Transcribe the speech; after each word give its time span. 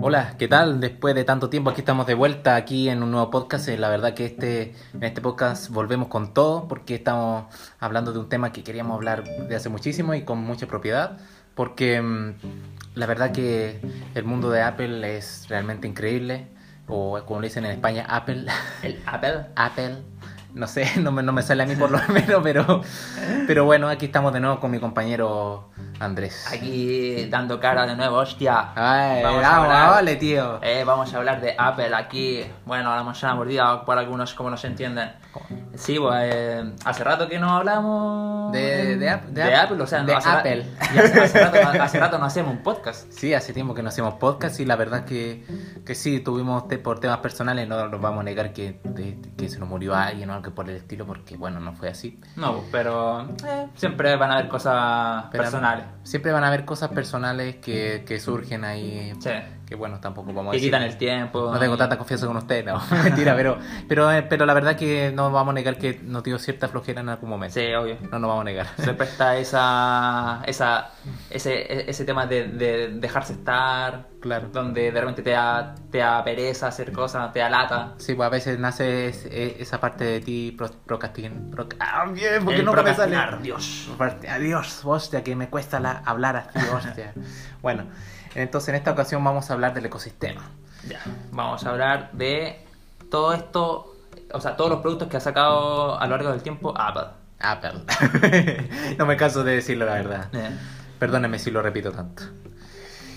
Hola, 0.00 0.36
¿qué 0.38 0.46
tal? 0.46 0.80
Después 0.80 1.14
de 1.14 1.24
tanto 1.24 1.50
tiempo 1.50 1.70
aquí 1.70 1.80
estamos 1.80 2.06
de 2.06 2.14
vuelta 2.14 2.54
aquí 2.54 2.88
en 2.88 3.02
un 3.02 3.10
nuevo 3.10 3.30
podcast. 3.30 3.68
Eh, 3.68 3.76
La 3.76 3.88
verdad 3.88 4.14
que 4.14 4.26
este 4.26 4.74
en 4.94 5.02
este 5.02 5.20
podcast 5.20 5.70
volvemos 5.70 6.08
con 6.08 6.32
todo 6.32 6.68
porque 6.68 6.94
estamos 6.94 7.46
hablando 7.80 8.12
de 8.12 8.20
un 8.20 8.28
tema 8.28 8.52
que 8.52 8.62
queríamos 8.62 8.94
hablar 8.94 9.24
de 9.24 9.56
hace 9.56 9.68
muchísimo 9.68 10.14
y 10.14 10.22
con 10.22 10.38
mucha 10.38 10.66
propiedad 10.66 11.18
porque 11.54 12.00
mm, 12.00 12.34
la 12.94 13.06
verdad 13.06 13.32
que 13.32 13.80
el 14.14 14.24
mundo 14.24 14.50
de 14.50 14.62
Apple 14.62 15.16
es 15.16 15.48
realmente 15.48 15.88
increíble 15.88 16.46
o 16.86 17.20
como 17.26 17.40
le 17.40 17.48
dicen 17.48 17.64
en 17.64 17.72
España 17.72 18.06
Apple, 18.08 18.46
El 18.82 19.02
Apple. 19.04 19.46
Apple. 19.56 19.96
No 20.54 20.66
sé, 20.66 20.86
no 21.00 21.12
me, 21.12 21.22
no 21.22 21.32
me 21.32 21.42
sale 21.42 21.62
a 21.62 21.66
mí 21.66 21.76
por 21.76 21.90
lo 21.90 21.98
menos, 22.08 22.40
pero, 22.42 22.82
pero 23.46 23.64
bueno, 23.64 23.88
aquí 23.88 24.06
estamos 24.06 24.32
de 24.32 24.40
nuevo 24.40 24.58
con 24.60 24.70
mi 24.70 24.78
compañero 24.80 25.70
Andrés. 26.00 26.46
Aquí 26.52 27.26
dando 27.28 27.60
cara 27.60 27.86
de 27.86 27.94
nuevo, 27.96 28.16
hostia. 28.16 28.72
Ay, 28.74 29.22
Vamos 29.22 29.44
a 29.44 29.48
vamos, 29.50 29.64
hablar. 29.66 29.90
vale, 29.90 30.16
tío. 30.16 30.58
Eh, 30.62 30.84
vamos 30.84 31.12
a 31.12 31.16
hablar 31.18 31.40
de 31.40 31.54
Apple 31.58 31.94
aquí. 31.94 32.44
Bueno, 32.64 32.94
la 32.94 33.02
manzana 33.02 33.34
mordida 33.34 33.84
por 33.84 33.98
algunos 33.98 34.32
como 34.34 34.50
nos 34.50 34.64
entienden. 34.64 35.10
Sí, 35.76 35.98
pues 35.98 36.14
eh, 36.34 36.72
hace 36.84 37.04
rato 37.04 37.28
que 37.28 37.38
no 37.38 37.50
hablamos 37.50 38.50
De- 38.52 38.96
de 38.96 38.96
de 38.96 39.20
de 39.28 39.42
Ap- 39.54 39.64
Apple, 39.66 39.82
o 39.82 39.86
sea, 39.86 40.02
de 40.02 40.14
hace 40.14 40.28
ra- 40.28 40.38
Apple. 40.38 40.66
y 40.94 40.98
hace, 40.98 41.20
hace 41.20 41.40
rato, 41.44 41.82
hace 41.82 42.00
rato 42.00 42.18
no 42.18 42.24
hacemos 42.24 42.52
un 42.52 42.62
podcast. 42.62 43.10
Sí, 43.12 43.34
hace 43.34 43.52
tiempo 43.52 43.74
que 43.74 43.82
no 43.82 43.88
hacemos 43.90 44.14
podcast 44.14 44.58
y 44.60 44.64
la 44.64 44.74
verdad 44.76 45.04
que, 45.04 45.44
que 45.84 45.94
sí, 45.94 46.20
tuvimos 46.20 46.66
te- 46.68 46.78
por 46.78 46.98
temas 47.00 47.18
personales, 47.18 47.68
no 47.68 47.88
nos 47.88 48.00
vamos 48.00 48.20
a 48.20 48.24
negar 48.24 48.52
que, 48.52 48.80
de- 48.84 49.18
que 49.36 49.48
se 49.48 49.58
nos 49.58 49.68
murió 49.68 49.94
alguien 49.94 50.30
o 50.30 50.37
algo 50.38 50.54
por 50.54 50.68
el 50.68 50.76
estilo, 50.76 51.06
porque 51.06 51.36
bueno, 51.36 51.60
no 51.60 51.72
fue 51.74 51.88
así. 51.88 52.20
No, 52.36 52.62
pero 52.72 53.22
eh, 53.46 53.66
siempre 53.74 54.16
van 54.16 54.30
a 54.30 54.34
haber 54.34 54.48
cosas 54.48 55.26
Pero 55.30 55.42
personales. 55.44 55.84
Siempre 56.02 56.32
van 56.32 56.44
a 56.44 56.48
haber 56.48 56.64
cosas 56.64 56.90
personales 56.90 57.56
que, 57.56 58.04
que 58.06 58.18
surgen 58.18 58.64
ahí, 58.64 59.12
Sí. 59.20 59.30
que 59.66 59.74
bueno, 59.74 60.00
tampoco 60.00 60.32
vamos 60.32 60.48
a 60.48 60.52
Que 60.52 60.56
decir. 60.58 60.70
quitan 60.70 60.82
el 60.82 60.96
tiempo. 60.96 61.50
No 61.52 61.58
tengo 61.58 61.74
y- 61.74 61.78
tanta 61.78 61.98
confianza 61.98 62.26
con 62.26 62.36
usted, 62.36 62.64
no, 62.64 62.80
mentira, 63.04 63.34
pero, 63.36 63.58
pero, 63.88 64.10
eh, 64.12 64.22
pero 64.22 64.46
la 64.46 64.54
verdad 64.54 64.76
que 64.76 65.12
no 65.14 65.30
vamos 65.30 65.52
a 65.52 65.54
negar 65.54 65.76
que 65.78 66.00
nos 66.02 66.22
dio 66.24 66.38
cierta 66.38 66.68
flojera 66.68 67.00
en 67.02 67.08
algún 67.10 67.30
momento. 67.30 67.54
Sí, 67.60 67.66
obvio. 67.74 67.96
No 68.10 68.18
nos 68.18 68.28
vamos 68.28 68.42
a 68.42 68.44
negar. 68.44 68.66
Siempre 68.78 69.06
está 69.06 69.36
esa, 69.36 70.42
esa, 70.46 70.90
ese, 71.30 71.88
ese 71.90 72.04
tema 72.04 72.26
de, 72.26 72.48
de 72.48 72.88
dejarse 72.88 73.34
estar, 73.34 74.06
Claro. 74.20 74.48
donde 74.52 74.90
de 74.90 75.00
repente 75.00 75.22
te 75.22 75.30
da, 75.30 75.74
te 75.90 75.98
da 75.98 76.24
pereza 76.24 76.68
hacer 76.68 76.90
cosas, 76.92 77.32
te 77.32 77.38
da 77.40 77.50
lata. 77.50 77.94
Sí, 77.98 78.14
pues 78.14 78.26
a 78.26 78.30
veces 78.30 78.58
nace 78.58 79.08
es- 79.08 79.26
esa 79.26 79.78
parte 79.80 80.04
de 80.04 80.20
ti 80.20 80.54
pro- 80.56 80.70
procrastin... 80.86 81.50
proc- 81.50 81.76
ah, 81.80 82.06
bien, 82.12 82.44
porque 82.44 82.62
no 82.62 82.72
me 82.72 82.94
sale. 82.94 83.16
Dios. 83.42 83.90
Adiós, 84.28 84.80
hostia, 84.84 85.22
que 85.22 85.36
me 85.36 85.48
cuesta 85.48 85.80
la- 85.80 86.02
hablar 86.04 86.36
así, 86.54 86.66
hostia. 86.74 87.12
bueno, 87.62 87.84
entonces 88.34 88.70
en 88.70 88.74
esta 88.76 88.92
ocasión 88.92 89.22
vamos 89.22 89.50
a 89.50 89.54
hablar 89.54 89.74
del 89.74 89.86
ecosistema. 89.86 90.42
Ya, 90.88 91.00
vamos 91.32 91.64
a 91.64 91.70
hablar 91.70 92.10
de 92.12 92.64
todo 93.10 93.34
esto, 93.34 93.94
o 94.32 94.40
sea, 94.40 94.56
todos 94.56 94.70
los 94.70 94.80
productos 94.80 95.08
que 95.08 95.16
ha 95.16 95.20
sacado 95.20 95.98
a 95.98 96.06
lo 96.06 96.16
largo 96.16 96.30
del 96.32 96.42
tiempo 96.42 96.72
Apple. 96.78 97.08
Apple. 97.40 97.72
no 98.98 99.06
me 99.06 99.16
canso 99.16 99.44
de 99.44 99.54
decirlo, 99.56 99.84
la 99.86 99.94
verdad. 99.94 100.28
Eh, 100.32 100.50
Perdóneme 100.98 101.38
si 101.38 101.50
lo 101.50 101.62
repito 101.62 101.92
tanto. 101.92 102.24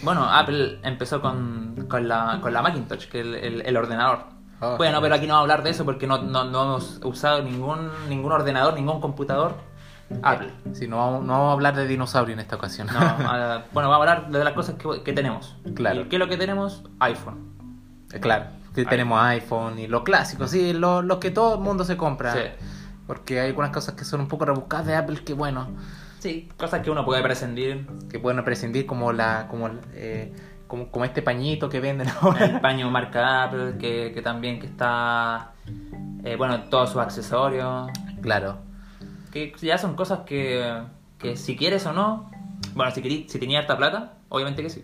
Bueno, 0.03 0.23
Apple 0.29 0.79
empezó 0.83 1.21
con, 1.21 1.85
con, 1.89 2.07
la, 2.07 2.39
con 2.41 2.53
la 2.53 2.61
Macintosh, 2.61 3.07
que 3.07 3.19
es 3.21 3.25
el, 3.25 3.35
el- 3.35 3.61
el 3.61 3.77
ordenador. 3.77 4.19
Oh, 4.59 4.77
bueno, 4.77 5.01
pero 5.01 5.15
aquí 5.15 5.25
no 5.25 5.33
vamos 5.33 5.39
a 5.39 5.53
hablar 5.53 5.63
de 5.63 5.71
eso 5.71 5.85
porque 5.85 6.05
no, 6.05 6.19
no, 6.21 6.43
no 6.43 6.63
hemos 6.63 6.99
usado 7.03 7.41
ningún, 7.43 7.89
ningún 8.09 8.31
ordenador, 8.31 8.75
ningún 8.75 9.01
computador 9.01 9.55
Apple. 10.21 10.51
Sí, 10.73 10.87
no 10.87 10.97
vamos, 10.97 11.23
no 11.23 11.33
vamos 11.33 11.49
a 11.49 11.53
hablar 11.53 11.75
de 11.75 11.87
dinosaurio 11.87 12.33
en 12.33 12.39
esta 12.41 12.57
ocasión. 12.57 12.87
No, 12.87 12.99
bueno, 13.73 13.89
vamos 13.89 14.07
a 14.07 14.11
hablar 14.13 14.29
de 14.29 14.43
las 14.43 14.53
cosas 14.53 14.75
que, 14.75 15.01
que 15.03 15.13
tenemos. 15.13 15.55
Claro. 15.75 16.01
¿Y 16.01 16.03
qué 16.05 16.15
es 16.17 16.19
lo 16.19 16.27
que 16.27 16.37
tenemos? 16.37 16.83
iPhone. 16.99 17.53
claro, 18.19 18.45
que 18.75 18.85
tenemos 18.85 19.19
iPhone 19.23 19.79
y 19.79 19.87
lo 19.87 20.03
clásico, 20.03 20.47
sí, 20.47 20.73
lo, 20.73 21.01
lo 21.01 21.19
que 21.19 21.31
todo 21.31 21.55
el 21.55 21.61
mundo 21.61 21.83
se 21.83 21.97
compra. 21.97 22.33
Sí. 22.33 22.39
Porque 23.07 23.39
hay 23.39 23.47
algunas 23.49 23.71
cosas 23.71 23.95
que 23.95 24.05
son 24.05 24.21
un 24.21 24.27
poco 24.27 24.45
rebuscadas 24.45 24.85
de 24.85 24.95
Apple 24.95 25.23
que, 25.23 25.33
bueno, 25.33 25.69
Sí, 26.21 26.47
cosas 26.55 26.81
que 26.83 26.91
uno 26.91 27.03
puede 27.03 27.21
prescindir. 27.23 27.87
que 28.09 28.19
pueden 28.19 28.43
prescindir 28.45 28.85
como 28.85 29.11
la 29.11 29.47
como, 29.49 29.69
eh, 29.93 30.31
como, 30.67 30.89
como 30.91 31.03
este 31.03 31.21
pañito 31.23 31.67
que 31.67 31.79
venden 31.79 32.07
ahora. 32.21 32.45
El 32.45 32.59
paño 32.61 32.89
marca 32.91 33.43
Apple, 33.45 33.77
que, 33.79 34.11
que 34.13 34.21
también 34.21 34.59
que 34.59 34.67
está... 34.67 35.53
eh, 36.23 36.35
bueno, 36.37 36.63
todos 36.69 36.91
sus 36.91 37.01
accesorios. 37.01 37.89
claro. 38.21 38.59
Que 39.31 39.51
ya 39.61 39.77
son 39.79 39.95
cosas 39.95 40.19
que, 40.25 40.83
que 41.17 41.37
si 41.37 41.55
quieres 41.55 41.85
o 41.87 41.93
no... 41.93 42.29
Bueno, 42.75 42.91
si, 42.91 43.01
querí- 43.01 43.27
si 43.27 43.39
tenía 43.39 43.59
harta 43.59 43.75
plata, 43.77 44.13
obviamente 44.29 44.61
que 44.61 44.69
sí. 44.69 44.81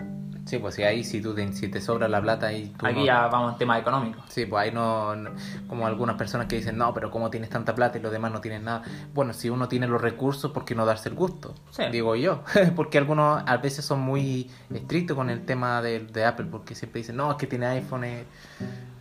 Sí, 0.47 0.57
pues 0.59 0.75
si 0.75 0.83
ahí 0.83 1.03
si 1.03 1.21
tú 1.21 1.35
te, 1.35 1.51
si 1.53 1.67
te 1.67 1.81
sobra 1.81 2.07
la 2.07 2.21
plata 2.21 2.51
y 2.53 2.69
tú 2.69 2.85
Aquí 2.87 2.99
no- 2.99 3.05
ya 3.05 3.27
vamos 3.27 3.51
en 3.53 3.57
temas 3.59 3.79
económicos. 3.81 4.23
Sí, 4.29 4.45
pues 4.45 4.63
ahí 4.63 4.71
no, 4.71 5.15
no- 5.15 5.31
como 5.67 5.85
algunas 5.85 6.15
personas 6.15 6.47
que 6.47 6.55
dicen, 6.55 6.77
no, 6.77 6.93
pero 6.93 7.11
¿cómo 7.11 7.29
tienes 7.29 7.49
tanta 7.49 7.75
plata 7.75 7.97
y 7.97 8.01
los 8.01 8.11
demás 8.11 8.31
no 8.31 8.41
tienen 8.41 8.63
nada? 8.63 8.81
Bueno, 9.13 9.33
si 9.33 9.49
uno 9.49 9.67
tiene 9.67 9.87
los 9.87 10.01
recursos, 10.01 10.51
¿por 10.51 10.65
qué 10.65 10.73
no 10.73 10.85
darse 10.85 11.09
el 11.09 11.15
gusto? 11.15 11.53
Sí. 11.71 11.83
Digo 11.91 12.15
yo, 12.15 12.43
porque 12.75 12.97
algunos 12.97 13.43
a 13.45 13.57
veces 13.57 13.83
son 13.85 13.99
muy 13.99 14.49
estrictos 14.73 15.15
con 15.17 15.29
el 15.29 15.45
tema 15.45 15.81
de, 15.81 15.99
de 15.99 16.25
Apple, 16.25 16.47
porque 16.49 16.73
siempre 16.75 16.99
dicen, 17.01 17.17
no, 17.17 17.29
es 17.31 17.37
que 17.37 17.47
tiene 17.47 17.65
iPhone, 17.67 18.03
eh, 18.05 18.23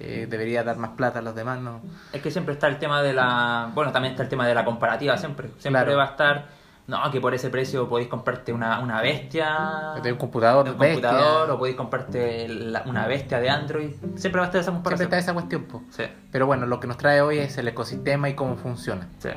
eh, 0.01 0.27
debería 0.29 0.63
dar 0.65 0.77
más 0.77 0.91
plata 0.91 1.21
a 1.21 1.23
los 1.23 1.35
demás, 1.35 1.61
no. 1.61 1.81
Es 2.13 2.21
que 2.21 2.31
siempre 2.31 2.55
está 2.55 2.67
el 2.69 2.79
tema 2.79 3.03
de 3.03 3.13
la... 3.13 3.71
Bueno, 3.75 3.93
también 3.93 4.13
está 4.13 4.23
el 4.25 4.29
tema 4.29 4.47
de 4.47 4.55
la 4.55 4.65
comparativa, 4.65 5.17
siempre. 5.17 5.49
Siempre 5.59 5.83
Claro. 5.85 5.97
va 5.97 6.05
a 6.05 6.07
estar... 6.11 6.56
No, 6.87 7.11
que 7.11 7.21
por 7.21 7.35
ese 7.35 7.51
precio 7.51 7.89
podéis 7.89 8.09
comprarte 8.09 8.53
una, 8.53 8.79
una 8.79 9.01
bestia... 9.03 9.95
De 10.03 10.13
un 10.13 10.19
computador, 10.19 10.65
de 10.67 10.71
un 10.71 10.79
bestia. 10.79 11.09
computador 11.11 11.51
o 11.51 11.59
podéis 11.59 11.77
comprarte 11.77 12.47
la- 12.49 12.83
una 12.87 13.07
bestia 13.09 13.41
de 13.41 13.51
Android. 13.51 13.91
Siempre 14.15 14.39
va 14.41 14.45
a 14.45 14.49
estar 14.49 14.61
esa 14.61 14.71
Siempre 14.71 14.75
comparación. 14.97 15.07
está 15.07 15.19
esa 15.19 15.33
cuestión. 15.35 15.67
Sí, 15.91 16.05
Pero 16.31 16.47
bueno, 16.47 16.65
lo 16.67 16.79
que 16.79 16.87
nos 16.87 16.97
trae 16.97 17.21
hoy 17.23 17.39
es 17.39 17.59
el 17.59 17.67
ecosistema 17.67 18.29
y 18.29 18.35
cómo 18.35 18.57
funciona. 18.57 19.09
sí. 19.19 19.31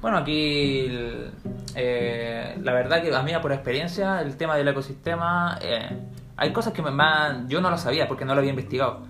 Bueno, 0.00 0.16
aquí 0.16 0.86
eh, 1.74 2.58
la 2.62 2.72
verdad 2.72 3.02
que 3.02 3.14
a 3.14 3.22
mí 3.22 3.32
por 3.42 3.52
experiencia 3.52 4.22
el 4.22 4.36
tema 4.38 4.56
del 4.56 4.66
ecosistema 4.68 5.58
eh, 5.60 5.90
hay 6.38 6.52
cosas 6.54 6.72
que 6.72 6.80
me 6.80 6.90
me- 6.90 7.46
yo 7.48 7.60
no 7.60 7.68
lo 7.70 7.76
sabía 7.76 8.08
porque 8.08 8.24
no 8.24 8.34
lo 8.34 8.38
había 8.40 8.50
investigado. 8.50 9.00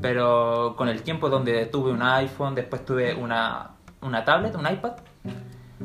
Pero 0.00 0.74
con 0.76 0.88
el 0.88 1.02
tiempo 1.02 1.28
donde 1.28 1.66
tuve 1.66 1.90
un 1.90 2.00
iPhone, 2.02 2.54
después 2.54 2.84
tuve 2.84 3.12
una, 3.14 3.70
una 4.02 4.24
tablet, 4.24 4.54
un 4.54 4.66
iPad, 4.70 4.92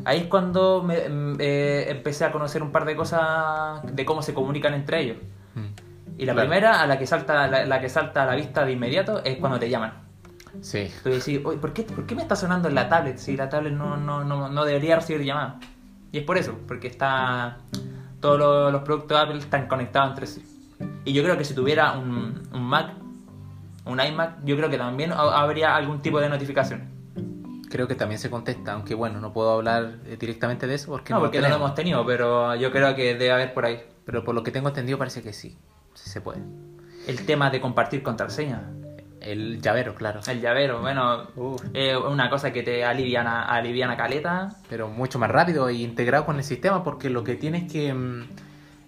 ahí 0.06 0.20
es 0.20 0.26
cuando 0.28 0.84
me, 0.84 1.08
mm, 1.10 1.36
eh, 1.40 1.86
empecé 1.90 2.26
a 2.26 2.32
conocer 2.32 2.62
un 2.64 2.72
par 2.72 2.86
de 2.86 2.96
cosas 2.96 3.82
de 3.84 4.06
cómo 4.06 4.22
se 4.22 4.34
comunican 4.34 4.74
entre 4.74 5.02
ellos. 5.02 5.18
Mm. 5.56 6.20
Y 6.20 6.26
la 6.26 6.34
Claro. 6.34 6.50
primera, 6.50 6.82
a 6.82 6.88
la 6.88 6.98
que 7.00 7.08
salta 7.08 7.48
la, 7.48 7.66
la 7.66 7.82
que 7.82 7.90
salta 7.90 8.24
a 8.24 8.26
la 8.26 8.36
vista 8.36 8.64
de 8.66 8.74
inmediato, 8.74 9.24
es 9.24 9.38
cuando 9.38 9.60
te 9.60 9.70
llaman. 9.70 9.94
Sí, 10.62 10.92
Tú 11.02 11.10
decís, 11.10 11.40
oye, 11.46 11.58
¿por 11.58 11.72
qué, 11.74 11.84
¿por 11.84 12.06
qué 12.06 12.14
me 12.14 12.22
está 12.22 12.36
sonando 12.36 12.68
en 12.68 12.76
la 12.76 12.90
tablet 12.90 13.18
si 13.18 13.38
la 13.38 13.48
tablet 13.50 13.74
no, 13.74 13.96
no, 13.98 14.24
no, 14.26 14.50
no 14.50 14.66
debería 14.66 14.98
recibir 14.98 15.24
llamadas? 15.24 15.56
Y 16.12 16.18
es 16.20 16.24
por 16.26 16.38
eso, 16.38 16.56
porque 16.68 16.88
está 16.88 17.58
todos 18.20 18.38
los, 18.38 18.72
los 18.72 18.82
productos 18.84 19.18
de 19.18 19.24
Apple 19.24 19.40
están 19.40 19.68
conectados 19.68 20.10
entre 20.10 20.28
sí. 20.28 20.44
Y 21.06 21.14
yo 21.14 21.24
creo 21.24 21.38
que 21.38 21.46
si 21.46 21.56
tuviera 21.56 21.94
un, 21.94 22.44
un 22.54 22.64
Mac, 22.64 22.92
un 23.86 24.00
iMac, 24.00 24.44
yo 24.44 24.58
creo 24.58 24.70
que 24.70 24.78
también 24.78 25.12
ha- 25.14 25.42
habría 25.42 25.76
algún 25.76 26.02
tipo 26.02 26.20
de 26.20 26.28
notificación. 26.30 26.91
Creo 27.72 27.88
que 27.88 27.96
también 27.96 28.20
se 28.20 28.30
contesta, 28.30 28.74
aunque 28.74 28.94
bueno, 28.94 29.20
no 29.20 29.34
puedo 29.34 29.52
hablar 29.52 30.00
eh, 30.06 30.18
directamente 30.20 30.68
de 30.68 30.76
eso 30.76 30.92
porque 30.92 31.14
No, 31.14 31.20
no, 31.20 31.26
porque 31.26 31.42
no 31.42 31.50
lo 31.50 31.56
hemos 31.56 31.74
tenido, 31.74 32.06
pero 32.06 32.56
yo 32.56 32.72
creo 32.72 32.94
que 32.96 33.16
debe 33.16 33.32
haber 33.32 33.54
por 33.54 33.66
ahí. 33.66 33.82
Pero 34.06 34.24
por 34.24 34.36
lo 34.36 34.44
que 34.44 34.52
tengo 34.52 34.68
entendido 34.68 34.98
parece 34.98 35.24
que 35.24 35.34
sí, 35.34 35.58
sí 35.96 36.10
se 36.10 36.22
puede. 36.22 36.42
El 37.08 37.26
tema 37.26 37.50
de 37.50 37.60
compartir 37.62 38.04
contraseña. 38.04 38.70
El 39.20 39.62
llavero, 39.62 39.94
claro. 39.94 40.20
El 40.28 40.42
llavero, 40.42 40.82
bueno, 40.82 41.28
es 41.74 41.96
una 41.96 42.30
cosa 42.30 42.52
que 42.52 42.64
te 42.64 42.84
aliviana, 42.84 43.46
aliviana 43.46 43.96
caleta. 43.96 44.50
pero 44.68 44.88
mucho 44.88 45.20
más 45.20 45.30
rápido 45.30 45.70
e 45.70 45.76
integrado 45.76 46.26
con 46.26 46.38
el 46.38 46.44
sistema 46.44 46.84
porque 46.84 47.10
lo 47.10 47.24
que 47.24 47.36
tiene 47.36 47.60
es 47.60 47.72
que 47.72 47.94
mm, 47.94 48.24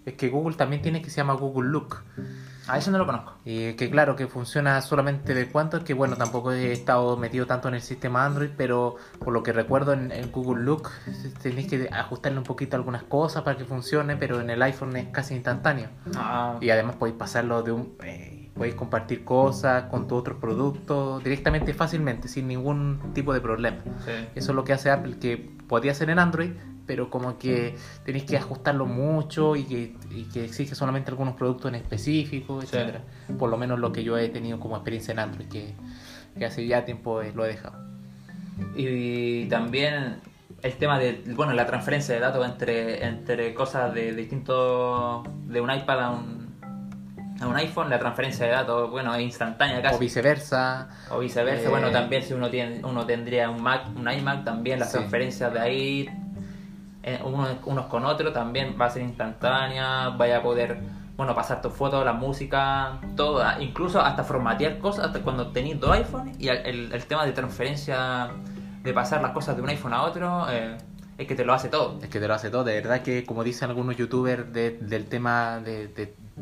es 0.05 0.13
que 0.15 0.29
Google 0.29 0.55
también 0.55 0.81
tiene 0.81 1.01
que 1.01 1.09
se 1.09 1.17
llama 1.17 1.33
Google 1.33 1.69
Look 1.69 1.97
A 2.67 2.77
eso 2.77 2.91
no 2.91 2.97
lo 2.97 3.05
conozco. 3.05 3.33
y 3.45 3.73
que 3.73 3.89
claro 3.89 4.15
que 4.15 4.27
funciona 4.27 4.81
solamente 4.81 5.33
de 5.33 5.47
cuánto 5.49 5.77
es 5.77 5.83
que 5.83 5.93
bueno 5.93 6.15
tampoco 6.15 6.51
he 6.51 6.71
estado 6.71 7.17
metido 7.17 7.45
tanto 7.45 7.67
en 7.67 7.73
el 7.75 7.81
sistema 7.81 8.25
Android 8.25 8.49
pero 8.55 8.95
por 9.19 9.33
lo 9.33 9.43
que 9.43 9.51
recuerdo 9.53 9.93
en, 9.93 10.11
en 10.11 10.31
Google 10.31 10.63
Look 10.63 10.89
tenéis 11.41 11.67
que 11.67 11.89
ajustarle 11.91 12.37
un 12.37 12.43
poquito 12.45 12.75
algunas 12.75 13.03
cosas 13.03 13.41
para 13.43 13.57
que 13.57 13.65
funcione 13.65 14.15
pero 14.15 14.39
en 14.39 14.49
el 14.49 14.61
iPhone 14.61 14.95
es 14.95 15.07
casi 15.09 15.35
instantáneo 15.35 15.89
Ah, 16.15 16.57
y 16.61 16.69
además 16.69 16.95
podéis 16.95 17.17
pasarlo 17.17 17.63
de 17.63 17.71
un 17.73 17.97
eh, 18.03 18.51
podéis 18.55 18.75
compartir 18.75 19.23
cosas 19.25 19.85
con 19.89 20.07
tu 20.07 20.15
otros 20.15 20.37
productos 20.39 21.23
directamente 21.23 21.73
fácilmente 21.73 22.27
sin 22.27 22.47
ningún 22.47 23.11
tipo 23.13 23.33
de 23.33 23.41
problema 23.41 23.77
sí. 24.05 24.11
eso 24.35 24.51
es 24.51 24.55
lo 24.55 24.63
que 24.63 24.73
hace 24.73 24.89
Apple, 24.91 25.17
que 25.19 25.51
podía 25.67 25.91
hacer 25.91 26.09
en 26.11 26.19
Android, 26.19 26.51
pero 26.85 27.09
como 27.09 27.37
que 27.37 27.75
tenéis 28.05 28.25
que 28.25 28.37
ajustarlo 28.37 28.85
mucho 28.85 29.55
y 29.55 29.63
que, 29.63 29.95
y 30.11 30.23
que 30.25 30.43
exige 30.45 30.75
solamente 30.75 31.11
algunos 31.11 31.35
productos 31.35 31.69
en 31.69 31.75
específico, 31.75 32.61
Sí. 32.61 32.67
etcétera. 32.67 33.01
Por 33.39 33.49
lo 33.49 33.57
menos 33.57 33.79
lo 33.79 33.91
que 33.91 34.03
yo 34.03 34.17
he 34.17 34.29
tenido 34.29 34.59
como 34.59 34.75
experiencia 34.75 35.11
en 35.13 35.19
Android, 35.19 35.47
que, 35.47 35.73
que 36.37 36.45
hace 36.45 36.65
ya 36.67 36.83
tiempo 36.85 37.21
eh, 37.21 37.31
lo 37.33 37.45
he 37.45 37.49
dejado. 37.49 37.77
Y 38.75 39.45
también 39.45 40.17
el 40.61 40.73
tema 40.75 40.99
de, 40.99 41.23
bueno, 41.35 41.53
la 41.53 41.65
transferencia 41.65 42.13
de 42.15 42.21
datos 42.21 42.45
entre, 42.47 43.05
entre 43.05 43.53
cosas 43.53 43.93
de 43.93 44.13
distintos, 44.13 45.23
de 45.47 45.59
un 45.61 45.71
iPad 45.71 45.99
a 46.01 46.09
un, 46.11 46.53
a 47.41 47.47
un 47.47 47.55
iPhone, 47.57 47.89
la 47.89 47.99
transferencia 47.99 48.45
de 48.45 48.51
datos, 48.51 48.89
bueno, 48.91 49.13
es 49.15 49.21
instantánea 49.23 49.81
casi. 49.81 49.95
O 49.95 49.99
viceversa. 49.99 50.89
O 51.09 51.19
viceversa, 51.19 51.65
Eh, 51.65 51.69
bueno, 51.69 51.91
también 51.91 52.23
si 52.23 52.33
uno 52.33 52.49
tiene 52.49 52.81
uno 52.85 53.05
tendría 53.05 53.49
un 53.49 53.61
Mac, 53.61 53.87
un 53.95 54.09
iMac, 54.09 54.43
también 54.45 54.79
las 54.79 54.91
Sí. 54.91 54.97
transferencias 54.97 55.51
de 55.51 55.59
ahí, 55.59 56.09
eh, 57.03 57.19
unos, 57.23 57.49
unos 57.65 57.85
con 57.87 58.05
otros, 58.05 58.33
también 58.33 58.75
va 58.79 58.85
a 58.85 58.89
ser 58.89 59.01
instantánea, 59.03 60.09
vaya 60.09 60.37
a 60.37 60.41
poder, 60.41 60.79
bueno, 61.17 61.35
pasar 61.35 61.61
tus 61.61 61.73
fotos, 61.73 62.03
la 62.05 62.13
música, 62.13 62.99
todo, 63.15 63.43
ah, 63.43 63.57
incluso 63.59 64.01
hasta 64.01 64.23
formatear 64.23 64.79
cosas, 64.79 65.05
hasta 65.07 65.19
cuando 65.21 65.51
tenéis 65.51 65.79
dos 65.79 65.91
iPhones, 65.95 66.39
y 66.39 66.47
el, 66.47 66.93
el- 66.93 67.05
tema 67.05 67.25
de 67.25 67.33
transferencia, 67.33 68.29
de 68.83 68.93
pasar 68.93 69.21
las 69.21 69.31
cosas 69.31 69.55
de 69.55 69.61
un 69.61 69.69
iPhone 69.69 69.93
a 69.93 70.03
otro, 70.03 70.45
eh, 70.49 70.77
es 71.17 71.27
que 71.27 71.35
te 71.35 71.45
lo 71.45 71.53
hace 71.53 71.69
todo. 71.69 71.99
Es 72.01 72.09
que 72.09 72.19
te 72.19 72.27
lo 72.27 72.33
hace 72.33 72.49
todo. 72.49 72.63
De 72.63 72.73
verdad 72.73 73.01
que, 73.01 73.23
como 73.25 73.43
dicen 73.43 73.69
algunos 73.69 73.95
youtubers 73.95 74.51
de- 74.51 74.71
del 74.81 75.05
tema 75.05 75.59
de 75.59 75.87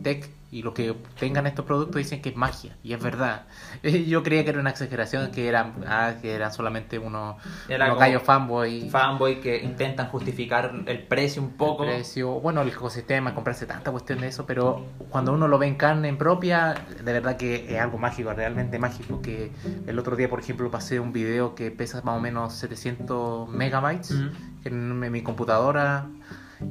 tech 0.01 0.29
y 0.53 0.63
los 0.63 0.73
que 0.73 0.93
tengan 1.17 1.47
estos 1.47 1.63
productos 1.63 1.95
dicen 1.95 2.21
que 2.21 2.29
es 2.29 2.35
magia. 2.35 2.75
Y 2.83 2.91
es 2.93 3.01
verdad. 3.01 3.43
Yo 3.83 4.21
creía 4.21 4.43
que 4.43 4.49
era 4.49 4.59
una 4.59 4.69
exageración, 4.71 5.31
que 5.31 5.47
eran, 5.47 5.75
ah, 5.87 6.15
que 6.21 6.33
eran 6.35 6.51
solamente 6.51 6.99
unos, 6.99 7.37
Era 7.69 7.85
unos 7.85 7.99
gallos 7.99 8.21
fanboy. 8.21 8.89
Fanboy 8.89 9.39
que 9.39 9.63
intentan 9.63 10.07
justificar 10.09 10.73
el 10.87 11.03
precio 11.03 11.41
un 11.41 11.51
poco. 11.51 11.85
precio, 11.85 12.31
bueno, 12.41 12.61
el 12.63 12.67
ecosistema, 12.67 13.33
comprarse 13.33 13.65
tanta 13.65 13.91
cuestión 13.91 14.19
de 14.19 14.27
eso, 14.27 14.45
pero 14.45 14.85
cuando 15.09 15.31
uno 15.31 15.47
lo 15.47 15.57
ve 15.57 15.67
en 15.67 15.75
carne 15.75 16.09
en 16.09 16.17
propia, 16.17 16.75
de 17.01 17.13
verdad 17.13 17.37
que 17.37 17.73
es 17.73 17.79
algo 17.79 17.97
mágico, 17.97 18.33
realmente 18.33 18.77
mágico. 18.77 19.21
Que 19.21 19.51
el 19.87 19.97
otro 19.99 20.17
día, 20.17 20.29
por 20.29 20.41
ejemplo, 20.41 20.69
pasé 20.69 20.99
un 20.99 21.13
video 21.13 21.55
que 21.55 21.71
pesa 21.71 22.01
más 22.03 22.17
o 22.17 22.19
menos 22.19 22.53
700 22.55 23.47
megabytes 23.47 24.11
Mm. 24.11 24.29
en 24.65 25.11
mi 25.11 25.21
computadora. 25.23 26.07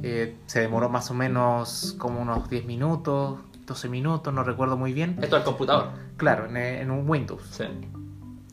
Eh, 0.03 0.35
se 0.45 0.61
demoró 0.61 0.89
más 0.89 1.11
o 1.11 1.13
menos 1.13 1.95
como 1.97 2.21
unos 2.21 2.49
10 2.49 2.65
minutos, 2.65 3.39
12 3.65 3.89
minutos, 3.89 4.33
no 4.33 4.43
recuerdo 4.43 4.77
muy 4.77 4.93
bien. 4.93 5.17
Esto 5.21 5.35
al 5.35 5.43
computador. 5.43 5.89
Claro, 6.17 6.45
en, 6.45 6.57
en 6.57 6.91
un 6.91 7.09
Windows. 7.09 7.43
Sí. 7.51 7.65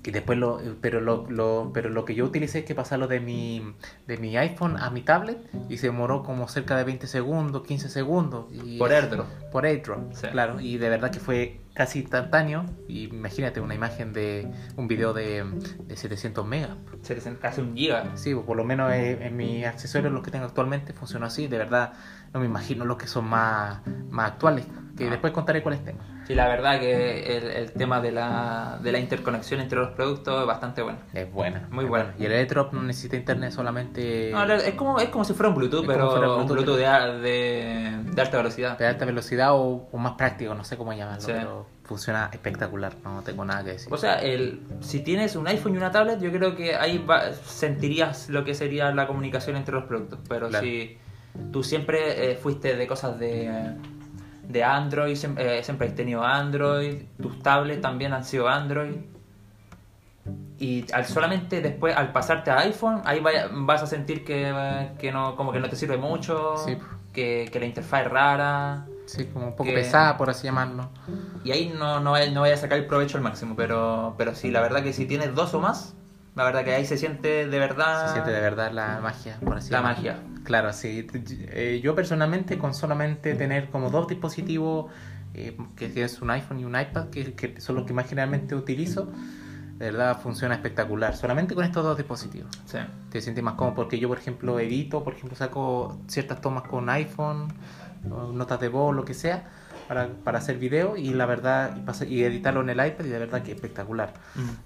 Y 0.05 0.11
después 0.11 0.39
lo, 0.39 0.61
pero 0.81 1.01
lo, 1.01 1.27
lo- 1.29 1.71
pero 1.75 1.91
lo 1.91 2.05
que 2.07 2.15
yo 2.15 2.25
utilicé 2.25 2.61
es 2.61 2.65
que 2.65 2.75
pasarlo 2.75 3.09
de 3.09 3.21
mi, 3.21 3.75
de 4.07 4.17
mi 4.17 4.37
iPhone 4.39 4.77
a 4.79 4.89
mi 4.91 5.03
tablet 5.03 5.39
y 5.69 5.77
se 5.79 5.89
demoró 5.89 6.23
como 6.23 6.49
cerca 6.49 6.77
de 6.79 6.85
20 6.85 7.07
segundos, 7.07 7.63
15 7.67 7.89
segundos. 7.91 8.47
Y 8.53 8.79
Por 8.79 8.93
AirDrop. 8.93 9.27
Por 9.53 9.67
AirDrop, 9.67 10.13
Sí. 10.15 10.29
claro. 10.29 10.61
Y 10.61 10.79
de 10.79 10.89
verdad 10.89 11.11
que 11.11 11.19
fue 11.21 11.61
casi 11.75 12.01
instantáneo. 12.01 12.65
Y 12.89 13.05
imagínate 13.05 13.61
una 13.61 13.75
imagen 13.75 14.13
de 14.15 14.49
un 14.77 14.89
video 14.89 15.13
de, 15.13 15.45
de 15.85 15.97
700 15.97 16.47
megas. 16.47 16.71
Casi 17.41 17.61
un 17.61 17.77
giga. 17.77 18.17
Sí, 18.17 18.35
por 18.35 18.57
lo 18.57 18.65
menos 18.65 18.91
eh, 18.93 19.19
en 19.27 19.37
mis 19.37 19.67
accesorios, 19.67 20.13
los 20.13 20.23
que 20.23 20.31
tengo 20.31 20.47
actualmente, 20.47 20.93
funcionó 20.95 21.27
así. 21.27 21.49
De 21.49 21.59
verdad, 21.59 21.93
no 22.33 22.41
me 22.41 22.47
imagino 22.47 22.85
los 22.85 22.97
que 22.97 23.07
son 23.07 23.27
más, 23.27 23.81
más 24.11 24.33
actuales. 24.33 24.67
Que 24.97 25.07
Ah. 25.07 25.11
después 25.11 25.33
contaré 25.33 25.63
cuáles 25.63 25.85
tengo. 25.85 26.01
Sí, 26.27 26.35
la 26.35 26.49
verdad 26.49 26.81
que 26.81 27.37
el, 27.39 27.45
el 27.45 27.73
tema 27.73 28.01
de 28.01 28.11
la, 28.11 28.79
de 28.83 28.91
la 28.93 28.99
interconexión 28.99 29.61
entre 29.61 29.79
los 29.79 29.91
productos 29.91 30.41
es 30.41 30.47
bastante 30.47 30.83
bueno. 30.83 30.99
Es 31.15 31.33
buena. 31.33 31.69
Muy 31.71 31.85
es 31.85 31.89
buena. 31.91 32.15
Y 32.19 32.27
el 32.27 32.33
AirDrop 32.33 32.73
no 32.73 32.83
necesita 32.83 33.17
internet 33.17 33.53
solamente. 33.53 34.31
No, 34.33 34.43
es, 34.53 34.75
como, 34.75 34.99
es 34.99 35.09
como 35.09 35.25
si 35.25 35.35
fuera 35.35 35.51
un 35.51 35.55
Bluetooth, 35.55 35.83
Es 35.83 35.87
pero 35.87 36.11
fuera 36.11 36.35
un 36.35 36.47
Bluetooth, 36.49 36.67
Bluetooth 36.77 37.21
de, 37.23 37.29
de, 37.31 38.13
de 38.13 38.21
alta 38.23 38.37
velocidad. 38.39 38.77
de 38.77 38.87
alta 38.87 39.05
velocidad 39.05 39.53
o, 39.55 39.89
o 39.93 39.99
más 39.99 40.15
práctico, 40.15 40.53
no 40.55 40.65
sé 40.65 40.77
cómo 40.77 40.93
llamarlo, 40.93 41.21
Sí. 41.23 41.33
pero 41.33 41.67
funciona 41.85 42.29
espectacular, 42.33 42.95
no 43.05 43.23
tengo 43.23 43.45
nada 43.45 43.63
que 43.65 43.71
decir. 43.73 43.89
O 43.93 43.97
sea, 43.97 44.17
el, 44.21 44.63
si 44.81 45.01
tienes 45.01 45.37
un 45.37 45.47
iPhone 45.47 45.75
y 45.75 45.77
una 45.79 45.93
tablet, 45.93 46.21
yo 46.21 46.31
creo 46.33 46.55
que 46.57 46.75
ahí 46.75 46.99
va- 46.99 47.33
sentirías 47.33 48.29
lo 48.29 48.45
que 48.45 48.55
sería 48.55 48.91
la 48.93 49.07
comunicación 49.07 49.57
entre 49.57 49.75
los 49.75 49.85
productos. 49.85 50.19
Pero 50.29 50.49
Claro. 50.49 50.65
si 50.65 50.99
tú 51.53 51.63
siempre 51.63 52.33
eh, 52.33 52.37
fuiste 52.37 52.77
de 52.77 52.87
cosas 52.87 53.19
de, 53.19 53.75
de 54.49 54.65
Android, 54.65 55.15
siem- 55.17 55.39
eh, 55.39 55.63
siempre 55.63 55.89
has 55.89 55.95
tenido 55.95 56.25
Android, 56.25 57.03
tus 57.21 57.43
tablets 57.43 57.81
también 57.81 58.13
han 58.13 58.25
sido 58.25 58.49
Android. 58.49 58.97
Y 60.59 60.85
al 60.93 61.07
solamente 61.07 61.61
después, 61.61 61.97
al 61.97 62.13
pasarte 62.13 62.51
a 62.51 62.59
iPhone, 62.61 63.01
ahí 63.05 63.21
vaya- 63.21 63.49
vas 63.53 63.83
a 63.83 63.87
sentir 63.87 64.25
que, 64.25 64.53
que 64.99 65.13
no, 65.13 65.37
como 65.37 65.53
que 65.53 65.61
no 65.61 65.69
te 65.69 65.77
sirve 65.77 65.97
mucho, 65.97 66.57
Sí. 66.59 66.77
que, 67.13 67.49
que 67.53 67.61
la 67.61 67.67
interfaz 67.67 68.03
es 68.07 68.11
rara. 68.11 68.87
sí, 69.07 69.25
como 69.27 69.47
un 69.47 69.53
poco 69.53 69.65
que- 69.65 69.73
pesada, 69.75 70.17
por 70.19 70.29
así 70.29 70.47
llamarlo. 70.47 70.91
Y 71.45 71.53
ahí 71.53 71.73
no, 71.79 72.01
no, 72.01 72.15
no 72.33 72.41
vaya 72.43 72.55
a 72.55 72.59
sacar 72.59 72.79
el 72.79 72.87
provecho 72.87 73.17
al 73.17 73.23
máximo, 73.23 73.55
pero, 73.57 74.15
pero 74.19 74.35
sí, 74.35 74.51
la 74.51 74.61
verdad 74.61 74.83
que 74.83 74.93
si 74.93 75.07
tienes 75.07 75.35
dos 75.35 75.55
o 75.55 75.61
más, 75.61 75.95
la 76.39 76.45
verdad 76.45 76.65
que 76.65 76.73
ahí 76.75 76.87
se 76.87 76.97
siente 76.97 77.47
de 77.49 77.59
verdad 77.59 78.07
Se 78.07 78.13
siente 78.15 78.31
de 78.31 78.41
verdad 78.41 78.71
la 78.73 79.01
magia, 79.01 79.39
por 79.45 79.57
así 79.59 79.71
la 79.71 79.79
llamarlo. 79.79 79.97
magia. 79.99 80.23
Claro, 80.45 80.73
sí. 80.73 81.07
Eh, 81.51 81.81
yo 81.83 81.95
personalmente 81.95 82.57
con 82.59 82.73
solamente 82.75 83.35
tener 83.35 83.69
como 83.71 83.91
dos 83.91 84.07
dispositivos, 84.09 84.91
eh, 85.35 85.57
que 85.77 86.03
es 86.05 86.23
un 86.23 86.31
iPhone 86.31 86.61
y 86.61 86.65
un 86.65 86.79
iPad, 86.81 87.11
que, 87.11 87.35
que 87.35 87.61
son 87.61 87.75
los 87.77 87.85
que 87.85 87.93
más 87.93 88.09
generalmente 88.09 88.55
utilizo, 88.55 89.07
de 89.79 89.91
verdad 89.91 90.21
funciona 90.21 90.55
espectacular. 90.55 91.17
Solamente 91.17 91.55
con 91.55 91.65
estos 91.65 91.83
dos 91.85 91.97
dispositivos. 91.97 92.51
Sí. 92.67 92.79
te 93.11 93.21
sientes 93.21 93.43
más 93.43 93.55
cómodo 93.55 93.75
porque 93.75 93.99
yo 93.99 94.09
por 94.09 94.19
ejemplo 94.19 94.59
edito 94.61 95.03
por 95.05 95.15
ejemplo 95.15 95.37
saco 95.37 95.99
ciertas 96.07 96.41
tomas 96.41 96.63
con 96.65 96.89
iPhone 96.89 97.49
notas 98.33 98.61
de 98.61 98.69
voz 98.69 98.95
lo 98.95 99.05
que 99.05 99.13
sea 99.15 99.49
para, 99.89 100.09
para 100.23 100.39
hacer 100.39 100.59
video 100.59 100.97
y 100.97 101.11
la 101.15 101.27
verdad 101.27 101.75
y, 101.77 101.81
pasa- 101.81 102.05
y 102.05 102.23
editarlo 102.23 102.61
en 102.61 102.71
el 102.71 102.87
iPad 102.87 103.05
y 103.05 103.09
de 103.09 103.19
verdad 103.19 103.43
que 103.43 103.53
espectacular 103.53 104.13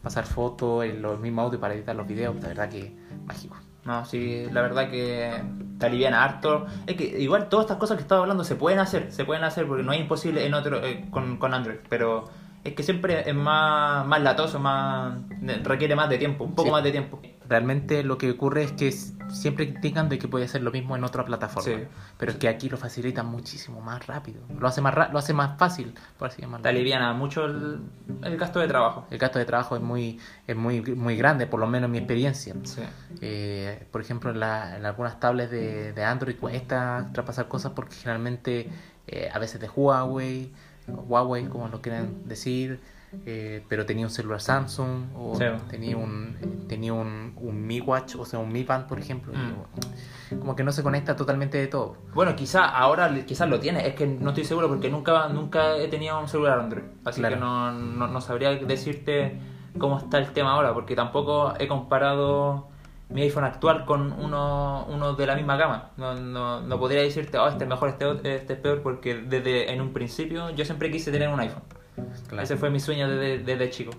pasar 0.03 0.27
fotos 0.27 0.85
en 0.85 1.01
los 1.01 1.19
mismos 1.21 1.45
audios 1.45 1.61
para 1.61 1.75
editar 1.75 1.95
los 1.97 2.07
videos 2.07 2.41
de 2.41 2.49
verdad 2.49 2.69
que 2.69 2.97
mágico 3.25 3.57
No, 3.85 4.05
sí, 4.05 4.47
la 4.53 4.63
verdad 4.63 4.91
que 4.91 5.43
te 5.79 5.87
aliviana 5.87 6.23
harto. 6.23 6.67
Es 6.87 6.95
que 6.97 7.05
igual 7.21 7.49
todas 7.49 7.65
estas 7.65 7.79
cosas 7.79 7.97
que 7.97 8.03
estaba 8.03 8.21
hablando 8.21 8.45
se 8.45 8.55
pueden 8.55 8.79
hacer, 8.79 9.11
se 9.11 9.25
pueden 9.25 9.43
hacer 9.45 9.67
porque 9.67 9.83
no 9.83 9.93
es 9.93 10.01
imposible 10.01 10.47
en 10.47 10.55
otro 10.55 10.85
eh, 10.85 11.07
con, 11.11 11.37
con 11.39 11.53
Android, 11.55 11.79
pero 11.89 12.25
es 12.63 12.75
que 12.75 12.85
siempre 12.85 13.29
es 13.29 13.35
más, 13.35 14.07
más 14.07 14.23
latoso, 14.23 14.61
más 14.61 15.15
requiere 15.65 15.97
más 15.97 16.09
de 16.09 16.19
tiempo, 16.19 16.45
un 16.45 16.55
poco 16.55 16.69
Sí. 16.69 16.71
más 16.73 16.85
de 16.85 16.93
tiempo. 16.93 17.21
Realmente 17.53 18.03
lo 18.03 18.19
que 18.19 18.31
ocurre 18.31 18.65
es 18.65 18.73
que 18.73 18.91
siempre 18.91 19.71
critican 19.73 20.09
de 20.09 20.19
que 20.19 20.27
puede 20.27 20.45
hacer 20.47 20.63
lo 20.63 20.71
mismo 20.73 20.97
en 20.97 21.05
otra 21.05 21.25
plataforma 21.25 21.79
Sí. 21.79 21.85
pero 22.19 22.33
es 22.33 22.39
que 22.39 22.49
aquí 22.49 22.69
lo 22.69 22.77
facilita 22.77 23.23
muchísimo 23.23 23.81
más 23.81 24.07
rápido 24.07 24.41
lo 24.59 24.67
hace 24.67 24.81
más 24.81 24.93
ra- 24.95 25.09
lo 25.13 25.19
hace 25.19 25.33
más 25.33 25.59
fácil 25.59 25.95
por 26.19 26.29
así 26.29 26.41
llamarlo 26.43 26.63
Te 26.65 26.69
aliviana 26.71 27.13
mucho 27.13 27.45
el, 27.45 27.81
el 28.25 28.37
gasto 28.37 28.59
de 28.61 28.69
trabajo. 28.69 29.07
el 29.11 29.19
gasto 29.19 29.39
de 29.39 29.45
trabajo 29.45 29.77
es 29.77 29.83
muy 29.83 30.19
es 30.47 30.57
muy 30.57 30.81
muy 30.81 31.17
grande 31.17 31.47
por 31.47 31.61
lo 31.61 31.67
menos 31.67 31.87
en 31.87 31.93
mi 31.93 31.99
experiencia 31.99 32.55
Sí. 32.65 32.83
Eh, 33.21 33.87
por 33.93 34.01
ejemplo, 34.01 34.31
en, 34.31 34.41
la- 34.41 34.77
en 34.77 34.85
algunas 34.87 35.21
tablets 35.21 35.51
de, 35.51 35.93
de 35.93 36.05
Android 36.05 36.37
cuesta 36.37 37.09
traspasar 37.13 37.47
cosas 37.49 37.73
porque 37.73 37.95
generalmente 37.95 38.69
eh, 39.07 39.29
a 39.33 39.39
veces 39.39 39.61
de 39.61 39.69
Huawei, 39.69 40.53
Huawei 40.89 41.45
como 41.47 41.69
lo 41.69 41.81
quieran 41.83 42.27
decir, 42.27 42.81
eh, 43.27 43.65
pero 43.69 43.85
tenía 43.87 44.07
un 44.07 44.11
celular 44.11 44.41
Samsung 44.41 45.05
o 45.17 45.35
Sí. 45.37 45.45
tenía 45.71 45.97
un 45.97 46.65
tenía 46.69 46.93
un, 46.95 47.35
un 47.37 47.67
Mi 47.67 47.81
Watch, 47.81 48.17
o 48.17 48.25
sea, 48.25 48.39
un 48.39 48.51
Mi 48.53 48.65
Band, 48.65 48.87
por 48.87 48.99
ejemplo. 48.99 49.33
Mm. 49.35 50.39
como 50.39 50.57
que 50.57 50.65
no 50.65 50.73
se 50.73 50.83
conecta 50.83 51.15
totalmente 51.15 51.59
de 51.59 51.67
todo. 51.67 51.97
Bueno, 52.15 52.35
quizá 52.35 52.65
ahora 52.65 53.15
quizás 53.27 53.49
lo 53.51 53.61
tiene, 53.61 53.87
es 53.87 53.95
que 53.95 54.07
no 54.07 54.31
estoy 54.31 54.45
seguro 54.47 54.67
porque 54.69 54.89
nunca 54.89 55.29
nunca 55.29 55.77
he 55.77 55.89
tenido 55.89 56.19
un 56.19 56.27
celular 56.29 56.59
Android, 56.59 56.85
así 57.05 57.21
Claro. 57.21 57.35
que 57.37 57.41
no, 57.41 57.73
no, 57.73 58.09
no 58.09 58.21
sabría 58.23 58.51
decirte 58.55 59.39
cómo 59.79 59.99
está 59.99 60.17
el 60.19 60.33
tema 60.33 60.53
ahora, 60.53 60.73
porque 60.73 60.97
tampoco 60.97 61.53
he 61.59 61.69
comparado 61.69 62.69
mi 63.11 63.21
iPhone 63.23 63.45
actual 63.45 63.85
con 63.85 64.11
uno, 64.13 64.87
uno 64.89 65.13
de 65.15 65.27
la 65.27 65.35
misma 65.37 65.57
gama. 65.59 65.91
No, 65.99 66.15
no, 66.15 66.63
no 66.63 66.79
podría 66.79 67.03
decirte, 67.03 67.37
oh, 67.37 67.47
este 67.47 67.65
es 67.65 67.69
mejor, 67.69 67.91
este, 67.91 68.35
este 68.37 68.55
es 68.55 68.59
peor, 68.59 68.81
porque 68.83 69.15
desde 69.17 69.71
en 69.71 69.83
un 69.83 69.93
principio 69.93 70.49
yo 70.51 70.65
siempre 70.65 70.91
quise 70.91 71.13
tener 71.13 71.29
un 71.29 71.39
iPhone. 71.41 71.63
Claro. 72.29 72.43
Ese 72.43 72.57
fue 72.57 72.71
mi 72.71 72.81
sueño 72.81 73.09
desde, 73.09 73.39
desde 73.45 73.71
chico. 73.71 73.93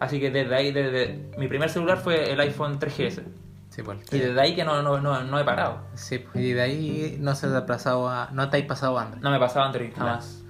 Así 0.00 0.20
que 0.20 0.30
desde 0.30 0.54
ahí, 0.54 0.72
desde 0.72 1.30
mi 1.38 1.48
primer 1.48 1.70
celular 1.70 1.98
fue 1.98 2.32
el 2.32 2.40
iPhone 2.40 2.78
3GS. 2.78 3.22
Sí, 3.70 3.82
pues, 3.82 3.98
Y 4.12 4.18
desde 4.18 4.40
ahí 4.40 4.54
que 4.56 4.64
no, 4.64 4.82
no, 4.82 5.00
no, 5.00 5.22
no 5.24 5.38
he 5.38 5.44
parado. 5.44 5.80
sí, 5.94 6.18
pues, 6.18 6.42
y 6.44 6.52
de 6.52 6.60
ahí 6.62 7.16
no 7.20 7.34
se 7.34 7.48
te 7.48 7.56
ha 7.56 7.66
pasado 7.66 8.08
a, 8.08 8.30
no 8.32 8.48
te 8.50 8.56
has 8.58 8.62
pasado 8.64 8.98
a 8.98 9.02
Android. 9.02 9.22
No 9.22 9.30
me 9.30 9.38
pasaba 9.38 9.66
Android 9.66 9.90
jamás. 9.96 10.42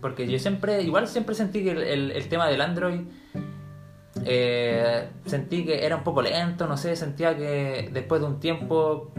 Porque 0.00 0.26
yo 0.30 0.38
siempre, 0.38 0.82
igual 0.82 1.06
siempre 1.08 1.34
sentí 1.34 1.62
que 1.64 1.72
el, 1.72 1.82
el- 1.82 2.10
el 2.12 2.28
tema 2.28 2.48
del 2.48 2.60
Android, 2.60 3.00
eh, 4.24 5.08
sentí 5.26 5.64
que 5.64 5.84
era 5.84 5.96
un 5.96 6.04
poco 6.04 6.22
lento, 6.22 6.66
no 6.66 6.76
sé, 6.76 6.96
sentía 6.96 7.36
que 7.36 7.88
después 7.92 8.20
de 8.20 8.26
un 8.26 8.40
tiempo, 8.40 9.12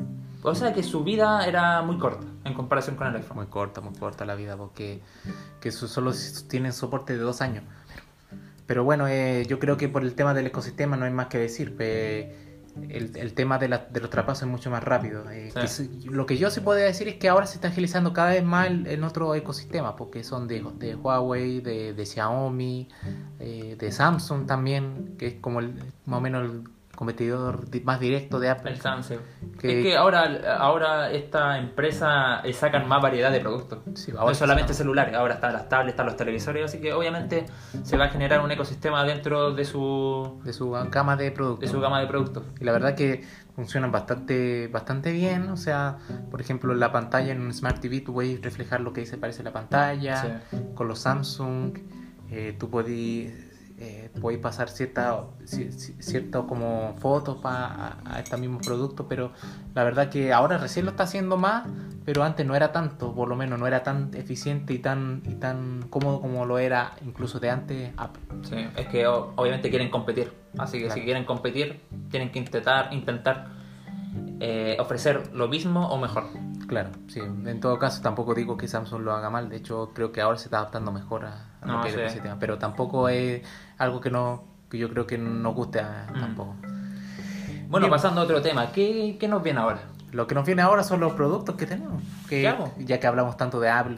o 0.43 0.55
sea, 0.55 0.73
que 0.73 0.83
su 0.83 1.03
vida 1.03 1.45
era 1.47 1.81
muy 1.81 1.97
corta 1.97 2.25
en 2.43 2.53
comparación 2.53 2.95
con 2.95 3.07
el 3.07 3.15
iPhone. 3.15 3.37
Muy 3.37 3.47
corta, 3.47 3.81
muy 3.81 3.93
corta 3.95 4.25
la 4.25 4.35
vida, 4.35 4.57
porque 4.57 5.01
que 5.61 5.69
eso 5.69 5.87
solo 5.87 6.11
tienen 6.49 6.73
soporte 6.73 7.13
de 7.13 7.19
dos 7.19 7.41
años. 7.41 7.63
Pero 8.65 8.83
bueno, 8.83 9.07
eh, 9.07 9.45
yo 9.47 9.59
creo 9.59 9.77
que 9.77 9.89
por 9.89 10.03
el 10.03 10.13
tema 10.15 10.33
del 10.33 10.47
ecosistema 10.47 10.95
no 10.97 11.05
hay 11.05 11.11
más 11.11 11.27
que 11.27 11.37
decir. 11.37 11.75
eh, 11.79 12.49
el, 12.89 13.15
el 13.17 13.33
tema 13.35 13.59
de, 13.59 13.67
la- 13.67 13.85
de 13.91 13.99
los 13.99 14.09
traspasos 14.09 14.43
es 14.43 14.49
mucho 14.49 14.71
más 14.71 14.83
rápido. 14.83 15.29
eh, 15.29 15.51
Sí. 15.53 15.59
que 15.61 15.67
se- 15.67 15.89
lo 16.09 16.25
que 16.25 16.37
yo 16.39 16.49
sí 16.49 16.59
puedo 16.59 16.79
decir 16.79 17.07
es 17.07 17.15
que 17.17 17.29
ahora 17.29 17.45
se 17.45 17.55
está 17.55 17.67
agilizando 17.67 18.13
cada 18.13 18.29
vez 18.31 18.43
más 18.43 18.65
el- 18.65 18.87
en 18.87 19.03
otro 19.03 19.35
ecosistema, 19.35 19.95
porque 19.95 20.23
son 20.23 20.47
de, 20.47 20.65
de 20.79 20.95
Huawei, 20.95 21.61
de, 21.61 21.93
de 21.93 22.05
Xiaomi, 22.07 22.89
eh, 23.39 23.75
de 23.77 23.91
Samsung 23.91 24.47
también, 24.47 25.13
que 25.19 25.27
es 25.27 25.33
como 25.35 25.59
el, 25.59 25.75
más 26.07 26.17
o 26.17 26.21
menos 26.21 26.45
el, 26.49 26.63
competidor 26.95 27.65
más 27.83 27.99
directo 27.99 28.39
de 28.39 28.49
Apple. 28.49 28.71
El 28.71 28.79
Samsung. 28.81 29.17
Que- 29.59 29.79
Es 29.79 29.83
que 29.85 29.97
ahora, 29.97 30.57
ahora 30.59 31.11
esta 31.11 31.57
empresa 31.57 32.41
eh, 32.41 32.53
sacan 32.53 32.87
más 32.87 33.01
variedad 33.01 33.31
de 33.31 33.39
productos. 33.39 33.79
Sí, 33.95 34.11
no 34.11 34.33
solamente 34.35 34.73
celulares, 34.73 35.13
ahora 35.15 35.35
están 35.35 35.53
las 35.53 35.67
tablets, 35.69 35.93
están 35.93 36.05
los 36.05 36.15
televisores, 36.17 36.65
así 36.65 36.79
que 36.79 36.93
obviamente 36.93 37.45
se 37.83 37.97
va 37.97 38.05
a 38.05 38.09
generar 38.09 38.41
un 38.41 38.51
ecosistema 38.51 39.03
dentro 39.03 39.53
de 39.53 39.65
su, 39.65 40.39
De 40.43 40.53
su 40.53 40.69
gama 40.71 41.15
de 41.15 41.25
de 41.25 41.31
productos. 41.31 41.69
su 41.69 41.79
gama 41.79 41.99
de 41.99 42.07
productos. 42.07 42.43
Y 42.59 42.63
la 42.65 42.71
verdad 42.73 42.95
que 42.95 43.23
funcionan 43.55 43.91
bastante, 43.91 44.67
bastante 44.67 45.11
bien. 45.11 45.49
O 45.49 45.57
sea, 45.57 45.97
por 46.29 46.41
ejemplo, 46.41 46.73
en 46.73 46.79
la 46.79 46.91
pantalla 46.91 47.31
en 47.31 47.41
un 47.41 47.53
Smart 47.53 47.79
TV 47.79 48.01
tú 48.01 48.13
puedes 48.13 48.41
reflejar 48.41 48.81
lo 48.81 48.93
que 48.93 49.01
dice 49.01 49.17
parece 49.17 49.41
la 49.43 49.51
pantalla. 49.53 50.41
Con 50.75 50.87
los 50.87 50.99
Samsung 50.99 51.77
eh, 52.31 52.55
tú 52.57 52.69
podés, 52.69 53.42
eh, 53.83 54.37
pasar 54.41 54.69
ciertas 54.69 55.15
ci- 55.45 55.69
ci- 55.69 55.95
ciertas 56.01 56.43
como 56.47 56.95
fotos 56.99 57.37
a, 57.43 57.97
a 58.05 58.19
estos 58.19 58.39
mismos 58.39 58.65
productos, 58.65 59.05
pero 59.09 59.31
la 59.75 59.83
verdad 59.83 60.09
que 60.09 60.31
ahora 60.31 60.57
recién 60.57 60.85
lo 60.85 60.91
está 60.91 61.03
haciendo 61.03 61.35
más, 61.37 61.67
pero 62.05 62.23
antes 62.23 62.45
no 62.45 62.55
era 62.55 62.71
tanto, 62.71 63.13
por 63.13 63.27
lo 63.27 63.35
menos 63.35 63.59
no 63.59 63.67
era 63.67 63.83
tan 63.83 64.11
eficiente 64.13 64.73
y 64.73 64.79
tan, 64.79 65.21
y 65.25 65.35
tan 65.35 65.83
cómodo 65.89 66.21
como 66.21 66.45
lo 66.45 66.57
era 66.59 66.93
incluso 67.05 67.39
de 67.39 67.49
antes 67.49 67.91
Apple. 67.97 68.21
Sí, 68.43 68.55
es 68.77 68.87
que 68.87 69.05
obviamente 69.07 69.69
quieren 69.69 69.89
competir, 69.89 70.31
así 70.57 70.77
que 70.79 70.85
Claro. 70.85 70.99
si 70.99 71.05
quieren 71.05 71.25
competir 71.25 71.81
tienen 72.09 72.31
que 72.31 72.39
intentar, 72.39 72.93
intentar 72.93 73.47
eh, 74.39 74.77
ofrecer 74.79 75.33
lo 75.33 75.47
mismo 75.47 75.87
o 75.89 75.97
mejor. 75.97 76.25
Claro, 76.67 76.89
sí. 77.07 77.19
En 77.19 77.59
todo 77.59 77.77
caso, 77.79 78.01
tampoco 78.01 78.33
digo 78.33 78.57
que 78.57 78.67
Samsung 78.67 79.01
lo 79.03 79.13
haga 79.13 79.29
mal. 79.29 79.49
De 79.49 79.57
hecho, 79.57 79.91
creo 79.93 80.11
que 80.11 80.21
ahora 80.21 80.37
se 80.37 80.45
está 80.45 80.57
adaptando 80.59 80.91
mejor 80.91 81.25
a, 81.25 81.47
a 81.61 81.65
lo 81.65 81.73
No, 81.73 81.81
que 81.81 81.89
es 81.89 81.93
el 81.95 81.99
sí. 81.99 82.03
ecosistema. 82.05 82.39
Pero 82.39 82.57
tampoco 82.57 83.09
es 83.09 83.41
algo 83.77 83.99
que 84.01 84.09
no 84.09 84.43
que 84.69 84.77
yo 84.79 84.89
creo 84.89 85.05
que 85.05 85.17
nos 85.19 85.53
guste 85.53 85.79
a- 85.81 86.07
Mm. 86.13 86.19
tampoco. 86.19 86.55
Bueno, 87.67 87.87
Bien. 87.87 87.91
pasando 87.91 88.21
a 88.21 88.23
otro 88.23 88.41
tema, 88.41 88.71
¿qué, 88.71 89.17
qué 89.19 89.27
nos 89.27 89.41
viene 89.43 89.59
ahora? 89.59 89.81
Lo 90.11 90.27
que 90.27 90.35
nos 90.35 90.45
viene 90.45 90.61
ahora 90.61 90.83
son 90.83 90.99
los 90.99 91.13
productos 91.13 91.55
que 91.55 91.65
tenemos. 91.65 92.01
Que. 92.29 92.53
Ya 92.79 92.99
que 92.99 93.07
hablamos 93.07 93.35
tanto 93.37 93.59
de 93.59 93.69
Apple, 93.69 93.97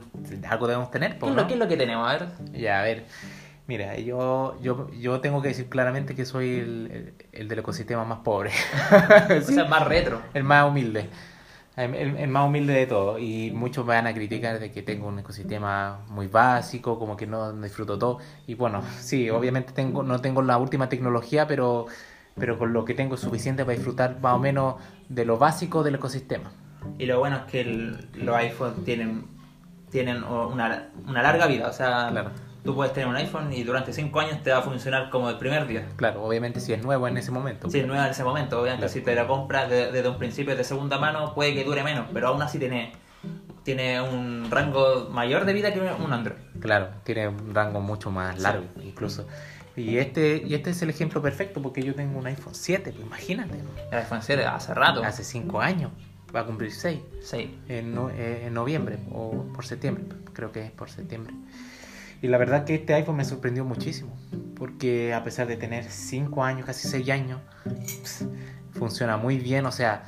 algo 0.50 0.68
debemos 0.68 0.92
tener. 0.92 1.20
¿Qué 1.20 1.26
es, 1.26 1.36
lo, 1.36 1.42
¿no? 1.42 1.48
qué 1.48 1.54
es 1.54 1.60
lo 1.60 1.68
que 1.68 1.78
tenemos? 1.78 2.10
A 2.10 2.14
ver. 2.14 2.28
Ya, 2.54 2.80
a 2.80 2.84
ver. 2.84 3.06
Mira, 3.68 3.98
yo, 3.98 4.58
yo, 4.62 4.90
yo 4.92 5.20
tengo 5.22 5.42
que 5.42 5.48
decir 5.50 5.68
claramente 5.70 6.14
que 6.16 6.24
soy 6.26 6.60
el, 6.60 6.92
el- 6.92 7.14
el 7.32 7.48
del 7.48 7.60
ecosistema 7.60 8.06
más 8.06 8.20
pobre. 8.20 8.52
O 9.38 9.42
Sí. 9.46 9.54
sea, 9.56 9.66
más 9.66 9.86
retro. 9.88 10.22
El 10.34 10.44
más 10.44 10.70
humilde. 10.70 11.10
El, 11.78 11.94
el- 11.96 12.28
más 12.30 12.48
humilde 12.48 12.74
de 12.74 12.88
todo. 12.88 13.20
Y 13.20 13.52
muchos 13.52 13.86
me 13.86 13.94
van 13.96 14.08
a 14.08 14.14
criticar 14.14 14.60
de 14.60 14.72
que 14.72 14.82
tengo 14.82 15.08
un 15.08 15.20
ecosistema 15.20 16.00
muy 16.10 16.28
básico, 16.28 16.98
como 16.98 17.18
que 17.18 17.28
no, 17.28 17.52
disfruto 17.54 17.98
todo. 18.00 18.20
Y 18.48 18.56
bueno, 18.56 18.82
sí, 19.00 19.30
obviamente 19.30 19.74
tengo, 19.74 20.02
no 20.04 20.22
tengo 20.22 20.42
la 20.42 20.58
última 20.58 20.88
tecnología, 20.90 21.48
pero, 21.48 21.88
pero 22.40 22.58
con 22.58 22.72
lo 22.74 22.86
que 22.86 22.94
tengo 22.94 23.16
es 23.16 23.22
suficiente 23.22 23.66
para 23.66 23.76
disfrutar 23.76 24.20
más 24.22 24.36
o 24.36 24.40
menos 24.40 24.76
de 25.10 25.26
lo 25.26 25.38
básico 25.38 25.84
del 25.84 25.96
ecosistema. 25.96 26.52
Y 26.98 27.06
lo 27.08 27.20
bueno 27.20 27.38
es 27.38 27.44
que 27.44 27.62
el- 27.62 28.10
los 28.14 28.36
iPhone 28.38 28.84
tienen, 28.86 29.26
tienen 29.90 30.24
una, 30.24 30.90
una 31.08 31.22
larga 31.22 31.48
vida. 31.48 31.68
O 31.68 31.74
sea, 31.74 32.08
Claro. 32.10 32.32
Tú 32.66 32.76
puedes 32.76 32.92
tener 32.94 33.08
un 33.08 33.16
iPhone 33.16 33.54
y 33.54 33.64
durante 33.64 33.94
5 33.94 34.20
años 34.20 34.44
te 34.44 34.52
va 34.52 34.58
a 34.58 34.62
funcionar 34.62 35.10
como 35.10 35.30
el 35.30 35.38
primer 35.38 35.68
día. 35.68 35.86
Claro, 35.96 36.24
obviamente 36.24 36.60
si 36.60 36.74
es 36.74 36.84
nuevo 36.84 37.08
en 37.08 37.16
ese 37.18 37.32
momento. 37.32 37.70
Si 37.70 37.80
es 37.80 37.88
nueva 37.88 38.06
en 38.06 38.12
ese 38.12 38.24
momento, 38.24 38.60
obviamente 38.60 38.88
Claro. 38.88 38.94
si 38.94 39.02
te 39.02 39.16
la 39.16 39.28
compras 39.28 39.70
de- 39.70 39.92
desde 39.92 40.10
un 40.10 40.18
principio 40.18 40.56
de 40.56 40.64
segunda 40.64 40.98
mano 40.98 41.34
puede 41.36 41.54
que 41.54 41.64
dure 41.64 41.84
menos, 41.84 42.08
pero 42.12 42.30
aún 42.30 42.42
así 42.42 42.58
tiene, 42.60 42.92
tiene 43.64 44.02
un 44.02 44.48
rango 44.50 45.08
mayor 45.12 45.46
de 45.46 45.54
vida 45.54 45.74
que 45.74 45.80
un 45.80 46.12
Android. 46.14 46.38
Claro, 46.60 46.90
tiene 47.04 47.28
un 47.28 47.54
rango 47.54 47.80
mucho 47.82 48.12
más 48.12 48.40
largo 48.40 48.66
incluso. 48.84 49.28
Y 49.78 49.98
este, 49.98 50.42
y 50.46 50.56
este 50.56 50.70
es 50.70 50.82
el 50.82 50.90
ejemplo 50.90 51.22
perfecto 51.22 51.62
porque 51.62 51.84
yo 51.84 51.94
tengo 51.96 52.18
un 52.18 52.26
iPhone 52.28 52.56
7, 52.56 52.92
pues 52.94 53.06
imagínate. 53.06 53.60
El 53.92 53.98
iPhone 54.00 54.22
7 54.22 54.46
hace 54.46 54.74
rato. 54.74 55.04
Hace 55.04 55.24
5 55.26 55.60
años, 55.60 55.92
va 56.34 56.40
a 56.42 56.46
cumplir 56.46 56.72
6. 56.72 57.00
Sí. 57.22 57.60
en, 57.68 57.94
no- 57.94 58.10
eh, 58.10 58.46
en 58.48 58.54
noviembre 58.54 58.98
o 59.12 59.44
por 59.54 59.66
septiembre, 59.66 60.06
creo 60.34 60.52
que 60.54 60.64
es 60.66 60.72
por 60.72 60.90
septiembre. 60.90 61.34
Y 62.26 62.28
la 62.28 62.40
verdad 62.40 62.66
que 62.66 62.74
este 62.74 62.96
iPhone 62.96 63.18
me 63.18 63.24
sorprendió 63.24 63.64
muchísimo, 63.66 64.12
porque 64.58 65.14
a 65.14 65.24
pesar 65.24 65.46
de 65.46 65.58
tener 65.58 65.84
5 65.84 66.44
años, 66.44 66.66
casi 66.66 66.88
6 66.88 67.08
años, 67.12 67.40
ps, 67.64 68.26
funciona 68.72 69.16
muy 69.16 69.38
bien, 69.38 69.64
o 69.68 69.72
sea, 69.72 70.06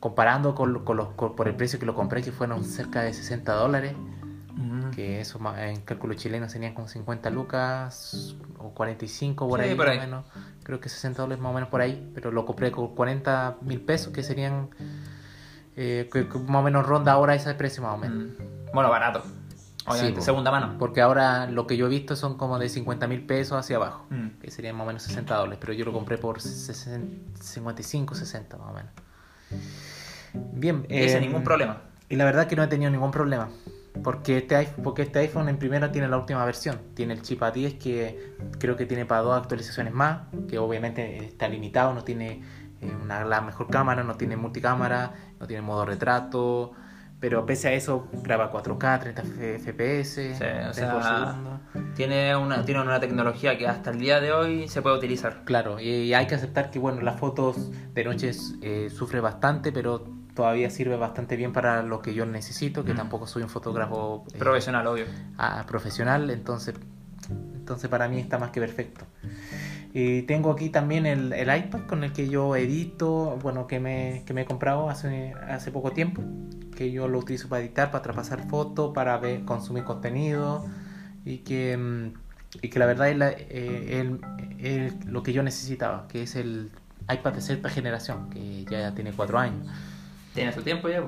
comparando 0.00 0.54
con, 0.54 0.82
con 0.86 0.96
los, 0.96 1.08
con- 1.08 1.36
por 1.36 1.48
el 1.48 1.54
precio 1.56 1.78
que 1.78 1.84
lo 1.84 1.94
compré, 1.94 2.22
que 2.22 2.32
fueron 2.32 2.64
cerca 2.64 3.02
de 3.02 3.12
60 3.12 3.52
dólares, 3.52 3.92
que 4.94 5.20
eso 5.20 5.38
en 5.58 5.82
cálculo 5.82 6.14
chileno 6.14 6.48
serían 6.48 6.72
como 6.72 6.88
50 6.88 7.28
lucas 7.28 8.36
o 8.58 8.70
45 8.70 9.46
por 9.46 9.60
Sí, 9.60 9.68
ahí, 9.68 9.74
por 9.74 9.84
más 9.86 9.92
ahí. 9.92 9.98
o 9.98 10.00
menos. 10.00 10.24
Creo 10.62 10.80
que 10.80 10.88
60 10.88 11.20
dólares 11.20 11.42
más 11.42 11.50
o 11.50 11.54
menos 11.54 11.68
por 11.68 11.82
ahí, 11.82 12.10
pero 12.14 12.30
lo 12.30 12.46
compré 12.46 12.72
con 12.72 12.94
40 12.94 13.58
mil 13.60 13.82
pesos, 13.82 14.14
que 14.14 14.22
serían 14.22 14.70
eh, 15.76 16.08
que, 16.10 16.26
que 16.26 16.38
más 16.38 16.60
o 16.60 16.62
menos 16.62 16.86
ronda 16.86 17.12
ahora 17.12 17.34
ese 17.34 17.52
precio 17.54 17.82
más 17.82 17.94
o 17.96 17.98
menos. 17.98 18.16
Mm. 18.38 18.72
Bueno, 18.72 18.88
barato. 18.88 19.22
Obviamente, 19.86 20.20
segunda 20.20 20.50
mano. 20.50 20.76
Porque 20.78 21.00
ahora 21.00 21.46
lo 21.46 21.66
que 21.66 21.76
yo 21.76 21.86
he 21.86 21.88
visto 21.88 22.14
son 22.16 22.36
como 22.36 22.58
de 22.58 22.68
50 22.68 23.06
mil 23.06 23.24
pesos 23.26 23.58
hacia 23.58 23.76
abajo, 23.76 24.06
Mm. 24.10 24.40
que 24.40 24.50
serían 24.50 24.76
más 24.76 24.84
o 24.84 24.86
menos 24.88 25.02
60 25.02 25.34
dólares, 25.34 25.58
pero 25.60 25.72
yo 25.72 25.84
lo 25.84 25.92
compré 25.92 26.18
por 26.18 26.40
60 26.40 27.40
55, 27.42 28.14
60 28.14 28.56
más 28.58 28.68
o 28.70 28.72
menos. 28.74 28.92
Bien, 30.52 30.86
Ese 30.88 31.18
eh, 31.18 31.20
ningún 31.20 31.42
problema. 31.42 31.82
Y 32.08 32.16
la 32.16 32.24
verdad 32.24 32.46
que 32.46 32.56
no 32.56 32.62
he 32.62 32.66
tenido 32.66 32.90
ningún 32.90 33.10
problema. 33.10 33.48
Porque 34.04 34.38
este, 34.38 34.54
iPhone, 34.56 34.84
porque 34.84 35.02
este 35.02 35.18
iPhone 35.18 35.48
en 35.48 35.58
primera 35.58 35.90
tiene 35.90 36.08
la 36.08 36.16
última 36.16 36.44
versión. 36.44 36.78
Tiene 36.94 37.14
el 37.14 37.22
chip 37.22 37.42
A10 37.42 37.78
que 37.78 38.34
creo 38.58 38.76
que 38.76 38.86
tiene 38.86 39.04
para 39.04 39.22
dos 39.22 39.36
actualizaciones 39.40 39.92
más. 39.92 40.20
Que 40.48 40.58
obviamente 40.58 41.24
está 41.24 41.48
limitado. 41.48 41.92
No 41.94 42.04
tiene 42.04 42.42
eh, 42.80 42.96
una, 43.02 43.24
la 43.24 43.40
mejor 43.40 43.68
cámara, 43.68 44.04
no 44.04 44.14
tiene 44.14 44.36
multicámara, 44.36 45.12
no 45.40 45.46
tiene 45.46 45.62
modo 45.62 45.84
retrato. 45.84 46.72
Pero 47.20 47.44
pese 47.44 47.68
a 47.68 47.72
eso 47.74 48.08
graba 48.22 48.50
4K, 48.50 49.00
30 49.00 49.22
F- 49.22 49.58
FPS. 49.58 50.14
Sí, 50.14 50.30
o 50.32 50.38
30 50.38 50.92
por 50.94 51.02
sea, 51.02 51.26
segundo. 51.26 51.60
tiene 51.94 52.34
una, 52.34 52.64
tiene 52.64 52.80
una 52.80 52.98
tecnología 52.98 53.58
que 53.58 53.68
hasta 53.68 53.90
el 53.90 53.98
día 53.98 54.20
de 54.20 54.32
hoy 54.32 54.68
se 54.68 54.80
puede 54.80 54.96
utilizar. 54.96 55.42
Claro, 55.44 55.78
y 55.80 56.14
hay 56.14 56.26
que 56.26 56.34
aceptar 56.34 56.70
que 56.70 56.78
bueno, 56.78 57.02
las 57.02 57.20
fotos 57.20 57.70
de 57.94 58.04
noche 58.04 58.30
eh, 58.62 58.88
sufre 58.90 59.20
bastante, 59.20 59.70
pero 59.70 60.00
todavía 60.34 60.70
sirve 60.70 60.96
bastante 60.96 61.36
bien 61.36 61.52
para 61.52 61.82
lo 61.82 62.00
que 62.00 62.14
yo 62.14 62.24
necesito, 62.24 62.84
que 62.86 62.94
Mm. 62.94 62.96
tampoco 62.96 63.26
soy 63.26 63.42
un 63.42 63.50
fotógrafo 63.50 64.24
eh, 64.32 64.38
Profesional, 64.38 64.86
obvio. 64.86 65.04
profesional, 65.66 66.30
entonces, 66.30 66.74
entonces 67.28 67.90
para 67.90 68.08
mí 68.08 68.18
está 68.18 68.38
más 68.38 68.50
que 68.50 68.60
perfecto. 68.60 69.04
Y 69.92 70.22
tengo 70.22 70.52
aquí 70.52 70.70
también 70.70 71.04
el, 71.04 71.32
el 71.34 71.54
iPad 71.54 71.80
con 71.86 72.04
el 72.04 72.12
que 72.12 72.28
yo 72.28 72.56
edito, 72.56 73.38
bueno, 73.42 73.66
que 73.66 73.78
me, 73.80 74.22
que 74.24 74.32
me 74.32 74.42
he 74.42 74.44
comprado 74.46 74.88
hace, 74.88 75.34
hace 75.48 75.70
poco 75.72 75.90
tiempo, 75.90 76.22
que 76.80 76.90
yo 76.90 77.08
lo 77.08 77.18
utilizo 77.18 77.46
para 77.50 77.60
editar, 77.60 77.90
para 77.90 78.00
traspasar 78.00 78.48
fotos, 78.48 78.94
para 78.94 79.18
ver, 79.18 79.44
consumir 79.44 79.84
contenido 79.84 80.64
y 81.26 81.38
que, 81.40 81.76
mm, 81.76 82.14
y 82.62 82.68
que 82.70 82.78
la 82.78 82.86
verdad 82.86 83.10
es, 83.10 83.18
la- 83.18 83.32
eh, 83.32 84.00
el- 84.00 84.20
el- 84.58 84.94
lo 85.04 85.22
que 85.22 85.34
yo 85.34 85.42
necesitaba, 85.42 86.08
que 86.08 86.22
es 86.22 86.36
el 86.36 86.70
iPad 87.12 87.34
de 87.34 87.42
sexta 87.42 87.68
generación, 87.68 88.30
que 88.30 88.64
ya 88.64 88.94
tiene 88.94 89.12
cuatro 89.12 89.38
años. 89.38 89.66
Tiene 90.32 90.54
su 90.54 90.62
tiempo 90.62 90.88
ya. 90.88 91.04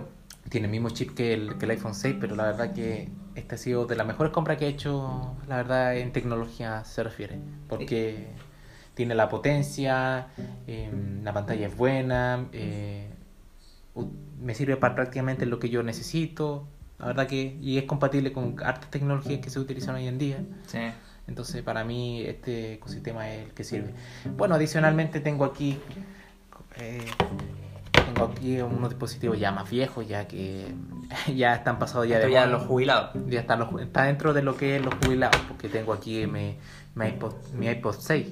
Tiene 0.50 0.66
el 0.66 0.70
mismo 0.72 0.90
chip 0.90 1.14
que 1.14 1.32
el, 1.32 1.56
que 1.56 1.64
el 1.64 1.70
iPhone 1.70 1.94
6, 1.94 2.16
pero 2.20 2.36
la 2.36 2.44
verdad 2.44 2.74
que 2.74 3.08
este 3.34 3.54
ha 3.54 3.58
sido 3.58 3.86
de 3.86 3.96
las 3.96 4.06
mejores 4.06 4.30
compras 4.30 4.58
que 4.58 4.66
he 4.66 4.68
hecho, 4.68 5.36
la 5.48 5.56
verdad, 5.56 5.96
en 5.96 6.12
tecnología 6.12 6.84
se 6.84 7.02
refiere. 7.02 7.38
Porque 7.70 8.26
tiene 8.92 9.14
la 9.14 9.30
potencia, 9.30 10.26
eh, 10.66 10.92
la 11.22 11.32
pantalla 11.32 11.66
es 11.66 11.74
buena, 11.74 12.46
eh, 12.52 13.08
me 14.42 14.54
sirve 14.54 14.76
para 14.76 14.94
prácticamente 14.94 15.46
lo 15.46 15.58
que 15.58 15.68
yo 15.70 15.82
necesito. 15.82 16.66
La 16.98 17.06
verdad 17.06 17.26
que, 17.26 17.58
y 17.60 17.78
es 17.78 17.84
compatible 17.84 18.32
con 18.32 18.56
hartas 18.62 18.90
tecnologías 18.90 19.40
que 19.40 19.50
se 19.50 19.58
utilizan 19.58 19.94
hoy 19.96 20.06
en 20.06 20.18
día. 20.18 20.38
Sí. 20.66 20.78
Entonces, 21.26 21.62
para 21.62 21.84
mí, 21.84 22.22
este 22.22 22.74
ecosistema 22.74 23.30
es 23.30 23.46
el 23.46 23.52
que 23.52 23.64
sirve. 23.64 23.94
Bueno, 24.36 24.54
adicionalmente 24.54 25.20
tengo 25.20 25.44
aquí. 25.44 25.78
eh, 26.76 27.04
tengo 27.92 28.26
aquí 28.26 28.60
unos 28.60 28.90
dispositivos 28.90 29.38
ya 29.38 29.52
más 29.52 29.70
viejos, 29.70 30.06
ya 30.06 30.26
que 30.26 30.74
ya 31.34 31.54
están 31.54 31.78
pasados 31.78 32.08
ya 32.08 32.16
Esto 32.16 32.26
de 32.26 32.32
ya 32.32 32.46
los 32.46 32.64
jubilados. 32.64 33.10
Ya 33.28 33.40
están 33.40 33.60
los, 33.60 33.80
está 33.80 34.04
dentro 34.04 34.32
de 34.32 34.42
lo 34.42 34.56
que 34.56 34.76
es 34.76 34.84
los 34.84 34.94
jubilados, 34.94 35.40
porque 35.48 35.68
tengo 35.68 35.92
aquí 35.92 36.26
mi, 36.26 36.58
mi, 36.94 37.06
iPod, 37.06 37.34
mi 37.54 37.68
iPod 37.68 37.96
6. 37.98 38.28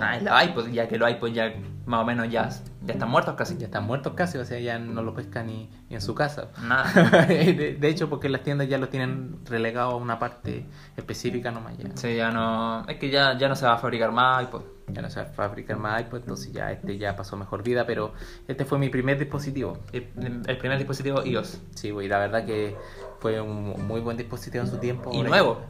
Ah, 0.00 0.18
y 0.18 0.24
los 0.24 0.44
iPods, 0.44 0.72
ya 0.72 0.88
que 0.88 0.98
los 0.98 1.10
iPods 1.10 1.34
ya 1.34 1.52
más 1.86 2.00
o 2.00 2.04
menos 2.04 2.30
ya, 2.30 2.48
ya 2.84 2.92
están 2.94 3.10
muertos 3.10 3.34
casi. 3.34 3.56
Ya 3.58 3.66
están 3.66 3.84
muertos 3.84 4.14
casi, 4.14 4.38
o 4.38 4.44
sea, 4.44 4.58
ya 4.58 4.78
no 4.78 5.02
lo 5.02 5.14
pescan 5.14 5.46
ni, 5.46 5.70
ni 5.88 5.96
en 5.96 6.00
su 6.00 6.14
casa. 6.14 6.48
Nada. 6.62 7.26
de, 7.26 7.76
de 7.78 7.88
hecho, 7.88 8.08
porque 8.08 8.28
las 8.28 8.42
tiendas 8.42 8.68
ya 8.68 8.78
lo 8.78 8.88
tienen 8.88 9.38
relegado 9.44 9.92
a 9.92 9.96
una 9.96 10.18
parte 10.18 10.66
específica 10.96 11.50
nomás 11.50 11.76
ya. 11.78 11.90
Sí, 11.94 12.16
ya 12.16 12.30
no. 12.30 12.86
Es 12.88 12.98
que 12.98 13.10
ya, 13.10 13.36
ya 13.38 13.48
no 13.48 13.56
se 13.56 13.66
va 13.66 13.74
a 13.74 13.78
fabricar 13.78 14.12
más 14.12 14.44
iPod. 14.44 14.62
ya 14.88 15.02
no 15.02 15.10
se 15.10 15.20
va 15.20 15.26
a 15.26 15.30
fabricar 15.30 15.78
más 15.78 16.00
iPod, 16.02 16.20
entonces 16.20 16.52
ya 16.52 16.70
este 16.72 16.98
ya 16.98 17.16
pasó 17.16 17.36
mejor 17.36 17.62
vida, 17.62 17.86
pero 17.86 18.12
este 18.48 18.64
fue 18.64 18.78
mi 18.78 18.88
primer 18.88 19.18
dispositivo. 19.18 19.78
El, 19.92 20.42
el 20.46 20.58
primer 20.58 20.78
dispositivo 20.78 21.24
iOS. 21.24 21.60
Sí, 21.74 21.90
güey, 21.90 22.08
la 22.08 22.18
verdad 22.18 22.44
que 22.44 22.76
fue 23.22 23.40
un 23.40 23.86
muy 23.86 24.00
buen 24.00 24.16
dispositivo 24.16 24.64
en 24.64 24.70
su 24.70 24.78
tiempo. 24.78 25.10
Y 25.12 25.22
nuevo. 25.22 25.60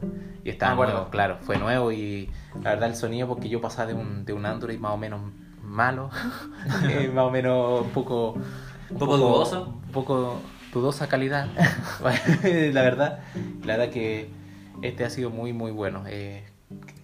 Y 0.43 0.49
estaba 0.49 0.75
nuevo, 0.85 1.09
claro, 1.09 1.37
fue 1.41 1.57
nuevo 1.57 1.91
y 1.91 2.29
la 2.61 2.71
verdad 2.71 2.89
el 2.89 2.95
sonido 2.95 3.27
porque 3.27 3.47
yo 3.47 3.61
pasaba 3.61 3.87
de 3.87 3.93
un, 3.93 4.25
de 4.25 4.33
un 4.33 4.45
Android 4.45 4.77
más 4.77 4.91
o 4.91 4.97
menos 4.97 5.21
malo, 5.63 6.09
eh, 6.89 7.11
más 7.13 7.25
o 7.25 7.31
menos 7.31 7.81
un 7.81 7.89
poco... 7.89 8.35
Un 8.89 8.97
poco 8.99 9.17
dudoso. 9.17 9.79
Un 9.85 9.91
poco 9.91 10.41
dudosa 10.73 11.07
calidad, 11.07 11.47
la 12.03 12.81
verdad. 12.81 13.19
La 13.63 13.77
verdad 13.77 13.93
que 13.93 14.29
este 14.81 15.05
ha 15.05 15.09
sido 15.09 15.29
muy, 15.29 15.53
muy 15.53 15.71
bueno. 15.71 16.03
Eh, 16.07 16.43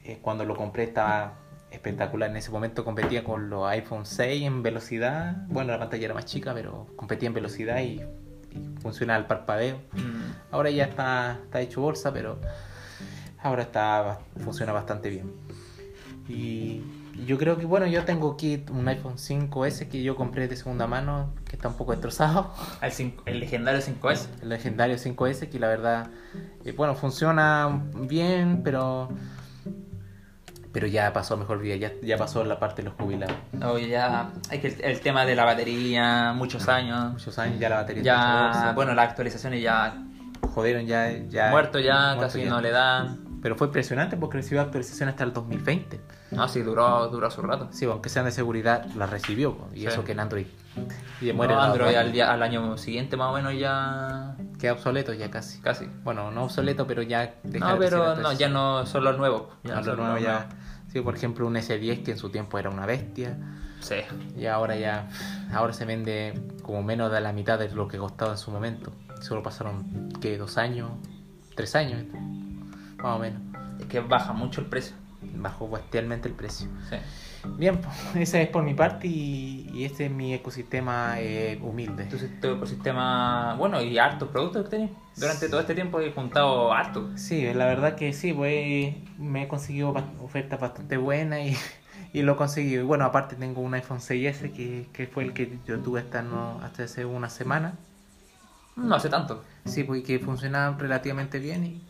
eh, 0.04 0.20
cuando 0.22 0.46
lo 0.46 0.56
compré 0.56 0.84
estaba 0.84 1.34
espectacular. 1.72 2.30
En 2.30 2.38
ese 2.38 2.52
momento 2.52 2.84
competía 2.84 3.24
con 3.24 3.50
los 3.50 3.68
iPhone 3.68 4.06
6 4.06 4.44
en 4.44 4.64
velocidad. 4.64 5.46
Bueno, 5.48 5.72
la 5.72 5.80
pantalla 5.80 6.06
era 6.06 6.14
más 6.14 6.26
chica, 6.26 6.54
pero 6.54 6.88
competía 6.96 7.28
en 7.28 7.34
velocidad 7.34 7.80
y, 7.80 8.02
y 8.52 8.82
funciona 8.82 9.16
al 9.16 9.28
parpadeo. 9.28 9.78
Mm. 9.94 10.52
Ahora 10.52 10.72
ya 10.72 10.86
está, 10.86 11.40
está 11.44 11.62
hecho 11.62 11.82
bolsa, 11.82 12.12
pero 12.12 12.40
ahora 13.42 13.64
está 13.64 14.20
funciona 14.44 14.74
bastante 14.74 15.10
bien. 15.10 15.32
Y 16.28 16.82
yo 17.26 17.38
creo 17.38 17.58
que, 17.58 17.66
bueno, 17.66 17.86
yo 17.88 18.04
tengo 18.06 18.32
aquí 18.34 18.64
un 18.72 18.88
iPhone 18.88 19.16
5S 19.18 19.88
que 19.90 20.02
yo 20.04 20.16
compré 20.16 20.48
de 20.48 20.56
segunda 20.56 20.88
mano, 20.88 21.34
que 21.48 21.56
está 21.56 21.68
un 21.68 21.76
poco 21.76 21.92
destrozado. 21.92 22.54
El, 22.82 22.92
cinco- 22.94 23.24
el 23.26 23.40
legendario 23.40 23.82
5S. 23.82 24.28
El 24.42 24.50
legendario 24.50 24.96
5S, 24.98 25.50
que 25.50 25.60
la 25.60 25.68
verdad, 25.68 26.08
eh, 26.66 26.72
bueno, 26.74 26.96
funciona 26.96 27.82
bien, 27.96 28.62
pero 28.64 29.10
pero 30.72 30.86
ya 30.86 31.12
pasó 31.14 31.36
mejor 31.36 31.60
vida, 31.60 31.76
ya, 31.78 31.92
ya 32.04 32.16
pasó 32.16 32.44
la 32.46 32.60
parte 32.60 32.84
de 32.84 32.90
los 32.90 32.98
jubilados. 32.98 33.36
Oye, 33.66 33.88
ya. 33.90 34.30
Hay 34.52 34.60
que 34.60 34.68
el, 34.68 34.82
el 34.84 35.00
tema 35.00 35.26
de 35.26 35.36
la 35.36 35.44
batería, 35.44 36.32
muchos 36.34 36.68
años. 36.70 37.14
Muchos 37.14 37.40
años 37.40 37.60
ya 37.60 37.70
la 37.70 37.78
batería 37.78 38.02
está 38.04 38.14
Ya, 38.16 38.44
bolsa. 38.46 38.72
bueno, 38.74 38.94
las 38.94 39.10
actualizaciones 39.10 39.64
ya. 39.64 39.98
jodieron 40.54 40.86
ya, 40.86 41.12
ya 41.28 41.50
muerto 41.50 41.80
ya, 41.80 42.14
muerto 42.16 42.22
casi 42.22 42.44
ya. 42.44 42.50
no 42.52 42.62
le 42.62 42.70
dan. 42.70 43.18
Pero 43.42 43.56
fue 43.56 43.68
impresionante 43.68 44.18
porque 44.18 44.38
recibió 44.38 44.62
actualización 44.62 45.08
hasta 45.10 45.24
el 45.24 45.32
2020. 45.34 46.02
No, 46.32 46.48
sí, 46.50 46.62
duró, 46.62 47.08
duró 47.08 47.32
su 47.32 47.42
rato. 47.42 47.70
Sí, 47.72 47.86
aunque 47.86 48.10
sean 48.10 48.26
de 48.26 48.32
seguridad, 48.32 48.86
la 48.98 49.06
recibió. 49.06 49.58
Y 49.74 49.82
Sí. 49.82 49.88
eso 49.88 50.04
que 50.04 50.12
en 50.12 50.20
Android. 50.20 50.48
Y 51.22 51.28
No, 51.28 51.34
muere 51.36 51.54
Android 51.54 51.94
la- 51.94 52.02
al, 52.02 52.12
día- 52.12 52.32
al 52.34 52.44
año 52.44 52.78
siguiente 52.78 53.16
más 53.18 53.30
o 53.30 53.34
menos 53.34 53.54
ya. 53.58 54.36
Queda 54.60 54.74
obsoleto 54.74 55.14
ya 55.14 55.32
casi. 55.32 55.60
Casi. 55.62 55.86
Bueno, 56.04 56.32
no 56.32 56.44
obsoleto, 56.44 56.86
pero 56.86 57.02
ya 57.02 57.36
deja 57.44 57.74
No, 57.74 57.80
pero 57.80 58.16
no, 58.18 58.34
ya 58.34 58.50
no 58.50 58.86
son 58.86 59.04
los 59.06 59.18
nuevos. 59.18 59.44
Ya 59.64 59.72
No, 59.76 59.80
no 59.80 59.84
son 59.86 59.98
los 59.98 60.22
ya. 60.22 60.32
nuevos. 60.32 60.54
Sí, 60.92 61.02
por 61.02 61.16
ejemplo, 61.16 61.48
un 61.48 61.56
S10 61.56 62.04
que 62.04 62.12
en 62.12 62.18
su 62.18 62.30
tiempo 62.30 62.58
era 62.60 62.70
una 62.70 62.86
bestia. 62.86 63.38
Sí. 63.80 63.96
Y 64.38 64.48
ahora 64.48 64.76
ya. 64.76 65.08
Ahora 65.54 65.72
se 65.72 65.86
vende 65.86 66.34
como 66.62 66.84
menos 66.84 67.10
de 67.12 67.22
la 67.22 67.32
mitad 67.32 67.58
de 67.58 67.70
lo 67.70 67.88
que 67.88 67.98
costaba 67.98 68.32
en 68.32 68.38
su 68.38 68.52
momento. 68.52 68.92
Solo 69.22 69.42
pasaron, 69.44 70.10
¿qué? 70.20 70.38
¿Dos 70.38 70.58
años? 70.58 70.90
¿Tres 71.56 71.76
años? 71.76 72.04
Más 73.02 73.16
o 73.16 73.20
menos. 73.20 73.42
Es 73.80 73.86
que 73.86 74.00
baja 74.00 74.34
mucho 74.34 74.62
el 74.62 74.68
precio. 74.68 74.96
Bajó 75.36 75.70
bestialmente 75.70 76.28
el 76.28 76.34
precio. 76.34 76.68
Sí. 76.90 76.98
Bien, 77.58 77.78
pues, 77.78 78.16
ese 78.16 78.42
es 78.42 78.50
por 78.50 78.64
mi 78.64 78.74
parte 78.74 79.08
y, 79.08 79.70
y 79.74 79.86
este 79.86 80.06
es 80.06 80.12
mi 80.12 80.34
ecosistema 80.34 81.16
eh, 81.20 81.60
humilde. 81.62 82.04
Entonces, 82.04 82.40
tu 82.42 82.50
ecosistema. 82.50 83.56
Bueno, 83.58 83.82
y 83.82 83.98
hartos 83.98 84.30
productos 84.30 84.66
que 84.66 84.70
tenés. 84.70 84.92
Durante 85.16 85.50
todo 85.50 85.62
este 85.62 85.76
tiempo 85.76 86.00
he 86.00 86.12
juntado 86.12 86.74
harto. 86.74 87.18
Sí, 87.18 87.54
la 87.54 87.66
verdad 87.66 87.96
que 87.96 88.14
sí, 88.14 88.34
pues 88.34 88.94
me 89.18 89.44
he 89.44 89.48
conseguido 89.48 89.94
ofertas 90.22 90.60
bastante 90.60 90.98
buenas 90.98 91.40
y, 91.40 91.58
y 92.14 92.22
lo 92.24 92.34
he 92.34 92.36
conseguido. 92.36 92.84
Y 92.84 92.86
bueno, 92.86 93.06
aparte 93.06 93.36
tengo 93.36 93.62
un 93.62 93.74
iPhone 93.74 94.00
6S 94.00 94.54
que, 94.54 94.88
que 94.92 95.08
fue 95.08 95.24
el 95.24 95.34
que 95.34 95.60
yo 95.66 95.80
tuve 95.80 96.02
hasta, 96.02 96.22
no, 96.22 96.60
hasta 96.62 96.84
hace 96.84 97.06
una 97.06 97.30
semana. 97.30 97.74
No 98.76 98.96
hace 98.96 99.10
tanto. 99.10 99.44
Sí, 99.66 99.84
pues 99.84 100.02
y 100.02 100.04
que 100.04 100.20
funcionaba 100.20 100.78
relativamente 100.78 101.40
bien 101.40 101.66
y, 101.66 101.82